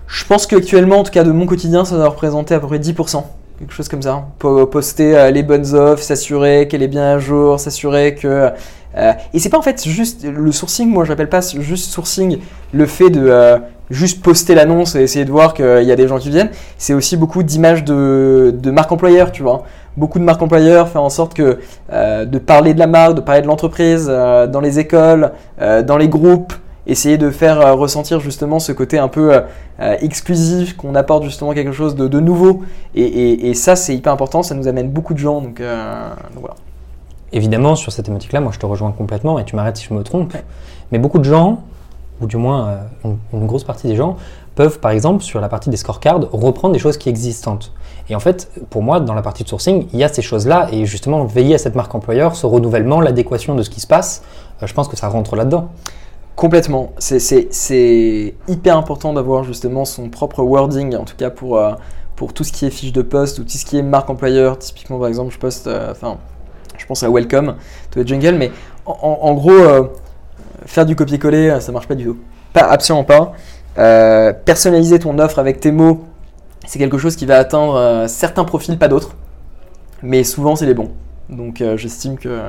Je 0.08 0.26
pense 0.26 0.48
qu'actuellement, 0.48 1.00
en 1.00 1.04
tout 1.04 1.12
cas 1.12 1.24
de 1.24 1.32
mon 1.32 1.46
quotidien, 1.46 1.84
ça 1.86 1.96
doit 1.96 2.08
représenter 2.10 2.54
à 2.56 2.60
peu 2.60 2.68
près 2.68 2.80
10%. 2.80 3.24
Quelque 3.60 3.74
chose 3.74 3.90
comme 3.90 4.02
ça. 4.02 4.26
Po- 4.40 4.66
Poster 4.68 5.18
euh, 5.18 5.32
les 5.32 5.44
bonnes 5.44 5.74
offres, 5.74 6.04
s'assurer 6.04 6.68
qu'elle 6.68 6.84
est 6.84 6.88
bien 6.88 7.16
à 7.16 7.20
jour, 7.20 7.60
s'assurer 7.60 8.16
que. 8.16 8.52
euh, 8.98 9.14
et 9.34 9.40
c'est 9.40 9.50
pas 9.50 9.58
en 9.58 9.62
fait 9.64 9.84
juste 9.88 10.24
le 10.26 10.52
sourcing, 10.52 10.90
moi 10.90 11.04
je 11.06 11.10
l'appelle 11.10 11.30
pas 11.30 11.42
juste 11.42 11.92
sourcing, 11.92 12.38
le 12.72 12.86
fait 12.86 13.10
de 13.10 13.26
euh, 13.28 13.58
juste 13.90 14.22
poster 14.24 14.54
l'annonce 14.56 14.96
et 14.96 15.02
essayer 15.02 15.26
de 15.26 15.32
voir 15.32 15.54
qu'il 15.54 15.84
y 15.84 15.92
a 15.92 15.96
des 15.96 16.08
gens 16.08 16.20
qui 16.20 16.30
viennent. 16.30 16.52
C'est 16.78 16.94
aussi 16.94 17.18
beaucoup 17.18 17.42
d'images 17.44 17.84
de, 17.84 18.54
de 18.58 18.72
marque 18.72 18.92
employeur, 18.92 19.32
tu 19.32 19.42
vois. 19.44 19.64
Beaucoup 19.98 20.20
de 20.20 20.24
marques 20.24 20.42
employeurs 20.44 20.88
faire 20.90 21.02
en 21.02 21.10
sorte 21.10 21.34
que 21.34 21.58
euh, 21.92 22.26
de 22.26 22.38
parler 22.38 22.76
de 22.76 22.80
la 22.80 22.88
marque, 22.88 23.16
de 23.16 23.22
parler 23.22 23.42
de 23.42 23.48
l'entreprise 23.48 24.06
euh, 24.08 24.46
dans 24.46 24.62
les 24.62 24.78
écoles, 24.78 25.32
euh, 25.60 25.82
dans 25.82 25.98
les 25.98 26.08
groupes, 26.10 26.54
essayer 26.88 27.18
de 27.18 27.30
faire 27.30 27.60
euh, 27.62 27.74
ressentir 27.74 28.20
justement 28.20 28.60
ce 28.60 28.72
côté 28.72 28.98
un 28.98 29.08
peu 29.10 29.34
euh, 29.36 29.42
euh, 29.80 29.96
exclusif, 30.02 30.76
qu'on 30.76 30.96
apporte 30.96 31.24
justement 31.24 31.54
quelque 31.54 31.72
chose 31.74 31.96
de, 31.96 32.08
de 32.08 32.20
nouveau. 32.20 32.64
Et, 32.96 33.04
et- 33.04 33.50
et 33.50 33.54
ça, 33.54 33.76
c'est 33.76 33.96
hyper 33.96 34.12
important, 34.14 34.42
ça 34.42 34.56
nous 34.56 34.68
amène 34.68 34.90
beaucoup 34.90 35.14
de 35.14 35.20
gens. 35.20 35.42
Donc, 35.42 35.60
euh, 35.60 36.10
donc 36.34 36.40
voilà. 36.42 36.56
Évidemment, 37.34 37.76
sur 37.76 37.92
cette 37.92 38.06
thématique-là, 38.06 38.40
moi 38.40 38.52
je 38.54 38.60
te 38.60 38.66
rejoins 38.66 38.92
complètement 38.92 39.38
et 39.38 39.44
tu 39.46 39.56
m'arrêtes 39.58 39.78
si 39.78 39.86
je 39.86 39.94
me 39.94 40.02
trompe. 40.02 40.34
Ouais. 40.34 40.44
Mais 40.92 40.98
beaucoup 40.98 41.20
de 41.20 41.26
gens, 41.26 41.62
ou 42.22 42.26
du 42.26 42.38
moins 42.38 42.68
euh, 42.68 42.78
une, 43.04 43.18
une 43.42 43.48
grosse 43.48 43.66
partie 43.66 43.88
des 43.88 43.96
gens, 43.98 44.16
peuvent, 44.56 44.80
par 44.80 44.92
exemple, 44.92 45.24
sur 45.24 45.40
la 45.42 45.50
partie 45.50 45.70
des 45.70 45.78
scorecards, 45.78 46.22
reprendre 46.32 46.74
des 46.74 46.80
choses 46.80 46.98
qui 46.98 47.10
existent. 47.10 47.60
Et 48.10 48.16
en 48.16 48.20
fait, 48.22 48.50
pour 48.70 48.82
moi, 48.82 49.00
dans 49.02 49.14
la 49.14 49.22
partie 49.22 49.44
de 49.44 49.50
sourcing, 49.50 49.86
il 49.94 50.00
y 50.00 50.04
a 50.04 50.08
ces 50.08 50.22
choses-là, 50.24 50.70
et 50.72 50.86
justement, 50.86 51.26
veiller 51.26 51.56
à 51.56 51.58
cette 51.58 51.76
marque 51.76 51.94
employeur, 51.94 52.36
ce 52.36 52.46
renouvellement, 52.48 53.02
l'adéquation 53.02 53.54
de 53.54 53.62
ce 53.62 53.70
qui 53.70 53.82
se 53.82 53.88
passe, 53.88 54.24
je 54.64 54.74
pense 54.74 54.88
que 54.88 54.96
ça 54.96 55.10
rentre 55.10 55.36
là-dedans. 55.36 55.68
Complètement. 56.38 56.94
C'est 57.00 58.36
hyper 58.48 58.78
important 58.78 59.12
d'avoir 59.12 59.44
justement 59.44 59.86
son 59.86 60.08
propre 60.10 60.44
wording, 60.44 60.96
en 60.96 61.04
tout 61.04 61.16
cas 61.16 61.32
pour, 61.32 61.58
euh, 61.58 61.74
pour 62.16 62.32
tout 62.32 62.44
ce 62.44 62.52
qui 62.52 62.68
est 62.68 62.70
fiche 62.70 62.94
de 62.94 63.02
poste 63.02 63.40
ou 63.40 63.44
tout 63.44 63.58
ce 63.58 63.66
qui 63.66 63.80
est 63.80 63.82
marque 63.82 64.08
employeur. 64.12 64.60
Typiquement, 64.60 65.00
par 65.00 65.08
exemple, 65.08 65.34
je 65.34 65.40
poste, 65.40 65.66
euh, 65.66 65.90
enfin, 65.90 66.20
je 66.78 66.86
pense 66.86 67.02
à 67.02 67.10
Welcome 67.10 67.56
to 67.90 68.04
the 68.04 68.08
Jungle, 68.08 68.36
mais 68.36 68.52
en, 68.86 69.34
gros, 69.34 69.90
faire 70.68 70.86
du 70.86 70.96
copier-coller, 70.96 71.58
ça 71.60 71.72
marche 71.72 71.88
pas 71.88 71.96
du 71.96 72.06
tout. 72.06 72.18
Pas, 72.54 72.68
absolument 72.70 73.04
pas. 73.04 73.34
personnaliser 74.46 75.00
ton 75.00 75.18
offre 75.18 75.40
avec 75.40 75.60
tes 75.60 75.72
mots, 75.72 76.06
c'est 76.68 76.78
quelque 76.78 77.00
chose 77.00 77.16
qui 77.16 77.26
va 77.26 77.38
atteindre 77.38 78.06
certains 78.08 78.44
profils, 78.44 78.78
pas 78.78 78.88
d'autres. 78.88 79.16
Mais 80.04 80.24
souvent, 80.24 80.56
c'est 80.56 80.68
les 80.68 80.76
bons. 80.76 80.92
Donc, 81.30 81.64
j'estime 81.78 82.20
que 82.20 82.42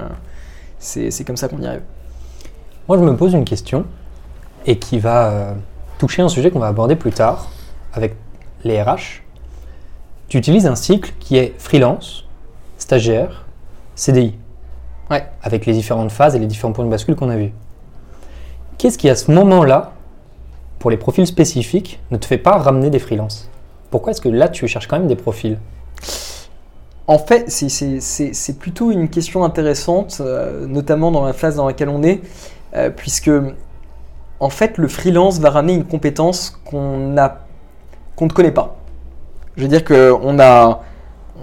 c'est 0.79 1.25
comme 1.27 1.39
ça 1.39 1.49
qu'on 1.49 1.63
y 1.63 1.67
arrive. 1.67 1.83
Moi, 2.89 2.97
je 2.97 3.03
me 3.05 3.15
pose 3.15 3.35
une 3.35 3.45
question 3.45 3.85
et 4.65 4.79
qui 4.79 4.99
va 4.99 5.29
euh, 5.29 5.55
toucher 5.99 6.23
un 6.23 6.31
sujet 6.31 6.51
qu'on 6.51 6.59
va 6.59 6.69
aborder 6.69 6.97
plus 6.97 7.13
tard 7.13 7.51
avec 7.93 8.17
les 8.65 8.81
RH. 8.83 9.23
Tu 10.29 10.39
utilises 10.39 10.67
un 10.67 10.75
cycle 10.75 11.13
qui 11.21 11.37
est 11.37 11.55
freelance, 11.59 12.25
stagiaire, 12.79 13.45
CDI. 13.95 14.35
Ouais. 15.11 15.27
Avec 15.43 15.67
les 15.67 15.75
différentes 15.75 16.11
phases 16.11 16.35
et 16.35 16.39
les 16.39 16.47
différents 16.47 16.73
points 16.73 16.87
de 16.87 16.91
bascule 16.91 17.15
qu'on 17.15 17.29
a 17.29 17.37
vus. 17.37 17.53
Qu'est-ce 18.79 18.97
qui, 18.97 19.11
à 19.11 19.17
ce 19.17 19.31
moment-là, 19.33 19.93
pour 20.79 20.91
les 20.91 20.97
profils 20.97 21.27
spécifiques, 21.27 22.01
ne 22.11 22.17
te 22.17 22.25
fait 22.25 22.39
pas 22.39 22.57
ramener 22.57 22.89
des 22.89 22.99
freelances? 22.99 23.51
Pourquoi 23.91 24.13
est-ce 24.13 24.23
que 24.23 24.31
là, 24.31 24.49
tu 24.49 24.67
cherches 24.67 24.87
quand 24.87 24.99
même 24.99 25.09
des 25.09 25.17
profils? 25.17 25.59
En 27.07 27.19
fait, 27.19 27.51
c'est 27.51 28.59
plutôt 28.59 28.91
une 28.91 29.09
question 29.11 29.45
intéressante, 29.45 30.19
euh, 30.21 30.67
notamment 30.67 31.11
dans 31.11 31.25
la 31.25 31.33
phase 31.35 31.57
dans 31.57 31.67
laquelle 31.67 31.89
on 31.89 32.03
est. 32.03 32.21
Euh, 32.77 32.91
puisque 32.91 33.31
en 34.41 34.51
fait 34.51 34.77
le 34.77 34.89
freelance 34.89 35.41
va 35.41 35.49
ramener 35.49 35.73
une 35.73 35.85
compétence 35.85 36.61
qu'on 36.67 36.99
ne 36.99 38.29
connaît 38.29 38.51
pas. 38.51 38.77
Je 39.57 39.63
veux 39.63 39.69
dire 39.69 39.85
qu'on 39.85 40.39
a 40.39 40.83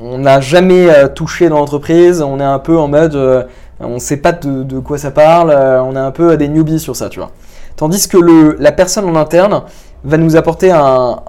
on 0.01 0.19
n'a 0.19 0.41
jamais 0.41 0.89
euh, 0.89 1.07
touché 1.07 1.49
dans 1.49 1.57
l'entreprise, 1.57 2.21
on 2.21 2.39
est 2.39 2.43
un 2.43 2.59
peu 2.59 2.77
en 2.77 2.87
mode 2.87 3.15
euh, 3.15 3.43
on 3.79 3.95
ne 3.95 3.99
sait 3.99 4.17
pas 4.17 4.33
de, 4.33 4.79
quoi 4.79 4.97
ça 4.97 5.11
parle, 5.11 5.51
on 5.51 5.95
est 5.95 5.99
un 5.99 6.11
peu 6.11 6.37
des 6.37 6.47
newbies 6.47 6.79
sur 6.79 6.95
ça, 6.95 7.09
tu 7.09 7.19
vois. 7.19 7.31
Tandis 7.75 8.07
que 8.07 8.17
le, 8.17 8.55
la 8.59 8.71
personne 8.71 9.03
en 9.05 9.15
interne 9.17 9.63
va 10.05 10.17
nous 10.17 10.37
apporter 10.37 10.71
un, 10.71 11.19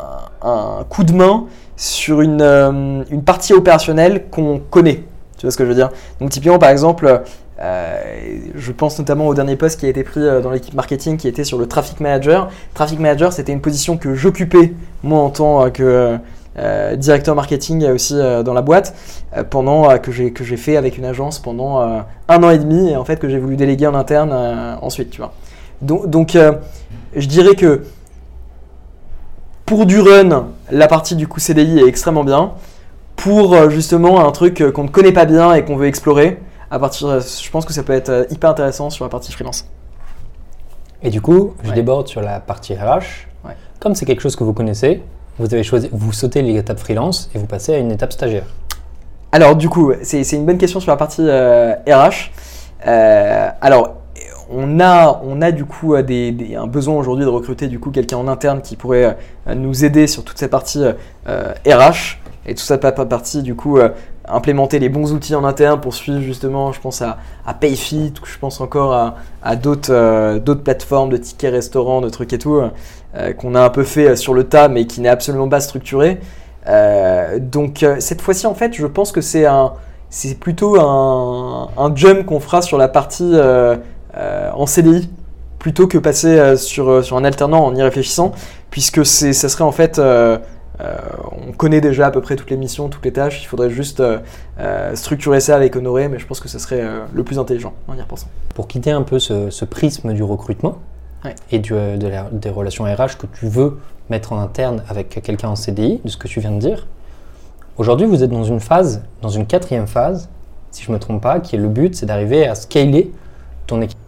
un 0.43 0.85
coup 0.89 1.03
de 1.03 1.13
main 1.13 1.47
sur 1.77 2.21
une, 2.21 3.05
une 3.11 3.25
partie 3.25 3.53
opérationnelle 3.53 4.27
qu'on 4.31 4.61
connaît. 4.71 5.03
Tu 5.39 5.47
vois 5.47 5.51
ce 5.51 5.57
que 5.57 5.65
je 5.65 5.71
veux 5.71 5.75
dire? 5.75 5.91
Donc 6.21 6.31
typiquement 6.31 6.61
par 6.61 6.71
exemple, 6.71 7.23
euh, 7.59 8.39
je 8.55 8.73
pense 8.73 8.99
notamment 8.99 9.27
au 9.27 9.35
dernier 9.35 9.57
poste 9.57 9.81
qui 9.81 9.87
a 9.87 9.89
été 9.89 10.05
pris 10.05 10.21
euh, 10.21 10.43
dans 10.43 10.51
l'équipe 10.51 10.75
marketing 10.75 11.17
qui 11.17 11.27
était 11.27 11.45
sur 11.45 11.59
le 11.59 11.67
traffic 11.67 12.01
manager. 12.01 12.51
Traffic 12.75 12.99
manager, 12.99 13.33
c'était 13.33 13.53
une 13.53 13.63
position 13.63 13.97
que 13.97 14.15
j'occupais 14.15 14.75
moi 15.03 15.21
en 15.21 15.31
tant 15.31 15.65
euh, 15.65 15.71
que 15.71 16.19
directeur 16.95 17.35
marketing 17.35 17.87
aussi 17.91 18.15
dans 18.15 18.55
la 18.55 18.63
boîte 18.63 18.95
pendant 19.51 19.99
que 19.99 20.11
j'ai 20.11 20.33
que 20.33 20.43
j'ai 20.43 20.57
fait 20.57 20.79
avec 20.79 20.97
une 20.97 21.05
agence 21.05 21.39
pendant 21.39 21.83
un 21.83 22.43
an 22.43 22.49
et 22.49 22.57
demi 22.57 22.93
et 22.93 22.97
en 22.97 23.05
fait 23.05 23.19
que 23.19 23.29
j'ai 23.29 23.39
voulu 23.39 23.57
déléguer 23.57 23.87
en 23.87 23.95
interne 23.95 24.33
ensuite, 24.81 25.11
tu 25.11 25.19
vois. 25.19 25.35
Donc, 25.83 26.09
donc 26.09 26.39
je 27.15 27.27
dirais 27.27 27.57
que 27.57 27.83
pour 29.67 29.85
du 29.85 30.01
run, 30.01 30.47
la 30.71 30.89
partie 30.89 31.15
du 31.15 31.29
coup 31.29 31.41
CDI 31.41 31.81
est 31.81 31.89
extrêmement 31.89 32.25
bien. 32.25 32.53
Pour 33.17 33.69
justement 33.69 34.27
un 34.27 34.33
truc 34.33 34.65
qu'on 34.73 34.85
ne 34.85 34.89
connaît 34.89 35.13
pas 35.13 35.27
bien 35.27 35.53
et 35.53 35.63
qu'on 35.63 35.77
veut 35.77 35.89
explorer, 35.89 36.41
à 36.71 36.79
partir, 36.79 37.21
je 37.21 37.51
pense 37.51 37.65
que 37.65 37.73
ça 37.73 37.83
peut 37.83 37.93
être 37.93 38.09
euh, 38.09 38.25
hyper 38.31 38.51
intéressant 38.51 38.91
sur 38.91 39.05
la 39.05 39.09
partie 39.09 39.33
freelance. 39.33 39.67
Et 41.03 41.11
du 41.11 41.21
coup, 41.21 41.55
je 41.63 41.73
déborde 41.73 42.09
sur 42.09 42.21
la 42.21 42.41
partie 42.41 42.75
RH. 42.75 43.29
Comme 43.79 43.95
c'est 43.95 44.07
quelque 44.07 44.23
chose 44.23 44.35
que 44.35 44.43
vous 44.43 44.55
connaissez, 44.55 45.03
vous 45.39 45.53
avez 45.53 45.63
choisi, 45.63 45.89
vous 45.93 46.13
sautez 46.13 46.41
l'étape 46.41 46.79
freelance 46.79 47.31
et 47.35 47.39
vous 47.39 47.47
passez 47.47 47.75
à 47.75 47.79
une 47.79 47.93
étape 47.93 48.13
stagiaire. 48.13 48.47
Alors 49.31 49.55
du 49.55 49.69
coup, 49.69 49.93
c'est 50.03 50.23
une 50.33 50.47
bonne 50.47 50.57
question 50.57 50.81
sur 50.81 50.91
la 50.91 50.97
partie 50.97 51.21
RH. 51.21 51.27
Euh, 51.27 51.75
euh, 52.87 53.49
alors, 53.61 53.97
on 54.51 54.81
a, 54.81 55.21
on 55.25 55.43
a 55.43 55.53
du 55.53 55.67
coup 55.67 56.01
des, 56.03 56.57
un 56.59 56.67
besoin 56.67 56.95
aujourd'hui 56.95 57.27
de 57.27 57.31
recruter 57.31 57.69
du 57.69 57.79
coup 57.79 57.91
quelqu'un 57.91 58.17
en 58.17 58.29
interne 58.29 58.63
qui 58.63 58.77
pourrait 58.77 59.19
nous 59.55 59.85
aider 59.85 60.07
sur 60.07 60.25
toute 60.25 60.39
cette 60.39 60.51
partie 60.51 60.83
RH 61.27 62.19
et 62.47 62.55
toute 62.55 62.61
cette 62.61 62.81
partie 62.81 63.43
du 63.43 63.55
coup 63.55 63.79
implémenter 64.29 64.79
les 64.79 64.89
bons 64.89 65.13
outils 65.13 65.35
en 65.35 65.45
interne 65.45 65.81
pour 65.81 65.95
suivre 65.95 66.21
justement, 66.21 66.73
je 66.73 66.81
pense 66.81 67.03
à, 67.03 67.19
à 67.47 67.55
Payfit, 67.55 68.13
je 68.25 68.39
pense 68.39 68.61
encore 68.61 68.93
à, 68.93 69.15
euh, 69.45 70.39
d'autres 70.39 70.63
plateformes 70.63 71.11
de 71.11 71.17
tickets 71.17 71.53
restaurants, 71.53 72.01
de 72.01 72.09
trucs 72.09 72.33
et 72.33 72.39
tout, 72.39 72.61
euh, 73.17 73.33
qu'on 73.35 73.55
a 73.55 73.61
un 73.63 73.71
peu 73.71 73.85
fait 73.85 74.17
sur 74.17 74.35
le 74.35 74.45
tas 74.45 74.69
mais 74.69 74.87
qui 74.87 75.01
n'est 75.01 75.09
absolument 75.09 75.49
pas 75.49 75.61
structuré. 75.61 76.21
Euh, 76.69 77.39
donc 77.39 77.85
cette 78.01 78.21
fois-ci 78.21 78.47
en 78.47 78.55
fait 78.55 78.75
je 78.75 78.87
pense 78.87 79.13
que 79.13 79.21
c'est 79.21 79.47
c'est 80.11 80.39
plutôt 80.39 80.81
un, 80.81 81.93
jump 81.95 82.27
qu'on 82.27 82.41
fera 82.41 82.63
sur 82.63 82.79
la 82.79 82.89
partie 82.89 83.35
en 84.15 84.67
CDI 84.67 85.11
plutôt 85.59 85.87
que 85.87 85.99
passer 85.99 86.57
sur, 86.57 87.05
sur 87.05 87.17
un 87.17 87.25
alternant 87.25 87.65
en 87.65 87.75
y 87.75 87.83
réfléchissant 87.83 88.33
puisque 88.71 89.07
ça 89.07 89.49
serait 89.49 89.65
en 89.65 89.73
fait 89.73 89.99
euh, 89.99 90.37
on 90.79 91.53
connaît 91.53 91.81
déjà 91.81 92.07
à 92.07 92.11
peu 92.11 92.21
près 92.21 92.37
toutes 92.37 92.51
les 92.51 92.57
missions, 92.57 92.89
toutes 92.89 93.05
les 93.05 93.13
tâches. 93.13 93.43
Il 93.43 93.47
faudrait 93.47 93.71
juste 93.71 94.01
euh, 94.01 94.19
euh, 94.59 94.95
structurer 94.95 95.41
ça 95.41 95.57
avec 95.57 95.77
Honoré, 95.77 96.09
mais 96.09 96.19
je 96.19 96.27
pense 96.27 96.41
que 96.41 96.49
ce 96.49 96.59
serait 96.59 96.85
le 97.13 97.25
plus 97.25 97.39
intelligent 97.39 97.75
en 97.89 97.97
y 97.97 98.01
repensant. 98.01 98.29
Pour 98.55 98.69
quitter 98.69 98.91
un 98.91 99.03
peu 99.03 99.19
ce, 99.19 99.65
prisme 99.65 100.13
du 100.13 100.23
recrutement 100.23 100.79
et 101.51 101.59
des 101.59 102.51
relations 102.51 102.85
RH 102.85 103.17
que 103.19 103.27
tu 103.27 103.47
veux 103.47 103.79
mettre 104.11 104.33
en 104.33 104.41
interne 104.41 104.85
avec 104.89 105.21
quelqu'un 105.23 105.49
en 105.49 105.57
CDI, 105.57 106.01
de 106.05 106.09
ce 106.09 106.17
que 106.17 106.29
tu 106.29 106.41
viens 106.41 106.53
de 106.53 106.59
dire, 106.59 106.87
aujourd'hui 107.79 108.07
vous 108.07 108.23
êtes 108.23 108.31
dans 108.31 108.45
une 108.45 108.61
phase, 108.61 109.03
dans 109.23 109.29
une 109.29 109.47
quatrième 109.47 109.89
phase, 109.89 110.29
si 110.71 110.85
je 110.85 110.91
ne 110.91 110.95
me 110.95 111.01
trompe 111.01 111.23
pas, 111.23 111.41
qui 111.41 111.57
est 111.57 111.59
le 111.59 111.69
but, 111.69 111.97
c'est 111.97 112.07
d'arriver 112.07 112.47
à 112.47 112.55
scaler 112.55 113.11
ton 113.67 113.81
équipe. 113.83 113.99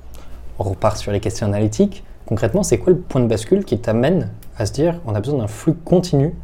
On 0.58 0.64
repart 0.64 0.96
sur 0.96 1.10
les 1.10 1.20
questions 1.20 1.46
analytiques. 1.46 2.04
Concrètement, 2.26 2.62
c'est 2.62 2.78
quoi 2.78 2.92
le 2.92 2.98
point 2.98 3.20
de 3.20 3.26
bascule 3.26 3.64
qui 3.64 3.78
t'amène 3.78 4.28
à 4.58 4.66
se 4.66 4.72
dire 4.72 5.00
on 5.06 5.14
a 5.14 5.20
besoin 5.20 5.38
d'un 5.40 5.46
flux 5.46 5.74
continu 5.74 6.34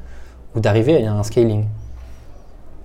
ou 0.54 0.60
d'arriver 0.60 1.06
à 1.06 1.12
un 1.12 1.22
scaling 1.22 1.64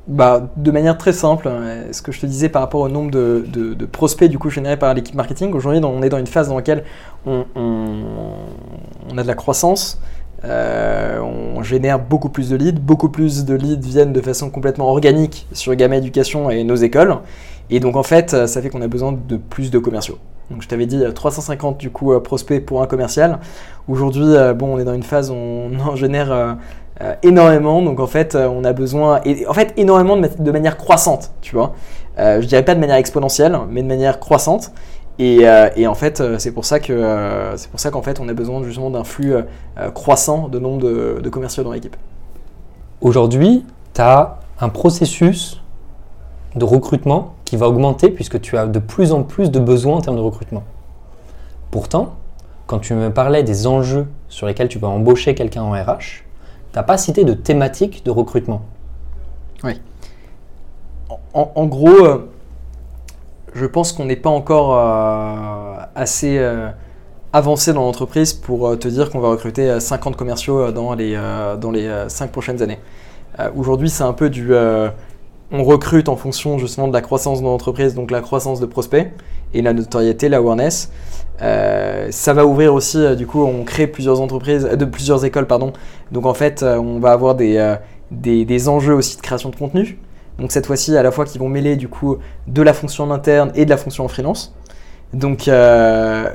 bah, 0.10 0.50
de 0.58 0.72
manière 0.72 0.98
très 0.98 1.14
simple, 1.14 1.48
hein, 1.48 1.84
ce 1.92 2.02
que 2.02 2.12
je 2.12 2.20
te 2.20 2.26
disais 2.26 2.50
par 2.50 2.64
rapport 2.64 2.82
au 2.82 2.90
nombre 2.90 3.12
de, 3.12 3.86
prospects 3.86 4.28
du 4.28 4.40
coup 4.40 4.50
générés 4.50 4.78
par 4.78 4.92
l'équipe 4.96 5.14
marketing, 5.14 5.54
aujourd'hui 5.54 5.80
on 5.84 6.02
est 6.02 6.10
dans 6.10 6.18
une 6.18 6.26
phase 6.26 6.50
dans 6.50 6.56
laquelle 6.56 6.84
on, 7.28 7.46
a 9.16 9.22
de 9.22 9.28
la 9.28 9.36
croissance, 9.36 10.02
euh, 10.46 11.20
on 11.20 11.62
génère 11.62 12.00
beaucoup 12.00 12.30
plus 12.30 12.50
de 12.50 12.56
leads, 12.56 12.80
beaucoup 12.82 13.10
plus 13.10 13.46
de 13.46 13.54
leads 13.54 13.88
viennent 13.88 14.12
de 14.12 14.22
façon 14.22 14.50
complètement 14.50 14.88
organique 14.90 15.46
sur 15.54 15.76
Gamma 15.76 15.98
Éducation 15.98 16.50
et 16.50 16.64
nos 16.64 16.76
écoles, 16.76 17.18
et 17.70 17.80
donc 17.80 17.96
en 17.96 18.04
fait 18.04 18.48
ça 18.48 18.64
fait 18.64 18.70
qu'on 18.70 18.82
a 18.82 18.88
besoin 18.88 19.12
de 19.12 19.38
plus 19.38 19.70
de 19.70 19.78
commerciaux. 19.78 20.18
Donc 20.50 20.64
je 20.64 20.68
t'avais 20.68 20.88
dit 20.88 21.04
350 21.14 21.78
du 21.78 21.92
coup 21.92 22.14
euh, 22.14 22.20
prospects 22.20 22.66
pour 22.66 22.82
un 22.82 22.88
commercial. 22.88 23.38
Aujourd'hui, 23.88 24.26
euh, 24.26 24.54
bon, 24.54 24.76
on 24.76 24.80
est 24.80 24.84
dans 24.84 24.96
une 24.96 25.04
phase 25.04 25.30
où 25.30 25.36
on 25.36 25.72
en 25.88 25.96
génère 25.96 26.58
euh, 27.02 27.16
énormément. 27.24 27.82
Donc 27.82 28.00
en 28.00 28.08
fait, 28.08 28.36
euh, 28.36 28.48
on 28.48 28.64
a 28.64 28.74
besoin, 28.74 29.22
et, 29.24 29.48
en 29.48 29.54
fait, 29.54 29.74
énormément 29.78 30.18
de, 30.18 30.52
manière 30.52 30.78
croissante, 30.78 31.32
tu 31.42 31.56
vois. 31.56 31.74
Euh, 32.18 32.42
je 32.42 32.48
dirais 32.48 32.66
pas 32.66 32.76
de 32.76 32.80
manière 32.80 32.98
exponentielle, 32.98 33.58
mais 33.70 33.82
de 33.82 33.88
manière 33.88 34.20
croissante. 34.20 34.72
Et, 35.18 35.46
en 35.88 35.96
fait, 35.96 36.24
c'est 36.38 36.54
pour 36.54 36.64
ça 36.64 36.80
que 36.80 37.54
c'est 37.58 37.70
pour 37.70 37.82
ça 37.82 37.92
qu'en 37.92 38.02
fait, 38.02 38.22
on 38.22 38.30
a 38.30 38.34
besoin 38.34 38.64
justement 38.64 38.90
d'un 38.90 39.04
flux 39.04 39.34
croissant 39.94 40.48
de 40.48 40.60
nombre 40.60 40.82
de, 40.82 41.20
de 41.22 41.30
commerciaux 41.30 41.62
dans 41.62 41.74
l'équipe. 41.74 41.98
Aujourd'hui, 43.02 43.66
tu 43.94 44.00
as 44.00 44.40
un 44.62 44.70
processus 44.70 45.62
de 46.56 46.64
recrutement 46.64 47.34
qui 47.44 47.58
va 47.58 47.68
augmenter 47.68 48.12
puisque 48.12 48.40
tu 48.40 48.58
as 48.58 48.66
de 48.66 48.80
plus 48.80 49.12
en 49.12 49.24
plus 49.24 49.52
de 49.52 49.60
besoins 49.60 49.98
en 49.98 50.02
termes 50.02 50.16
de 50.16 50.22
recrutement. 50.22 50.64
Pourtant, 51.70 52.16
quand 52.66 52.80
tu 52.80 52.94
me 52.94 53.10
parlais 53.10 53.44
des 53.44 53.68
enjeux 53.68 54.08
sur 54.30 54.48
lesquels 54.48 54.70
tu 54.70 54.80
vas 54.80 54.88
embaucher 54.88 55.36
quelqu'un 55.36 55.64
en 55.64 55.72
RH, 55.72 56.24
n'as 56.76 56.84
pas 56.84 56.98
cité 56.98 57.24
de 57.24 57.34
thématique 57.34 58.06
de 58.06 58.12
recrutement. 58.12 58.62
Oui. 59.64 59.82
En, 61.34 61.66
gros, 61.66 62.06
euh, 62.06 62.30
je 63.54 63.66
pense 63.66 63.94
qu'on 63.94 64.06
n'est 64.06 64.16
pas 64.16 64.30
encore 64.30 64.76
euh, 64.76 65.84
assez 65.96 66.38
euh, 66.38 66.70
avancé 67.34 67.74
dans 67.74 67.82
l'entreprise 67.82 68.34
pour 68.34 68.78
te 68.78 68.88
dire 68.88 69.10
qu'on 69.10 69.20
va 69.20 69.30
recruter 69.30 69.80
50 69.80 70.16
commerciaux 70.16 70.72
dans 70.72 70.94
les, 70.94 71.20
dans 71.60 71.72
les 71.72 72.06
5 72.08 72.32
prochaines 72.32 72.62
années. 72.62 72.80
Aujourd'hui, 73.56 73.90
c'est 73.90 74.04
un 74.04 74.14
peu 74.14 74.30
du 74.30 74.52
on 75.52 75.64
recrute 75.64 76.10
en 76.10 76.16
fonction 76.16 76.58
justement 76.58 76.88
de 76.88 76.94
la 76.94 77.02
croissance 77.02 77.42
de 77.42 77.46
l'entreprise, 77.46 77.96
donc 77.96 78.12
la 78.12 78.22
croissance 78.22 78.60
de 78.60 78.66
prospects 78.66 79.12
et 79.54 79.62
la 79.62 79.74
notoriété, 79.74 80.30
l'awareness. 80.30 80.92
Euh, 81.42 82.08
ça 82.12 82.34
va 82.34 82.46
ouvrir 82.46 82.74
aussi, 82.74 82.98
euh, 82.98 83.16
du 83.16 83.26
coup, 83.26 83.44
on 83.44 83.64
crée 83.64 83.88
plusieurs 83.88 84.22
entreprises, 84.22 84.64
de 84.66 84.86
plusieurs 84.86 85.26
écoles, 85.26 85.48
pardon. 85.48 85.74
Donc 86.12 86.26
en 86.26 86.34
fait, 86.34 86.64
on 86.64 87.00
va 87.00 87.12
avoir 87.12 87.36
des, 87.36 87.76
des, 88.12 88.70
enjeux 88.70 88.94
aussi 88.94 89.18
de 89.18 89.22
création 89.22 89.50
de 89.50 89.56
contenu. 89.56 90.00
Donc 90.38 90.52
cette 90.52 90.68
fois-ci, 90.68 90.96
à 90.96 91.04
la 91.04 91.12
fois 91.12 91.26
qui 91.26 91.38
vont 91.38 91.50
mêler 91.50 91.76
du 91.76 91.88
coup 91.88 92.18
de 92.48 92.62
la 92.62 92.74
fonction 92.74 93.06
en 93.06 93.12
interne 93.12 93.52
et 93.56 93.66
de 93.66 93.70
la 93.70 93.78
fonction 93.78 94.06
en 94.06 94.08
freelance. 94.08 94.54
Donc, 95.14 95.50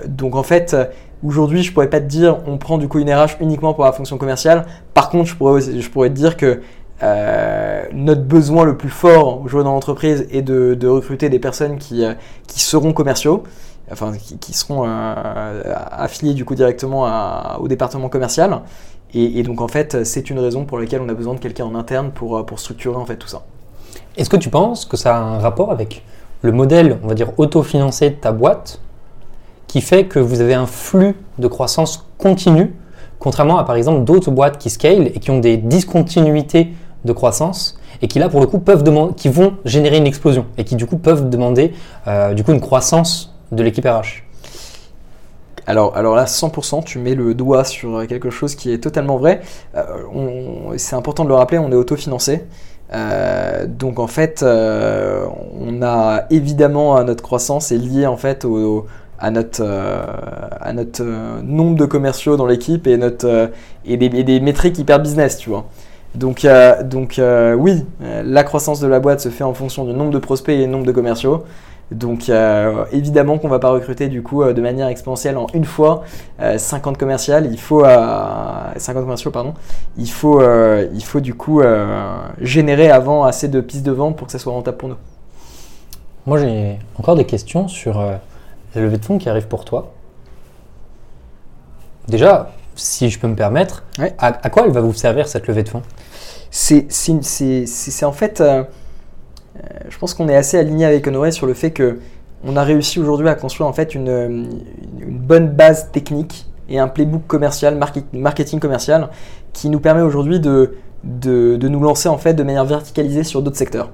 donc 0.08 0.34
en 0.34 0.42
fait, 0.42 0.76
aujourd'hui, 1.24 1.62
je 1.62 1.72
pourrais 1.72 1.90
pas 1.90 2.00
te 2.00 2.06
dire 2.06 2.38
on 2.46 2.58
prend 2.58 2.78
du 2.78 2.88
coup 2.88 2.98
une 2.98 3.12
RH 3.12 3.36
uniquement 3.40 3.74
pour 3.74 3.84
la 3.84 3.92
fonction 3.92 4.18
commerciale. 4.18 4.66
Par 4.92 5.08
contre, 5.08 5.26
je 5.30 5.34
pourrais, 5.34 5.60
je 5.60 5.90
pourrais 5.90 6.10
te 6.10 6.14
dire 6.14 6.36
que 6.36 6.60
euh, 7.02 7.84
notre 7.92 8.22
besoin 8.22 8.64
le 8.64 8.76
plus 8.76 8.88
fort 8.88 9.42
aujourd'hui 9.42 9.64
dans 9.64 9.74
l'entreprise 9.74 10.26
est 10.30 10.42
de, 10.42 10.86
recruter 10.86 11.28
des 11.28 11.38
personnes 11.38 11.78
qui, 11.78 12.04
euh, 12.04 12.14
qui 12.46 12.60
seront 12.60 12.92
commerciaux, 12.92 13.42
enfin 13.90 14.12
qui, 14.40 14.52
seront 14.52 14.84
euh, 14.86 15.74
affiliés 15.90 16.34
du 16.34 16.44
coup 16.44 16.54
directement 16.54 17.58
au 17.58 17.68
département 17.68 18.08
commercial. 18.08 18.60
Et, 19.16 19.44
donc 19.44 19.60
en 19.60 19.68
fait, 19.68 20.04
c'est 20.04 20.28
une 20.28 20.40
raison 20.40 20.64
pour 20.64 20.78
laquelle 20.78 21.00
on 21.00 21.08
a 21.08 21.14
besoin 21.14 21.34
de 21.34 21.38
quelqu'un 21.38 21.64
en 21.64 21.76
interne 21.76 22.10
pour, 22.10 22.44
pour 22.46 22.58
structurer 22.58 22.96
en 22.96 23.06
fait 23.06 23.16
tout 23.16 23.28
ça. 23.28 23.42
Est-ce 24.16 24.28
que 24.28 24.36
tu 24.36 24.48
penses 24.48 24.84
que 24.84 24.96
ça 24.96 25.16
a 25.16 25.20
un 25.20 25.38
rapport 25.38 25.70
avec 25.70 26.04
le 26.42 26.50
modèle, 26.50 26.98
on 27.02 27.08
va 27.08 27.14
dire, 27.14 27.30
autofinancé 27.38 28.10
de 28.10 28.14
ta 28.16 28.32
boîte, 28.32 28.80
qui 29.66 29.80
fait 29.80 30.04
que 30.04 30.18
vous 30.18 30.40
avez 30.40 30.54
un 30.54 30.66
flux 30.66 31.16
de 31.38 31.48
croissance 31.48 32.06
continu, 32.18 32.74
contrairement 33.18 33.58
à 33.58 33.64
par 33.64 33.76
exemple 33.76 34.04
d'autres 34.04 34.30
boîtes 34.30 34.58
qui 34.58 34.70
scale 34.70 35.08
et 35.08 35.20
qui 35.20 35.30
ont 35.30 35.38
des 35.38 35.56
discontinuités 35.56 36.72
de 37.04 37.12
croissance 37.12 37.78
et 38.02 38.08
qui 38.08 38.18
là 38.18 38.28
pour 38.28 38.40
le 38.40 38.46
coup 38.46 38.58
peuvent 38.58 38.82
demander, 38.82 39.14
qui 39.14 39.28
vont 39.28 39.54
générer 39.64 39.98
une 39.98 40.06
explosion 40.06 40.46
et 40.58 40.64
qui 40.64 40.76
du 40.76 40.86
coup 40.86 40.98
peuvent 40.98 41.28
demander 41.28 41.72
euh, 42.06 42.34
du 42.34 42.44
coup 42.44 42.52
une 42.52 42.60
croissance 42.60 43.34
de 43.52 43.62
l'équipe 43.62 43.84
RH. 43.84 44.22
Alors, 45.66 45.96
alors 45.96 46.14
là, 46.14 46.26
100%, 46.26 46.84
tu 46.84 46.98
mets 46.98 47.14
le 47.14 47.32
doigt 47.32 47.64
sur 47.64 48.06
quelque 48.06 48.28
chose 48.28 48.54
qui 48.54 48.70
est 48.70 48.78
totalement 48.78 49.16
vrai. 49.16 49.40
Euh, 49.74 50.74
c'est 50.76 50.94
important 50.94 51.24
de 51.24 51.30
le 51.30 51.34
rappeler, 51.34 51.58
on 51.58 51.72
est 51.72 51.76
autofinancé. 51.76 52.44
Euh, 52.92 53.66
donc 53.66 53.98
en 53.98 54.06
fait, 54.06 54.42
on 54.44 55.82
a 55.82 56.24
évidemment 56.28 57.02
notre 57.02 57.22
croissance 57.22 57.72
est 57.72 57.78
liée 57.78 58.06
en 58.06 58.18
fait 58.18 58.46
à 59.18 59.30
notre, 59.30 59.64
à 60.60 60.72
notre 60.74 61.02
nombre 61.42 61.76
de 61.76 61.86
commerciaux 61.86 62.36
dans 62.36 62.46
l'équipe 62.46 62.86
et, 62.86 62.98
et 63.86 63.96
des 63.96 64.40
métriques 64.40 64.78
hyper 64.78 65.00
business, 65.00 65.38
tu 65.38 65.48
vois. 65.48 65.64
Donc, 66.14 66.44
euh, 66.44 66.82
euh, 67.18 67.54
oui, 67.54 67.84
euh, 68.02 68.22
la 68.24 68.44
croissance 68.44 68.78
de 68.80 68.86
la 68.86 69.00
boîte 69.00 69.20
se 69.20 69.30
fait 69.30 69.44
en 69.44 69.54
fonction 69.54 69.84
du 69.84 69.92
nombre 69.92 70.10
de 70.10 70.18
prospects 70.18 70.54
et 70.54 70.64
du 70.64 70.70
nombre 70.70 70.86
de 70.86 70.92
commerciaux. 70.92 71.44
Donc 71.90 72.30
évidemment 72.92 73.36
qu'on 73.38 73.46
ne 73.46 73.52
va 73.52 73.58
pas 73.58 73.70
recruter 73.70 74.08
du 74.08 74.22
coup 74.22 74.42
de 74.42 74.60
manière 74.62 74.88
exponentielle 74.88 75.36
en 75.36 75.48
une 75.52 75.66
fois 75.66 76.02
50 76.56 76.96
commerciales. 76.96 77.46
Il 77.52 77.60
faut 77.60 77.84
50 77.84 79.02
commerciaux 79.02 79.30
pardon. 79.30 79.52
Il 79.98 80.10
faut, 80.10 80.40
il 80.42 81.04
faut 81.04 81.20
du 81.20 81.34
coup 81.34 81.62
générer 82.40 82.90
avant 82.90 83.24
assez 83.24 83.48
de 83.48 83.60
pistes 83.60 83.84
de 83.84 83.92
vente 83.92 84.16
pour 84.16 84.26
que 84.26 84.32
ça 84.32 84.38
soit 84.38 84.54
rentable 84.54 84.78
pour 84.78 84.88
nous. 84.88 84.96
Moi 86.26 86.38
j'ai 86.38 86.78
encore 86.98 87.16
des 87.16 87.26
questions 87.26 87.68
sur 87.68 88.00
la 88.00 88.80
levée 88.80 88.96
de 88.96 89.04
fonds 89.04 89.18
qui 89.18 89.28
arrive 89.28 89.46
pour 89.46 89.66
toi. 89.66 89.92
Déjà, 92.08 92.50
si 92.74 93.10
je 93.10 93.18
peux 93.18 93.28
me 93.28 93.36
permettre, 93.36 93.84
à, 94.18 94.50
quoi 94.50 94.64
elle 94.66 94.72
va 94.72 94.80
vous 94.80 94.94
servir 94.94 95.28
cette 95.28 95.46
levée 95.46 95.62
de 95.62 95.68
fonds? 95.68 95.82
C'est 96.50 96.86
en 98.04 98.12
fait, 98.12 98.40
euh, 98.40 98.62
euh, 99.56 99.60
je 99.88 99.98
pense 99.98 100.14
qu'on 100.14 100.28
est 100.28 100.36
assez 100.36 100.58
aligné 100.58 100.84
avec 100.84 101.06
Honoré 101.06 101.32
sur 101.32 101.46
le 101.46 101.54
fait 101.54 101.70
que 101.70 101.98
on 102.46 102.56
a 102.56 102.62
réussi 102.62 103.00
aujourd'hui 103.00 103.28
à 103.28 103.34
construire 103.34 103.68
en 103.68 103.72
fait 103.72 103.94
une, 103.94 104.48
bonne 105.08 105.48
base 105.48 105.90
technique 105.92 106.46
et 106.68 106.78
un 106.78 106.88
playbook 106.88 107.26
commercial, 107.26 107.78
marketing 108.12 108.60
commercial, 108.60 109.08
qui 109.52 109.70
nous 109.70 109.80
permet 109.80 110.02
aujourd'hui 110.02 110.40
de, 110.40 110.74
de, 111.04 111.68
nous 111.68 111.80
lancer 111.80 112.08
en 112.08 112.18
fait 112.18 112.34
de 112.34 112.42
manière 112.42 112.64
verticalisée 112.64 113.24
sur 113.24 113.42
d'autres 113.42 113.56
secteurs. 113.56 113.90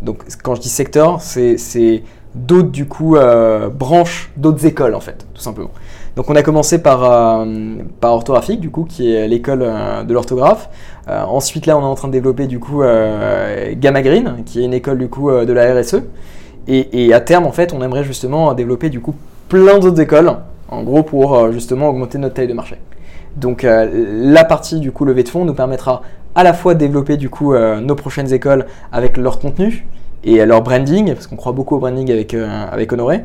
Donc 0.00 0.22
quand 0.42 0.54
je 0.54 0.60
dis 0.60 0.68
secteur, 0.68 1.20
c'est 1.20 2.02
d'autres 2.34 2.70
du 2.70 2.86
coup 2.86 3.16
euh, 3.16 3.68
branches, 3.68 4.30
d'autres 4.36 4.64
écoles 4.66 4.94
en 4.94 5.00
fait, 5.00 5.26
tout 5.34 5.42
simplement. 5.42 5.70
Donc 6.16 6.28
on 6.28 6.36
a 6.36 6.42
commencé 6.42 6.82
par, 6.82 7.04
euh, 7.04 7.46
par 8.00 8.12
orthographique, 8.12 8.60
du 8.60 8.70
coup, 8.70 8.84
qui 8.84 9.14
est 9.14 9.26
l'école 9.26 9.62
euh, 9.62 10.02
de 10.04 10.12
l'orthographe. 10.12 10.68
Euh, 11.08 11.22
ensuite, 11.22 11.66
là, 11.66 11.76
on 11.78 11.80
est 11.80 11.84
en 11.84 11.94
train 11.94 12.08
de 12.08 12.12
développer, 12.12 12.46
du 12.46 12.58
coup, 12.58 12.82
Gamma 12.82 14.02
Green, 14.02 14.42
qui 14.44 14.60
est 14.60 14.64
une 14.64 14.74
école, 14.74 14.98
du 14.98 15.08
coup, 15.08 15.30
de 15.30 15.52
la 15.52 15.74
RSE. 15.74 16.02
Et, 16.68 17.12
à 17.12 17.20
terme, 17.20 17.46
en 17.46 17.52
fait, 17.52 17.72
on 17.72 17.82
aimerait 17.82 18.04
justement 18.04 18.52
développer, 18.54 18.90
du 18.90 19.00
coup, 19.00 19.14
plein 19.48 19.78
d'autres 19.78 20.00
écoles, 20.00 20.32
en 20.68 20.82
gros, 20.82 21.02
pour 21.02 21.50
justement 21.50 21.88
augmenter 21.88 22.18
notre 22.18 22.34
taille 22.34 22.46
de 22.46 22.54
marché. 22.54 22.76
Donc 23.36 23.66
la 23.66 24.44
partie, 24.44 24.78
du 24.78 24.92
coup, 24.92 25.04
levée 25.04 25.22
de 25.22 25.28
fonds 25.28 25.44
nous 25.44 25.54
permettra 25.54 26.02
à 26.34 26.44
la 26.44 26.52
fois 26.52 26.74
de 26.74 26.78
développer, 26.78 27.16
du 27.16 27.30
coup, 27.30 27.54
nos 27.54 27.94
prochaines 27.96 28.32
écoles 28.32 28.66
avec 28.92 29.16
leur 29.16 29.40
contenu, 29.40 29.86
et 30.24 30.44
leur 30.46 30.62
branding, 30.62 31.14
parce 31.14 31.26
qu'on 31.26 31.36
croit 31.36 31.52
beaucoup 31.52 31.76
au 31.76 31.78
branding 31.78 32.10
avec, 32.10 32.34
avec 32.34 32.92
Honoré, 32.92 33.24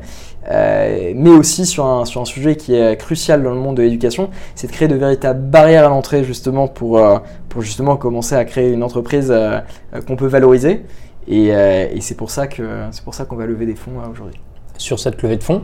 euh, 0.49 1.11
mais 1.15 1.29
aussi 1.29 1.65
sur 1.65 1.85
un, 1.85 2.05
sur 2.05 2.21
un 2.21 2.25
sujet 2.25 2.55
qui 2.55 2.73
est 2.73 2.95
crucial 2.97 3.43
dans 3.43 3.49
le 3.49 3.59
monde 3.59 3.77
de 3.77 3.81
l'éducation, 3.81 4.29
c'est 4.55 4.67
de 4.67 4.71
créer 4.71 4.87
de 4.87 4.95
véritables 4.95 5.41
barrières 5.41 5.85
à 5.85 5.89
l'entrée 5.89 6.23
justement 6.23 6.67
pour, 6.67 6.97
euh, 6.97 7.19
pour 7.49 7.61
justement 7.61 7.97
commencer 7.97 8.35
à 8.35 8.45
créer 8.45 8.71
une 8.71 8.83
entreprise 8.83 9.27
euh, 9.29 9.59
qu'on 10.07 10.15
peut 10.15 10.27
valoriser. 10.27 10.85
Et, 11.29 11.47
et 11.47 11.99
c'est 11.99 12.15
pour 12.15 12.31
ça 12.31 12.47
qu'on 12.47 13.35
va 13.35 13.45
lever 13.45 13.65
des 13.65 13.75
fonds 13.75 13.91
aujourd'hui. 14.09 14.39
Sur 14.77 14.97
cette 14.97 15.21
levée 15.21 15.35
de 15.35 15.43
fonds, 15.43 15.63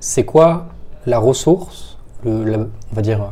c'est 0.00 0.24
quoi 0.24 0.66
la 1.06 1.20
ressource, 1.20 1.96
on 2.26 2.44
va 2.92 3.02
dire, 3.02 3.30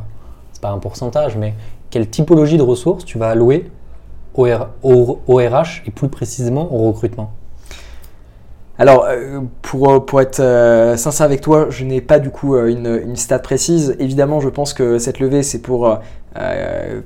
c'est 0.52 0.62
pas 0.62 0.70
un 0.70 0.78
pourcentage, 0.78 1.36
mais 1.36 1.54
quelle 1.90 2.08
typologie 2.08 2.58
de 2.58 2.62
ressources 2.62 3.04
tu 3.04 3.18
vas 3.18 3.30
allouer 3.30 3.72
au, 4.34 4.48
au 5.26 5.36
RH 5.36 5.82
et 5.86 5.90
plus 5.90 6.08
précisément 6.08 6.72
au 6.74 6.90
recrutement 6.90 7.32
alors, 8.82 9.04
euh, 9.04 9.40
pour, 9.60 9.90
euh, 9.90 10.00
pour 10.00 10.20
être 10.20 10.40
euh, 10.40 10.96
sincère 10.96 11.26
avec 11.26 11.40
toi, 11.40 11.66
je 11.70 11.84
n'ai 11.84 12.00
pas 12.00 12.18
du 12.18 12.30
coup 12.30 12.56
une, 12.56 13.00
une, 13.06 13.16
stat 13.16 13.38
précise. 13.38 13.94
Évidemment, 13.98 14.40
je 14.40 14.48
pense 14.48 14.72
que 14.72 14.98
cette 14.98 15.20
levée, 15.20 15.42
c'est 15.42 15.60
pour, 15.60 15.98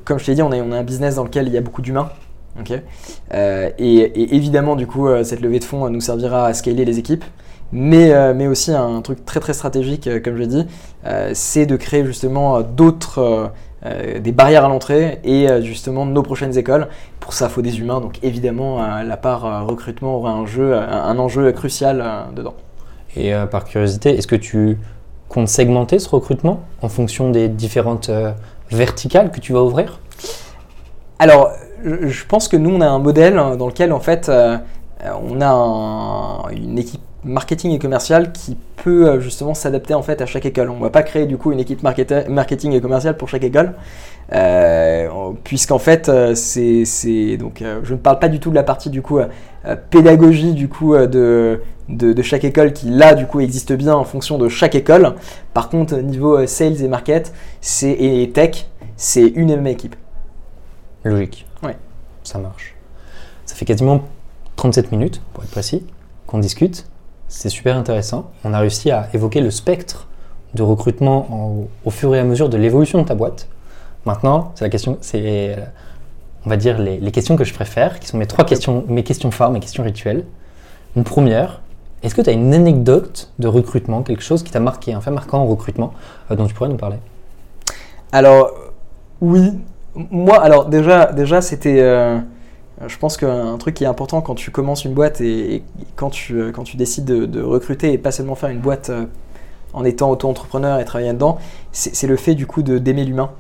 comme 0.05 0.19
je 0.19 0.25
t'ai 0.25 0.35
dit, 0.35 0.43
on 0.43 0.53
est, 0.53 0.61
on 0.61 0.73
a 0.73 0.79
un 0.79 0.85
business 0.85 1.17
dans 1.17 1.25
lequel 1.25 1.49
il 1.49 1.53
y 1.53 1.59
a 1.59 1.61
beaucoup 1.61 1.83
d'humains. 1.83 2.09
et, 3.79 4.37
évidemment, 4.37 4.77
du 4.77 4.87
coup, 4.87 5.07
cette 5.25 5.41
levée 5.41 5.59
de 5.59 5.65
fonds 5.65 5.91
nous 5.91 6.01
servira 6.01 6.47
à 6.47 6.55
scaler 6.55 6.85
les 6.85 6.99
équipes. 6.99 7.25
Mais, 7.73 8.33
mais 8.33 8.47
aussi 8.47 8.73
un 8.73 9.03
truc 9.03 9.27
très 9.27 9.41
très 9.41 9.53
stratégique, 9.53 10.09
comme 10.23 10.37
je 10.37 10.41
l'ai 10.41 10.47
dit, 10.47 10.67
c'est 11.35 11.67
de 11.67 11.77
créer 11.77 12.07
justement 12.07 12.63
d'autres 12.63 13.51
euh, 13.87 14.19
des 14.19 14.33
barrières 14.33 14.65
à 14.65 14.69
l'entrée 14.69 15.21
et 15.23 15.49
euh, 15.49 15.63
justement 15.63 16.07
nos 16.07 16.23
prochaines 16.23 16.57
écoles. 16.59 16.89
Pour 17.21 17.33
ça, 17.33 17.47
il 17.47 17.51
faut 17.51 17.63
des 17.63 17.79
humains, 17.79 18.01
donc 18.01 18.19
évidemment, 18.23 18.83
euh, 18.83 19.03
la 19.03 19.17
part 19.17 19.67
recrutement 19.67 20.17
aura 20.17 20.31
un, 20.31 20.47
jeu, 20.47 20.75
un, 20.75 21.19
enjeu 21.19 21.51
crucial 21.53 22.05
dedans. 22.35 22.55
Et 23.17 23.33
par 23.51 23.65
curiosité, 23.65 24.11
est-ce 24.11 24.27
que 24.27 24.37
tu 24.37 24.79
comptes 25.29 25.49
segmenter 25.49 25.99
ce 25.99 26.09
recrutement 26.09 26.61
en 26.83 26.89
fonction 26.89 27.31
des 27.31 27.49
différentes 27.49 28.11
verticales 28.71 29.31
que 29.31 29.41
tu 29.41 29.55
vas 29.55 29.63
ouvrir? 29.63 30.01
Alors, 31.19 31.51
je 31.83 32.25
pense 32.27 32.49
que 32.49 32.59
nous, 32.59 32.71
on 32.71 32.81
a 32.83 32.87
un 32.87 32.99
modèle 32.99 33.37
dans 33.59 33.67
lequel, 33.67 33.93
en 33.95 34.01
fait, 34.01 34.31
on 34.31 35.41
a 35.41 36.45
une 36.53 36.79
équipe 36.79 37.01
marketing 37.27 37.73
et 37.73 37.79
commercial 37.79 38.33
qui 38.33 38.57
peut 38.77 39.09
euh, 39.09 39.21
justement 39.21 39.53
s'adapter 39.53 39.95
en 39.95 40.03
fait 40.03 40.23
à 40.23 40.27
chaque 40.27 40.47
école. 40.47 40.71
On 40.71 40.77
ne 40.77 40.83
va 40.83 40.91
pas 40.91 41.03
créer 41.03 41.27
du 41.27 41.37
coup 41.37 41.53
une 41.53 41.61
équipe 41.61 41.83
marketing 41.83 42.73
et 42.73 42.81
commercial 42.81 43.17
pour 43.17 43.29
chaque 43.29 43.45
école, 43.45 43.75
euh, 44.33 45.09
puisqu'en 45.45 45.79
fait 45.79 46.09
euh, 46.09 46.35
c'est 46.35 47.37
donc 47.37 47.63
je 47.83 47.93
ne 47.93 47.99
parle 47.99 48.19
pas 48.19 48.29
du 48.29 48.41
tout 48.41 48.51
de 48.51 48.55
la 48.55 48.63
partie 48.63 48.91
du 48.91 49.03
coup 49.03 49.19
pédagogie 49.91 50.53
du 50.53 50.69
coup 50.69 50.97
de, 50.97 51.61
de, 51.89 52.23
chaque 52.23 52.45
école 52.45 52.73
qui 52.73 52.89
là 52.89 53.15
du 53.15 53.27
coup 53.27 53.41
existe 53.41 53.73
bien 53.73 53.95
en 53.95 54.05
fonction 54.05 54.39
de 54.39 54.49
chaque 54.49 54.75
école. 54.75 55.15
Par 55.53 55.69
contre 55.69 55.97
niveau 55.97 56.47
sales 56.47 56.83
et 56.83 56.89
market 56.89 57.33
c'est 57.61 57.91
et 57.91 58.31
tech 58.31 58.67
c'est 58.97 59.27
une 59.27 59.49
même 59.49 59.67
équipe. 59.67 59.97
Logique. 61.05 61.47
Oui. 61.63 61.73
Ça 62.23 62.39
marche. 62.39 62.75
Ça 63.45 63.55
fait 63.55 63.65
quasiment 63.65 64.03
37 64.57 64.91
minutes 64.93 65.21
pour 65.33 65.45
être 65.45 65.51
précis 65.51 65.85
qu'on 66.27 66.39
discute. 66.39 66.87
C'est 67.29 67.49
super 67.49 67.77
intéressant. 67.77 68.31
On 68.45 68.55
a 68.55 68.59
réussi 68.59 68.91
à 68.91 69.09
évoquer 69.13 69.41
le 69.41 69.51
spectre 69.51 70.07
de 70.55 70.63
recrutement 70.63 71.67
au 71.85 71.91
fur 71.91 72.15
et 72.15 72.21
à 72.21 72.25
mesure 72.25 72.49
de 72.49 72.57
l'évolution 72.57 73.03
de 73.03 73.07
ta 73.07 73.15
boîte. 73.15 73.49
Maintenant, 74.05 74.53
c'est 74.55 74.65
la 74.65 74.71
question, 74.71 74.99
c'est, 75.01 75.57
on 76.45 76.49
va 76.49 76.57
dire, 76.57 76.79
les, 76.79 77.11
questions 77.11 77.37
que 77.37 77.45
je 77.45 77.53
préfère, 77.53 77.99
qui 77.99 78.07
sont 78.07 78.19
mes 78.19 78.27
trois 78.27 78.45
questions, 78.45 78.85
mes 78.89 79.03
questions 79.03 79.31
phares, 79.33 79.51
mes 79.51 79.61
questions 79.61 79.83
rituelles. 79.83 80.25
Une 80.95 81.03
première, 81.03 81.61
est-ce 82.03 82.15
que 82.15 82.23
tu 82.23 82.31
as 82.31 82.33
une 82.33 82.55
anecdote 82.55 83.33
de 83.41 83.49
recrutement, 83.49 84.03
quelque 84.03 84.23
chose 84.23 84.45
qui 84.45 84.53
t'a 84.53 84.61
marqué, 84.61 84.93
un 84.93 85.01
fait 85.01 85.11
marquant 85.11 85.39
en 85.39 85.47
recrutement, 85.47 85.93
euh, 86.31 86.37
dont 86.37 86.47
tu 86.47 86.55
pourrais 86.55 86.71
nous 86.71 86.77
parler? 86.77 86.99
Alors, 88.13 88.53
oui. 89.21 89.53
Moi, 89.95 90.41
alors 90.41 90.67
déjà, 90.67 91.07
déjà 91.07 91.41
c'était. 91.41 91.81
Euh, 91.81 92.19
je 92.87 92.99
pense 92.99 93.17
qu'un 93.17 93.57
truc 93.59 93.75
qui 93.75 93.85
est 93.85 93.87
important 93.87 94.21
quand 94.21 94.35
tu 94.35 94.51
commences 94.51 94.85
une 94.85 94.93
boîte 94.93 95.21
et, 95.21 95.63
quand, 95.97 96.11
tu, 96.11 96.53
quand 96.53 96.65
tu 96.65 96.77
décides 96.77 97.05
de, 97.05 97.43
recruter 97.43 97.93
et 97.93 97.99
pas 97.99 98.13
seulement 98.13 98.35
faire 98.35 98.51
une 98.51 98.61
boîte 98.61 98.91
en 99.73 99.85
étant 99.85 100.11
auto-entrepreneur 100.11 100.79
et 100.79 100.85
travailler 100.85 101.09
là-dedans, 101.09 101.39
c'est 101.73 102.07
le 102.07 102.17
fait 102.17 102.35
du 102.35 102.47
coup 102.47 102.63
d'aimer 102.63 103.05
l'humain. 103.05 103.31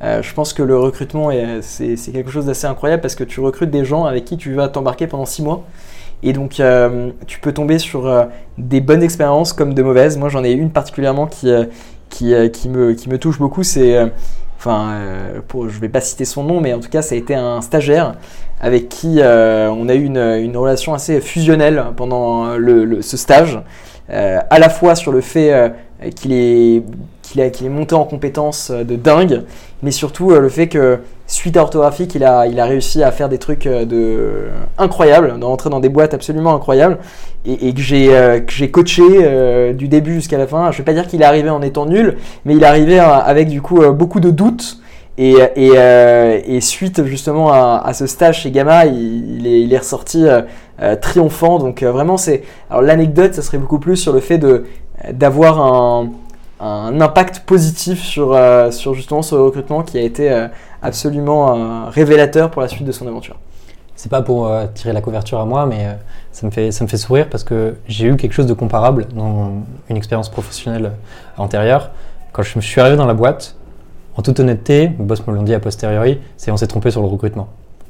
je 0.00 0.32
pense 0.34 0.52
que 0.52 0.62
le 0.62 0.78
recrutement, 0.78 1.30
c'est 1.62 1.96
quelque 2.12 2.30
chose 2.30 2.46
d'assez 2.46 2.66
incroyable 2.66 3.02
parce 3.02 3.16
que 3.16 3.24
tu 3.24 3.40
recrutes 3.40 3.70
des 3.70 3.84
gens 3.84 4.04
avec 4.04 4.24
qui 4.24 4.36
tu 4.36 4.54
vas 4.54 4.68
t'embarquer 4.68 5.06
pendant 5.06 5.26
six 5.26 5.42
mois. 5.42 5.64
Et 6.22 6.32
donc, 6.32 6.62
tu 7.26 7.40
peux 7.40 7.52
tomber 7.52 7.78
sur 7.78 8.28
des 8.56 8.80
bonnes 8.80 9.02
expériences 9.02 9.52
comme 9.52 9.74
de 9.74 9.82
mauvaises. 9.82 10.16
Moi, 10.16 10.28
j'en 10.28 10.44
ai 10.44 10.52
une 10.52 10.70
particulièrement 10.70 11.26
qui, 11.26 11.52
qui, 12.08 12.32
qui, 12.52 12.68
me, 12.68 12.92
qui 12.92 13.08
me 13.08 13.18
touche 13.18 13.38
beaucoup. 13.38 13.64
C'est 13.64 14.12
enfin, 14.58 14.90
euh, 14.92 15.40
je 15.68 15.78
vais 15.80 15.88
pas 15.88 16.00
citer 16.00 16.24
son 16.24 16.44
nom, 16.44 16.60
mais 16.60 16.72
en 16.72 16.80
tout 16.80 16.88
cas, 16.88 17.02
ça 17.02 17.14
a 17.14 17.18
été 17.18 17.34
un 17.34 17.60
stagiaire 17.60 18.14
avec 18.60 18.88
qui 18.88 19.20
euh, 19.20 19.70
on 19.70 19.88
a 19.88 19.94
eu 19.94 20.04
une, 20.04 20.56
relation 20.56 20.94
assez 20.94 21.20
fusionnelle 21.20 21.84
pendant 21.96 22.56
ce 23.00 23.16
stage, 23.16 23.60
euh, 24.10 24.38
à 24.48 24.58
la 24.58 24.68
fois 24.68 24.94
sur 24.94 25.12
le 25.12 25.20
fait 25.20 25.72
qu'il 26.14 26.32
est, 26.32 26.82
qu'il 27.32 27.66
est 27.66 27.70
monté 27.70 27.94
en 27.94 28.04
compétences 28.04 28.70
de 28.70 28.96
dingue, 28.96 29.42
mais 29.82 29.90
surtout 29.90 30.30
le 30.30 30.48
fait 30.48 30.68
que 30.68 31.00
suite 31.26 31.56
à 31.56 31.62
orthographique, 31.62 32.14
il 32.14 32.24
a, 32.24 32.42
réussi 32.64 33.02
à 33.02 33.10
faire 33.10 33.28
des 33.28 33.38
trucs 33.38 33.66
de 33.66 34.48
incroyables, 34.78 35.38
d'entrer 35.38 35.70
dans 35.70 35.80
des 35.80 35.88
boîtes 35.88 36.14
absolument 36.14 36.54
incroyables, 36.54 36.98
et, 37.44 37.74
que 37.74 37.80
j'ai 37.80 38.70
coaché 38.70 39.72
du 39.74 39.88
début 39.88 40.14
jusqu'à 40.14 40.38
la 40.38 40.46
fin. 40.46 40.70
Je 40.70 40.78
vais 40.78 40.84
pas 40.84 40.94
dire 40.94 41.06
qu'il 41.06 41.22
est 41.22 41.26
arrivé 41.26 41.50
en 41.50 41.62
étant 41.62 41.86
nul, 41.86 42.16
mais 42.44 42.54
il 42.54 42.62
est 42.62 42.66
arrivé 42.66 42.98
avec 42.98 43.48
du 43.48 43.60
coup 43.60 43.80
beaucoup 43.92 44.20
de 44.20 44.30
doutes 44.30 44.80
et, 45.18 45.36
euh, 45.58 46.60
suite 46.60 47.04
justement 47.04 47.50
à, 47.50 47.92
ce 47.94 48.06
stage 48.06 48.42
chez 48.42 48.50
Gamma, 48.50 48.86
il, 48.86 49.72
est, 49.72 49.78
ressorti 49.78 50.26
euh, 50.26 50.42
euh, 50.82 50.96
triomphant. 50.96 51.58
Donc 51.58 51.82
vraiment, 51.82 52.16
c'est. 52.16 52.42
Alors 52.70 52.82
l'anecdote, 52.82 53.34
ça 53.34 53.42
serait 53.42 53.58
beaucoup 53.58 53.78
plus 53.78 53.96
sur 53.96 54.12
le 54.12 54.20
fait 54.20 54.38
de 54.38 54.64
d'avoir 55.12 55.60
un, 55.60 56.10
un, 56.60 57.00
impact 57.00 57.40
positif 57.40 58.02
sur, 58.02 58.38
sur 58.72 58.94
justement 58.94 59.22
ce 59.22 59.34
recrutement 59.34 59.82
qui 59.82 59.98
a 59.98 60.02
été 60.02 60.48
absolument 60.82 61.86
révélateur 61.86 62.50
pour 62.50 62.62
la 62.62 62.68
suite 62.68 62.84
de 62.84 62.92
son 62.92 63.06
aventure. 63.06 63.36
C'est 63.94 64.10
pas 64.10 64.22
pour 64.22 64.50
tirer 64.74 64.92
la 64.92 65.00
couverture 65.00 65.40
à 65.40 65.44
moi, 65.44 65.66
mais 65.66 65.86
ça 66.32 66.46
me 66.46 66.50
fait 66.50 66.70
ça 66.70 66.84
me 66.84 66.88
fait 66.88 66.98
sourire 66.98 67.28
parce 67.30 67.44
que 67.44 67.76
j'ai 67.88 68.06
eu 68.06 68.16
quelque 68.16 68.32
chose 68.32 68.46
de 68.46 68.52
comparable 68.52 69.06
dans 69.14 69.52
une 69.88 69.96
expérience 69.96 70.28
professionnelle 70.28 70.92
antérieure. 71.38 71.90
Quand 72.32 72.42
je 72.42 72.56
me 72.56 72.62
suis 72.62 72.80
arrivé 72.80 72.96
dans 72.96 73.06
la 73.06 73.14
boîte, 73.14 73.56
en 74.16 74.22
toute 74.22 74.40
honnêteté, 74.40 74.88
mes 74.98 75.04
boss 75.04 75.26
me 75.26 75.34
l'ont 75.34 75.42
dit 75.42 75.54
a 75.54 75.60
posteriori, 75.60 76.20
c'est 76.36 76.50
on 76.50 76.56
s'est 76.56 76.66
trompé 76.66 76.90
sur 76.90 77.02
le 77.02 77.06
recrutement. 77.06 77.48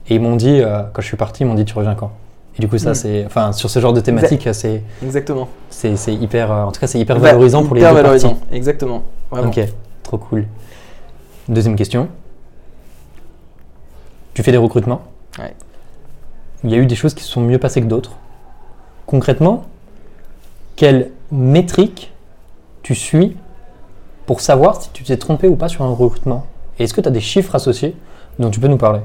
Et 0.09 0.17
ils 0.17 0.21
m'ont 0.21 0.37
dit, 0.37 0.61
euh, 0.61 0.83
quand 0.93 1.03
je 1.03 1.07
suis 1.07 1.17
parti, 1.17 1.43
ils 1.43 1.47
m'ont 1.47 1.55
dit 1.55 1.65
tu 1.65 1.75
reviens 1.75 1.95
quand? 1.95 2.11
Et 2.59 2.63
du 2.63 2.69
coup, 2.69 2.79
ça, 2.79 2.93
mm. 2.93 2.95
c'est, 2.95 3.25
enfin, 3.27 3.53
sur 3.53 3.69
ce 3.69 3.79
genre 3.81 3.93
de 3.93 4.01
thématique, 4.01 4.49
c'est 4.53 4.83
exactement. 5.03 5.49
C'est, 5.71 5.95
hyper, 6.09 6.51
euh, 6.51 6.65
en 6.65 6.73
tout 6.73 6.81
cas, 6.81 6.87
c'est 6.87 6.99
hyper 6.99 7.19
valorisant 7.19 7.65
pour 7.65 7.75
les 7.75 7.83
deux 7.83 7.93
valorisant. 7.93 8.31
parties. 8.31 8.57
Exactement. 8.57 9.03
Ok, 9.31 9.61
trop 10.03 10.19
cool. 10.19 10.47
Deuxième 11.49 11.77
question. 11.77 12.09
Tu 14.35 14.43
fais 14.43 14.53
des 14.53 14.59
recrutements. 14.59 15.03
Ouais. 15.39 15.55
Il 16.65 16.71
y 16.71 16.75
a 16.75 16.79
eu 16.79 16.87
des 16.87 16.95
choses 16.95 17.15
qui 17.15 17.23
se 17.23 17.31
sont 17.31 17.41
mieux 17.41 17.59
passées 17.59 17.81
que 17.81 17.87
d'autres. 17.87 18.13
Concrètement, 19.07 19.65
quelle 20.75 21.11
métrique 21.31 22.13
tu 22.83 22.95
suis 22.95 23.37
pour 24.27 24.41
savoir 24.41 24.81
si 24.81 24.91
tu 24.91 25.05
t'es 25.05 25.17
trompé 25.17 25.47
ou 25.49 25.57
pas 25.57 25.69
sur 25.69 25.85
un 25.85 25.93
recrutement? 25.93 26.47
Est-ce 26.79 26.93
que 26.93 27.01
tu 27.01 27.09
as 27.09 27.13
des 27.13 27.21
chiffres 27.21 27.55
associés 27.55 27.95
dont 28.39 28.51
tu 28.51 28.61
peux 28.61 28.69
nous 28.69 28.77
parler? 28.77 29.01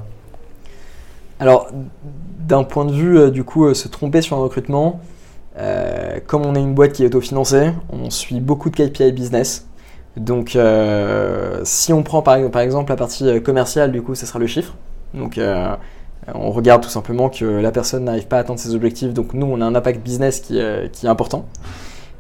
Alors, 1.39 1.67
d'un 2.51 2.63
point 2.63 2.83
de 2.83 2.91
vue, 2.91 3.17
euh, 3.17 3.31
du 3.31 3.45
coup, 3.45 3.65
euh, 3.65 3.73
se 3.73 3.87
tromper 3.87 4.21
sur 4.21 4.35
un 4.35 4.41
recrutement, 4.41 4.99
euh, 5.57 6.19
comme 6.27 6.45
on 6.45 6.53
est 6.53 6.59
une 6.59 6.73
boîte 6.73 6.91
qui 6.91 7.03
est 7.03 7.05
autofinancée, 7.05 7.71
on 7.91 8.09
suit 8.09 8.41
beaucoup 8.41 8.69
de 8.69 8.75
KPI 8.75 9.13
business. 9.13 9.67
Donc, 10.17 10.57
si 11.63 11.93
on 11.93 12.03
prend 12.03 12.21
par, 12.21 12.35
exemple 12.35 12.91
la 12.91 12.97
partie 12.97 13.41
commerciale, 13.41 13.93
du 13.93 14.01
coup, 14.01 14.13
ce 14.13 14.25
sera 14.25 14.39
le 14.39 14.47
chiffre. 14.47 14.73
Donc, 15.13 15.39
on 16.35 16.51
regarde 16.51 16.83
tout 16.83 16.89
simplement 16.89 17.29
que 17.29 17.45
la 17.45 17.71
personne 17.71 18.03
n'arrive 18.03 18.27
pas 18.27 18.35
à 18.35 18.39
atteindre 18.41 18.59
ses 18.59 18.75
objectifs. 18.75 19.13
Donc, 19.13 19.33
nous, 19.33 19.45
on 19.45 19.61
a 19.61 19.65
un 19.65 19.73
impact 19.73 20.03
business 20.03 20.41
qui 20.41 20.59
est 20.59 21.05
important. 21.05 21.45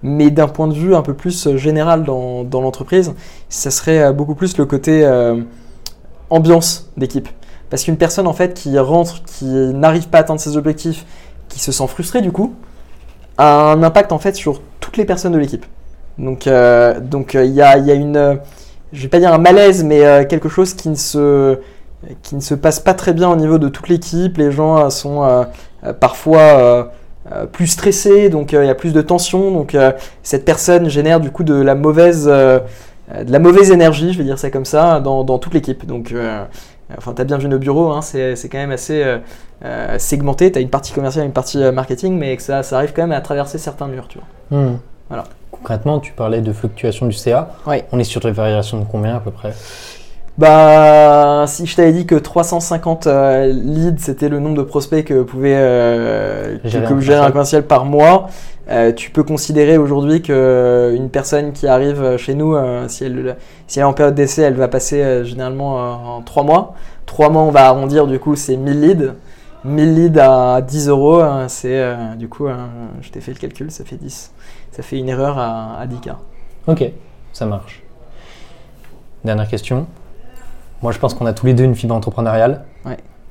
Mais 0.03 0.31
d'un 0.31 0.47
point 0.47 0.69
de 0.69 0.73
vue 0.73 0.95
un 0.95 1.01
peu 1.01 1.13
plus 1.13 1.57
général 1.57 2.05
dans, 2.05 2.45
dans 2.45 2.61
l'entreprise, 2.61 3.13
ça 3.49 3.71
serait 3.71 4.13
beaucoup 4.13 4.35
plus 4.35 4.57
le 4.57 4.65
côté 4.65 5.05
ambiance 6.29 6.89
d'équipe. 6.95 7.27
Parce 7.71 7.83
qu'une 7.83 7.97
personne 7.97 8.27
en 8.27 8.33
fait 8.33 8.53
qui 8.53 8.77
rentre, 8.77 9.23
qui 9.23 9.45
n'arrive 9.45 10.09
pas 10.09 10.19
à 10.19 10.21
atteindre 10.21 10.39
ses 10.39 10.57
objectifs, 10.57 11.05
qui 11.49 11.59
se 11.59 11.71
sent 11.71 11.87
frustrée 11.87 12.21
du 12.21 12.31
coup, 12.31 12.53
a 13.39 13.71
un 13.71 13.81
impact 13.81 14.11
en 14.11 14.19
fait 14.19 14.35
sur 14.35 14.61
toutes 14.79 14.97
les 14.97 15.05
personnes 15.05 15.33
de 15.33 15.39
l'équipe. 15.39 15.65
Donc 16.19 16.47
donc 17.01 17.33
il 17.33 17.53
y, 17.53 17.61
a, 17.63 17.77
y, 17.79 17.89
a, 17.89 17.95
une, 17.95 18.39
je 18.93 19.01
vais 19.01 19.07
pas 19.07 19.19
dire 19.19 19.33
un 19.33 19.39
malaise, 19.39 19.83
mais 19.83 20.27
quelque 20.27 20.49
chose 20.49 20.75
qui 20.75 20.89
ne 20.89 20.95
se 20.95 21.57
qui 22.21 22.35
ne 22.35 22.41
se 22.41 22.53
passe 22.53 22.79
pas 22.79 22.93
très 22.93 23.13
bien 23.13 23.29
au 23.29 23.35
niveau 23.35 23.57
de 23.57 23.69
toute 23.69 23.89
l'équipe. 23.89 24.37
Les 24.37 24.51
gens 24.51 24.89
sont 24.91 25.45
parfois 25.99 26.91
euh, 27.31 27.45
plus 27.45 27.67
stressé, 27.67 28.29
donc 28.29 28.51
euh, 28.51 28.63
il 28.63 28.67
y 28.67 28.71
a 28.71 28.73
plus 28.73 28.93
de 28.93 29.01
tension, 29.01 29.51
donc 29.51 29.75
euh, 29.75 29.91
cette 30.23 30.43
personne 30.43 30.89
génère 30.89 31.19
du 31.19 31.29
coup 31.29 31.43
de 31.43 31.53
la 31.53 31.75
mauvaise, 31.75 32.25
de 32.25 32.61
la 33.09 33.37
mauvaise 33.37 33.69
énergie, 33.69 34.11
je 34.11 34.17
vais 34.17 34.23
dire 34.23 34.39
ça 34.39 34.49
comme 34.49 34.65
ça, 34.65 34.99
dans, 34.99 35.23
dans 35.23 35.37
toute 35.37 35.53
l'équipe. 35.53 35.85
Donc, 35.85 36.15
enfin, 36.97 37.13
tu 37.13 37.21
as 37.21 37.25
bien 37.25 37.37
vu 37.37 37.47
nos 37.47 37.59
bureaux, 37.59 37.91
hein, 37.91 38.01
c'est 38.01 38.35
quand 38.49 38.57
même 38.57 38.71
assez 38.71 39.03
segmenté, 39.97 40.51
tu 40.51 40.57
as 40.57 40.61
une 40.61 40.69
partie 40.69 40.93
commerciale, 40.93 41.25
une 41.25 41.33
partie 41.33 41.57
marketing, 41.71 42.17
mais 42.17 42.35
que 42.35 42.43
ça, 42.43 42.63
ça, 42.63 42.77
arrive 42.77 42.93
quand 42.93 43.03
même 43.03 43.11
à 43.11 43.21
traverser 43.21 43.57
certains 43.57 43.87
murs, 43.87 44.07
tu 44.07 44.19
vois. 44.19 44.59
Hmm. 44.59 44.77
Voilà. 45.09 45.25
Concrètement, 45.51 45.99
tu 45.99 46.13
parlais 46.13 46.41
de 46.41 46.53
fluctuation 46.53 47.05
du 47.05 47.13
CA. 47.13 47.51
Oui. 47.67 47.83
On 47.91 47.99
est 47.99 48.03
sur 48.03 48.21
des 48.21 48.31
variations 48.31 48.79
de 48.79 48.85
combien 48.85 49.17
à 49.17 49.19
peu 49.19 49.31
près? 49.31 49.53
Bah, 50.37 51.43
si 51.45 51.65
je 51.65 51.75
t'avais 51.75 51.91
dit 51.91 52.05
que 52.05 52.15
350 52.15 53.07
euh, 53.07 53.47
leads, 53.47 53.99
c'était 53.99 54.29
le 54.29 54.39
nombre 54.39 54.57
de 54.57 54.63
prospects 54.63 55.05
que 55.05 55.21
pouvait 55.21 55.55
euh, 55.55 56.57
gérer 56.63 57.17
un 57.17 57.31
commercial 57.31 57.63
par 57.63 57.85
mois, 57.85 58.29
euh, 58.71 58.91
tu 58.91 59.11
peux 59.11 59.23
considérer 59.23 59.77
aujourd'hui 59.77 60.21
qu'une 60.21 61.09
personne 61.11 61.53
qui 61.53 61.67
arrive 61.67 62.17
chez 62.17 62.33
nous, 62.33 62.55
si, 62.87 63.03
elle, 63.03 63.37
si 63.67 63.79
elle 63.79 63.83
est 63.83 63.85
en 63.85 63.93
période 63.93 64.15
d'essai, 64.15 64.43
elle 64.43 64.55
va 64.55 64.67
passer 64.67 65.23
généralement 65.25 66.17
en 66.17 66.21
3 66.21 66.43
mois. 66.43 66.73
3 67.05 67.29
mois, 67.29 67.41
on 67.43 67.51
va 67.51 67.67
arrondir, 67.67 68.07
du 68.07 68.19
coup, 68.19 68.35
c'est 68.35 68.57
1000 68.57 68.81
leads. 68.81 69.13
1000 69.63 69.95
leads 69.95 70.19
à 70.19 70.61
10 70.61 70.87
euros, 70.89 71.21
c'est 71.47 71.83
du 72.17 72.27
coup, 72.29 72.47
je 73.01 73.09
t'ai 73.09 73.21
fait 73.21 73.33
le 73.33 73.37
calcul, 73.37 73.71
ça 73.71 73.83
fait 73.83 73.97
10. 73.97 74.31
Ça 74.71 74.83
fait 74.83 74.97
une 74.97 75.09
erreur 75.09 75.37
à, 75.37 75.77
à 75.79 75.85
10K. 75.85 76.15
Ok, 76.67 76.83
ça 77.33 77.45
marche. 77.45 77.83
Dernière 79.23 79.47
question. 79.47 79.85
Moi, 80.81 80.91
je 80.91 80.97
pense 80.97 81.13
qu'on 81.13 81.25
a 81.27 81.33
tous 81.33 81.45
les 81.45 81.53
deux 81.53 81.63
une 81.63 81.75
fibre 81.75 81.93
entrepreneuriale. 81.93 82.63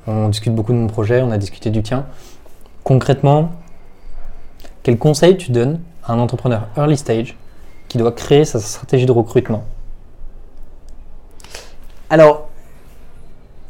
On 0.07 0.28
discute 0.28 0.55
beaucoup 0.55 0.72
de 0.72 0.78
mon 0.78 0.86
projet, 0.86 1.20
on 1.22 1.30
a 1.30 1.38
discuté 1.38 1.70
du 1.70 1.82
tien. 1.82 2.07
Concrètement, 2.84 3.51
quel 4.83 4.99
conseil 4.99 5.37
tu 5.37 5.53
donnes 5.53 5.81
à 6.05 6.12
un 6.12 6.18
entrepreneur 6.18 6.68
early 6.76 6.97
stage 6.97 7.37
qui 7.89 7.99
doit 7.99 8.12
créer 8.12 8.45
sa 8.45 8.61
stratégie 8.61 9.07
de 9.07 9.12
recrutement? 9.12 9.64
Alors, 12.09 12.49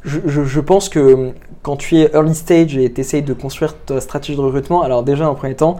je, 0.02 0.60
pense 0.60 0.88
que 0.88 1.32
quand 1.62 1.76
tu 1.76 1.98
es 1.98 2.10
early 2.14 2.34
stage 2.34 2.76
et 2.76 2.90
tu 2.92 3.00
essayes 3.00 3.22
de 3.22 3.34
construire 3.34 3.76
ta 3.76 4.00
stratégie 4.00 4.36
de 4.36 4.40
recrutement, 4.40 4.82
alors 4.82 5.02
déjà 5.02 5.28
en 5.28 5.34
premier 5.34 5.56
temps, 5.56 5.78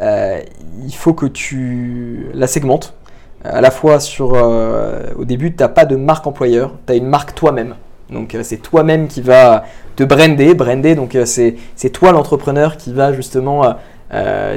euh, 0.00 0.40
il 0.84 0.94
faut 0.94 1.14
que 1.14 1.26
tu 1.26 2.26
la 2.34 2.46
segmentes. 2.46 2.94
À 3.42 3.60
la 3.60 3.70
fois 3.70 4.00
sur, 4.00 4.32
euh, 4.34 5.12
au 5.16 5.24
début, 5.24 5.54
tu 5.54 5.62
n'as 5.62 5.68
pas 5.68 5.84
de 5.84 5.96
marque 5.96 6.26
employeur, 6.26 6.72
tu 6.86 6.92
as 6.92 6.96
une 6.96 7.06
marque 7.06 7.34
toi-même. 7.34 7.74
Donc 8.10 8.34
euh, 8.34 8.42
c'est 8.42 8.58
toi-même 8.58 9.08
qui 9.08 9.20
va 9.20 9.64
te 9.96 10.04
brander, 10.04 10.54
brander, 10.54 10.94
donc 10.94 11.14
euh, 11.14 11.24
c'est 11.24 11.90
toi 11.90 12.12
l'entrepreneur 12.12 12.76
qui 12.76 12.92
va 12.92 13.12
justement 13.12 13.76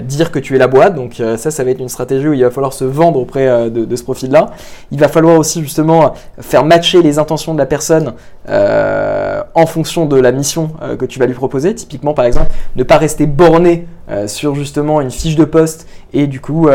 dire 0.04 0.32
que 0.32 0.38
tu 0.38 0.56
es 0.56 0.60
la 0.60 0.68
boîte. 0.68 0.94
Donc 0.94 1.22
ça, 1.38 1.50
ça 1.52 1.64
va 1.64 1.72
être 1.72 1.80
une 1.80 1.90
stratégie 1.90 2.28
où 2.28 2.34
il 2.34 2.44
va 2.44 2.52
falloir 2.52 2.74
se 2.74 2.84
vendre 2.84 3.20
auprès 3.20 3.70
de, 3.72 3.96
ce 3.96 4.04
profil-là. 4.04 4.52
Il 4.92 5.00
va 5.00 5.08
falloir 5.08 5.38
aussi 5.40 5.62
justement 5.62 6.14
faire 6.40 6.64
matcher 6.64 7.02
les 7.02 7.18
intentions 7.18 7.54
de 7.54 7.58
la 7.58 7.66
personne 7.66 8.14
en 8.48 9.66
fonction 9.66 10.06
de 10.06 10.20
la 10.20 10.32
mission 10.32 10.72
que 11.00 11.06
tu 11.06 11.18
vas 11.18 11.26
lui 11.26 11.34
proposer. 11.34 11.74
Typiquement, 11.74 12.14
par 12.14 12.26
exemple, 12.26 12.52
ne 12.76 12.84
pas 12.84 12.98
rester 12.98 13.26
borné 13.26 13.88
sur 14.28 14.54
justement 14.54 15.02
une 15.02 15.12
fiche 15.12 15.36
de 15.36 15.46
poste 15.46 15.88
et 16.14 16.28
du 16.28 16.40
coup 16.40 16.70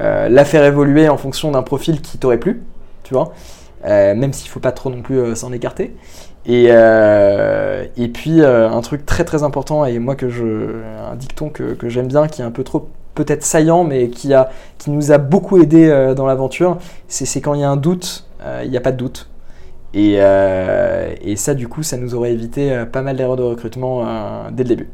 euh, 0.00 0.28
la 0.28 0.44
faire 0.46 0.64
évoluer 0.64 1.08
en 1.08 1.18
fonction 1.18 1.50
d'un 1.50 1.62
profil 1.62 2.00
qui 2.00 2.16
t'aurait 2.16 2.38
plu, 2.38 2.62
tu 3.02 3.12
vois, 3.12 3.34
euh, 3.84 4.14
même 4.14 4.32
s'il 4.32 4.46
ne 4.48 4.52
faut 4.52 4.60
pas 4.60 4.72
trop 4.72 4.88
non 4.88 5.02
plus 5.02 5.18
euh, 5.18 5.34
s'en 5.34 5.52
écarter. 5.52 5.94
Et, 6.46 6.66
et 6.68 8.08
puis 8.08 8.42
un 8.42 8.80
truc 8.80 9.04
très 9.06 9.24
très 9.24 9.42
important, 9.42 9.84
et 9.84 9.98
moi 9.98 10.16
que 10.16 10.28
je, 10.28 10.80
un 11.10 11.16
dicton 11.16 11.50
que, 11.50 11.74
que 11.74 11.88
j'aime 11.88 12.08
bien, 12.08 12.28
qui 12.28 12.40
est 12.40 12.44
un 12.44 12.50
peu 12.50 12.64
trop 12.64 12.88
peut-être 13.14 13.44
saillant, 13.44 13.84
mais 13.84 14.08
qui, 14.08 14.32
a, 14.32 14.48
qui 14.78 14.90
nous 14.90 15.12
a 15.12 15.18
beaucoup 15.18 15.62
aidé 15.62 16.14
dans 16.16 16.26
l'aventure, 16.26 16.78
c'est 17.08 17.40
quand 17.40 17.54
il 17.54 17.60
y 17.60 17.64
a 17.64 17.70
un 17.70 17.76
doute, 17.76 18.26
il 18.64 18.70
n'y 18.70 18.76
a 18.76 18.80
pas 18.80 18.92
de 18.92 18.96
doute. 18.96 19.30
Et, 19.92 20.16
euh, 20.18 21.12
et, 21.20 21.36
ça, 21.36 21.54
du 21.54 21.68
coup, 21.68 21.82
ça 21.82 21.96
nous 21.96 22.14
aurait 22.14 22.32
évité 22.32 22.72
euh, 22.72 22.86
pas 22.86 23.02
mal 23.02 23.16
d'erreurs 23.16 23.36
de 23.36 23.42
recrutement 23.42 24.02
euh, 24.04 24.50
dès 24.52 24.62
le 24.62 24.68
début. 24.68 24.88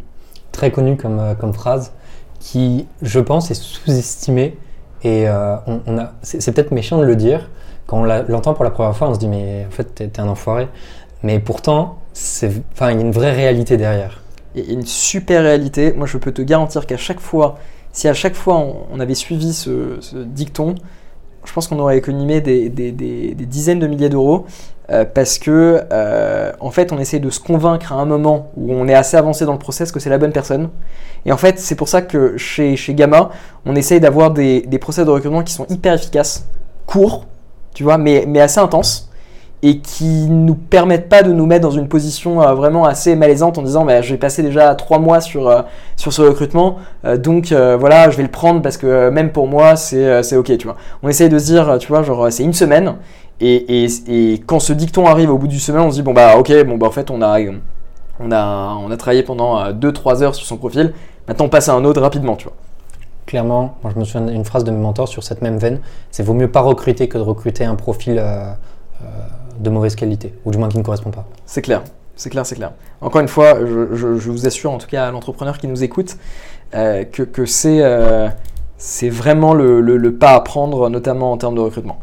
Très 0.52 0.70
connu 0.70 0.96
comme, 0.96 1.20
comme 1.38 1.52
phrase, 1.52 1.92
qui, 2.40 2.86
je 3.02 3.20
pense, 3.20 3.50
est 3.50 3.54
sous-estimée. 3.54 4.56
Et 5.02 5.26
on, 5.66 5.80
on, 5.86 6.06
c'est, 6.22 6.52
peut-être 6.52 6.72
méchant 6.72 6.98
de 6.98 7.04
le 7.04 7.14
dire. 7.14 7.50
Quand 7.86 8.00
on 8.00 8.04
l'entend 8.04 8.54
pour 8.54 8.64
la 8.64 8.70
première 8.70 8.96
fois, 8.96 9.10
on 9.10 9.14
se 9.14 9.18
dit, 9.18 9.28
mais 9.28 9.66
en 9.68 9.70
fait, 9.70 9.94
t'es 9.94 10.20
un 10.20 10.28
enfoiré. 10.28 10.68
Mais 11.22 11.38
pourtant, 11.38 11.98
enfin, 12.12 12.90
il 12.90 12.96
y 12.96 12.98
a 12.98 13.00
une 13.00 13.12
vraie 13.12 13.32
réalité 13.32 13.76
derrière. 13.76 14.22
A 14.56 14.60
une 14.60 14.86
super 14.86 15.42
réalité. 15.42 15.92
Moi, 15.92 16.06
je 16.06 16.18
peux 16.18 16.32
te 16.32 16.42
garantir 16.42 16.86
qu'à 16.86 16.96
chaque 16.96 17.20
fois, 17.20 17.56
si 17.96 18.08
à 18.08 18.14
chaque 18.14 18.34
fois 18.34 18.62
on, 18.92 19.00
avait 19.00 19.14
suivi 19.14 19.54
ce, 19.54 19.98
dicton, 20.26 20.74
je 21.46 21.52
pense 21.52 21.66
qu'on 21.66 21.78
aurait 21.78 21.96
économé 21.96 22.42
des, 22.42 22.68
des, 22.68 22.92
dizaines 23.34 23.78
de 23.78 23.86
milliers 23.86 24.10
d'euros 24.10 24.44
euh, 24.90 25.06
parce 25.06 25.38
que 25.38 25.80
euh, 25.90 26.52
en 26.60 26.70
fait 26.70 26.92
on 26.92 26.98
essaie 26.98 27.20
de 27.20 27.30
se 27.30 27.40
convaincre 27.40 27.92
à 27.92 27.96
un 27.96 28.04
moment 28.04 28.50
où 28.56 28.72
on 28.74 28.86
est 28.86 28.94
assez 28.94 29.16
avancé 29.16 29.46
dans 29.46 29.54
le 29.54 29.58
process 29.58 29.92
que 29.92 29.98
c'est 29.98 30.10
la 30.10 30.18
bonne 30.18 30.32
personne 30.32 30.68
et 31.24 31.32
en 31.32 31.38
fait 31.38 31.58
c'est 31.58 31.74
pour 31.74 31.88
ça 31.88 32.02
que 32.02 32.36
chez, 32.36 32.76
chez 32.76 32.92
Gamma 32.94 33.30
on 33.64 33.74
essaye 33.74 33.98
d'avoir 33.98 34.30
des, 34.30 34.60
des 34.60 34.78
process 34.78 35.06
de 35.06 35.10
recrutement 35.10 35.42
qui 35.42 35.54
sont 35.54 35.66
hyper 35.70 35.94
efficaces 35.94 36.46
courts 36.84 37.24
tu 37.72 37.82
vois 37.82 37.96
mais, 37.96 38.26
mais 38.28 38.40
assez 38.40 38.60
intenses 38.60 39.10
et 39.62 39.78
qui 39.78 40.28
nous 40.28 40.54
permettent 40.54 41.08
pas 41.08 41.22
de 41.22 41.32
nous 41.32 41.46
mettre 41.46 41.62
dans 41.62 41.70
une 41.70 41.88
position 41.88 42.42
euh, 42.42 42.54
vraiment 42.54 42.84
assez 42.84 43.16
malaisante 43.16 43.56
en 43.58 43.62
disant 43.62 43.84
bah, 43.84 44.02
je 44.02 44.12
vais 44.12 44.18
passer 44.18 44.42
déjà 44.42 44.74
trois 44.74 44.98
mois 44.98 45.20
sur, 45.20 45.48
euh, 45.48 45.62
sur 45.96 46.12
ce 46.12 46.22
recrutement. 46.22 46.76
Euh, 47.04 47.16
donc 47.16 47.52
voilà 47.52 48.10
je 48.10 48.16
vais 48.16 48.22
le 48.22 48.30
prendre 48.30 48.62
parce 48.62 48.76
que 48.76 49.10
même 49.10 49.32
pour 49.32 49.48
moi 49.48 49.76
c'est 49.76 50.36
ok 50.36 50.58
tu 50.58 50.66
vois. 50.66 50.76
On 51.02 51.08
essaye 51.08 51.28
de 51.28 51.38
se 51.38 51.46
dire 51.46 51.78
tu 51.78 51.88
vois 51.88 52.02
genre 52.02 52.30
c'est 52.30 52.44
une 52.44 52.52
semaine. 52.52 52.96
Et, 53.38 53.84
et, 53.84 54.32
quand 54.46 54.60
ce 54.60 54.72
dicton 54.72 55.06
arrive 55.06 55.30
au 55.30 55.36
bout 55.36 55.48
du 55.48 55.60
semaine 55.60 55.82
on 55.82 55.90
se 55.90 55.96
dit 55.96 56.02
bon 56.02 56.14
bah 56.14 56.36
ok 56.38 56.64
bon 56.64 56.76
bah 56.78 56.86
en 56.86 56.90
fait 56.90 57.10
on 57.10 57.20
a 57.20 57.38
on 58.18 58.32
a, 58.32 58.78
on 58.82 58.90
a 58.90 58.96
travaillé 58.96 59.22
pendant 59.22 59.72
2-3 59.72 60.22
heures 60.22 60.34
sur 60.34 60.46
son 60.46 60.56
profil. 60.56 60.92
Maintenant 61.28 61.46
on 61.46 61.48
passe 61.48 61.68
à 61.68 61.74
un 61.74 61.84
autre 61.84 62.00
rapidement 62.00 62.36
tu 62.36 62.44
vois. 62.44 62.56
Clairement 63.26 63.78
je 63.90 63.98
me 63.98 64.04
souviens 64.04 64.30
d'une 64.30 64.44
phrase 64.44 64.64
de 64.64 64.70
mes 64.70 64.78
mentors 64.78 65.08
sur 65.08 65.22
cette 65.22 65.42
même 65.42 65.58
veine. 65.58 65.80
C'est 66.10 66.22
vaut 66.22 66.34
mieux 66.34 66.50
pas 66.50 66.60
recruter 66.60 67.08
que 67.08 67.18
de 67.18 67.22
recruter 67.22 67.64
un 67.64 67.74
profil 67.74 68.22
de 69.58 69.70
mauvaise 69.70 69.94
qualité, 69.94 70.34
ou 70.44 70.50
du 70.50 70.58
moins 70.58 70.68
qui 70.68 70.78
ne 70.78 70.82
correspond 70.82 71.10
pas. 71.10 71.26
C'est 71.44 71.62
clair, 71.62 71.82
c'est 72.16 72.30
clair, 72.30 72.46
c'est 72.46 72.56
clair. 72.56 72.72
Encore 73.00 73.20
une 73.20 73.28
fois, 73.28 73.58
je, 73.60 74.06
vous 74.06 74.46
assure, 74.46 74.72
en 74.72 74.78
tout 74.78 74.86
cas 74.86 75.08
à 75.08 75.10
l'entrepreneur 75.10 75.58
qui 75.58 75.68
nous 75.68 75.84
écoute, 75.84 76.16
euh, 76.74 77.04
que, 77.04 77.22
euh, 77.66 78.28
c'est 78.78 79.08
vraiment 79.10 79.54
le, 79.54 80.10
pas 80.18 80.34
à 80.34 80.40
prendre, 80.40 80.88
notamment 80.88 81.32
en 81.32 81.36
termes 81.36 81.54
de 81.54 81.60
recrutement. 81.60 81.98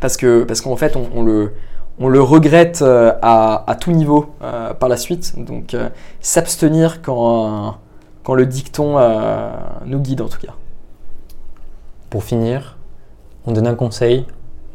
Parce 0.00 0.16
qu'en 0.16 0.44
parce 0.46 0.60
qu'en 0.60 0.76
fait, 0.76 0.96
on, 0.96 1.22
le, 1.22 1.52
on 1.98 2.08
le 2.08 2.20
regrette 2.20 2.82
euh, 2.82 3.12
à, 3.22 3.76
tout 3.78 3.92
niveau 3.92 4.34
par 4.40 4.88
la 4.88 4.96
suite. 4.96 5.34
Donc, 5.38 5.76
s'abstenir 6.20 7.02
quand, 7.02 7.76
quand 8.22 8.34
le 8.34 8.46
dicton 8.46 8.98
nous 9.84 10.00
guide, 10.00 10.22
en 10.22 10.28
tout 10.28 10.40
cas. 10.40 10.54
Pour 12.08 12.24
finir, 12.24 12.78
on 13.46 13.52
donne 13.52 13.66
un 13.66 13.74
conseil. 13.74 14.26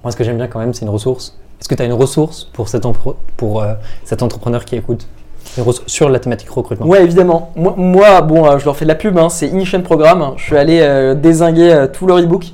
Moi, 0.04 0.12
ce 0.12 0.18
que 0.18 0.24
j'aime 0.24 0.38
bien 0.38 0.48
quand 0.48 0.60
même, 0.60 0.74
c'est 0.74 0.86
une 0.86 0.92
ressource 0.92 1.39
est-ce 1.60 1.68
que 1.68 1.76
tu 1.76 1.82
as 1.82 1.86
une 1.86 1.94
ressource 1.94 2.46
pour 2.54 2.70
cet, 2.70 2.86
pour, 3.36 3.62
euh, 3.62 3.74
cet 4.06 4.24
entrepreneur 4.24 4.64
qui 4.64 4.78
écoute 4.78 5.08
sur 5.88 6.10
la 6.10 6.20
thématique 6.20 6.50
recrutement? 6.50 6.88
Ouais, 6.88 7.04
évidemment. 7.04 7.52
Moi, 7.56 8.22
bon, 8.22 8.46
euh, 8.46 8.60
je 8.60 8.66
leur 8.66 8.78
fais 8.78 8.86
de 8.86 8.90
la 8.90 8.96
pub, 8.96 9.18
hein, 9.18 9.30
c'est 9.30 9.48
Ignition 9.48 9.82
Programme. 9.82 10.34
Je 10.38 10.44
suis 10.44 10.58
allé 10.58 10.80
euh, 10.82 11.16
désinguer 11.16 11.88
tout 11.92 12.08
leur 12.08 12.20
e-book. 12.20 12.46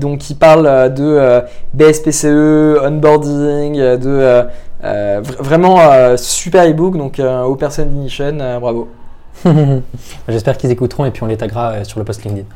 donc, 0.00 0.30
ils 0.30 0.34
parlent 0.34 0.92
de 0.92 1.42
BSPCE, 1.72 2.80
onboarding, 2.84 3.76
de 3.76 4.44
vraiment 5.38 6.16
super 6.16 6.68
e-book. 6.68 6.96
Donc, 6.96 7.20
aux 7.20 7.56
personnes 7.56 7.90
d'Ignition, 7.90 8.36
bravo. 8.60 8.88
J'espère 10.28 10.56
qu'ils 10.58 10.72
écouteront 10.72 11.04
et 11.04 11.12
puis 11.12 11.22
on 11.22 11.26
les 11.26 11.36
taguera 11.36 11.84
sur 11.84 12.00
le 12.00 12.04
post 12.04 12.24
LinkedIn. 12.24 12.46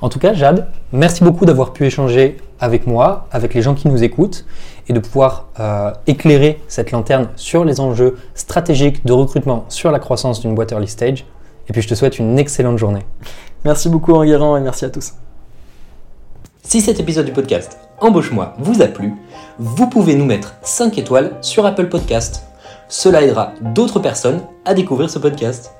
En 0.00 0.08
tout 0.08 0.18
cas, 0.18 0.32
Jade, 0.32 0.68
merci 0.92 1.24
beaucoup 1.24 1.44
d'avoir 1.44 1.72
pu 1.72 1.84
échanger 1.84 2.36
avec 2.60 2.86
moi, 2.86 3.26
avec 3.32 3.54
les 3.54 3.62
gens 3.62 3.74
qui 3.74 3.88
nous 3.88 4.04
écoutent, 4.04 4.44
et 4.88 4.92
de 4.92 5.00
pouvoir 5.00 5.48
euh, 5.60 5.90
éclairer 6.06 6.60
cette 6.68 6.92
lanterne 6.92 7.28
sur 7.36 7.64
les 7.64 7.80
enjeux 7.80 8.16
stratégiques 8.34 9.04
de 9.04 9.12
recrutement 9.12 9.64
sur 9.68 9.90
la 9.90 9.98
croissance 9.98 10.40
d'une 10.40 10.54
boîte 10.54 10.72
early 10.72 10.88
stage. 10.88 11.26
Et 11.68 11.72
puis 11.72 11.82
je 11.82 11.88
te 11.88 11.94
souhaite 11.94 12.18
une 12.18 12.38
excellente 12.38 12.78
journée. 12.78 13.04
Merci 13.64 13.88
beaucoup 13.88 14.14
Enguerrand 14.14 14.56
et 14.56 14.60
merci 14.60 14.84
à 14.84 14.90
tous. 14.90 15.14
Si 16.62 16.80
cet 16.80 17.00
épisode 17.00 17.26
du 17.26 17.32
podcast 17.32 17.78
Embauche-moi 18.00 18.54
vous 18.58 18.80
a 18.80 18.86
plu, 18.86 19.12
vous 19.58 19.88
pouvez 19.88 20.14
nous 20.14 20.24
mettre 20.24 20.54
5 20.62 20.96
étoiles 20.98 21.32
sur 21.40 21.66
Apple 21.66 21.88
Podcast. 21.88 22.44
Cela 22.88 23.22
aidera 23.22 23.52
d'autres 23.60 23.98
personnes 23.98 24.40
à 24.64 24.72
découvrir 24.72 25.10
ce 25.10 25.18
podcast. 25.18 25.72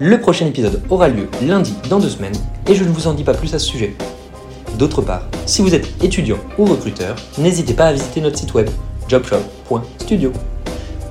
Le 0.00 0.20
prochain 0.20 0.46
épisode 0.46 0.82
aura 0.90 1.08
lieu 1.08 1.28
lundi 1.40 1.72
dans 1.88 2.00
deux 2.00 2.08
semaines 2.08 2.34
et 2.68 2.74
je 2.74 2.82
ne 2.82 2.88
vous 2.88 3.06
en 3.06 3.14
dis 3.14 3.22
pas 3.22 3.32
plus 3.32 3.54
à 3.54 3.60
ce 3.60 3.66
sujet. 3.66 3.94
D'autre 4.76 5.02
part, 5.02 5.22
si 5.46 5.62
vous 5.62 5.72
êtes 5.72 6.02
étudiant 6.02 6.38
ou 6.58 6.64
recruteur, 6.64 7.14
n'hésitez 7.38 7.74
pas 7.74 7.86
à 7.86 7.92
visiter 7.92 8.20
notre 8.20 8.36
site 8.36 8.52
web 8.54 8.68
jobshop.studio. 9.08 10.32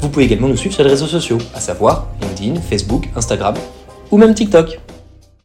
Vous 0.01 0.09
pouvez 0.09 0.25
également 0.25 0.49
nous 0.49 0.57
suivre 0.57 0.75
sur 0.75 0.83
les 0.83 0.89
réseaux 0.89 1.07
sociaux, 1.07 1.37
à 1.55 1.61
savoir 1.61 2.07
LinkedIn, 2.21 2.59
Facebook, 2.59 3.07
Instagram 3.15 3.55
ou 4.11 4.17
même 4.17 4.33
TikTok. 4.33 4.77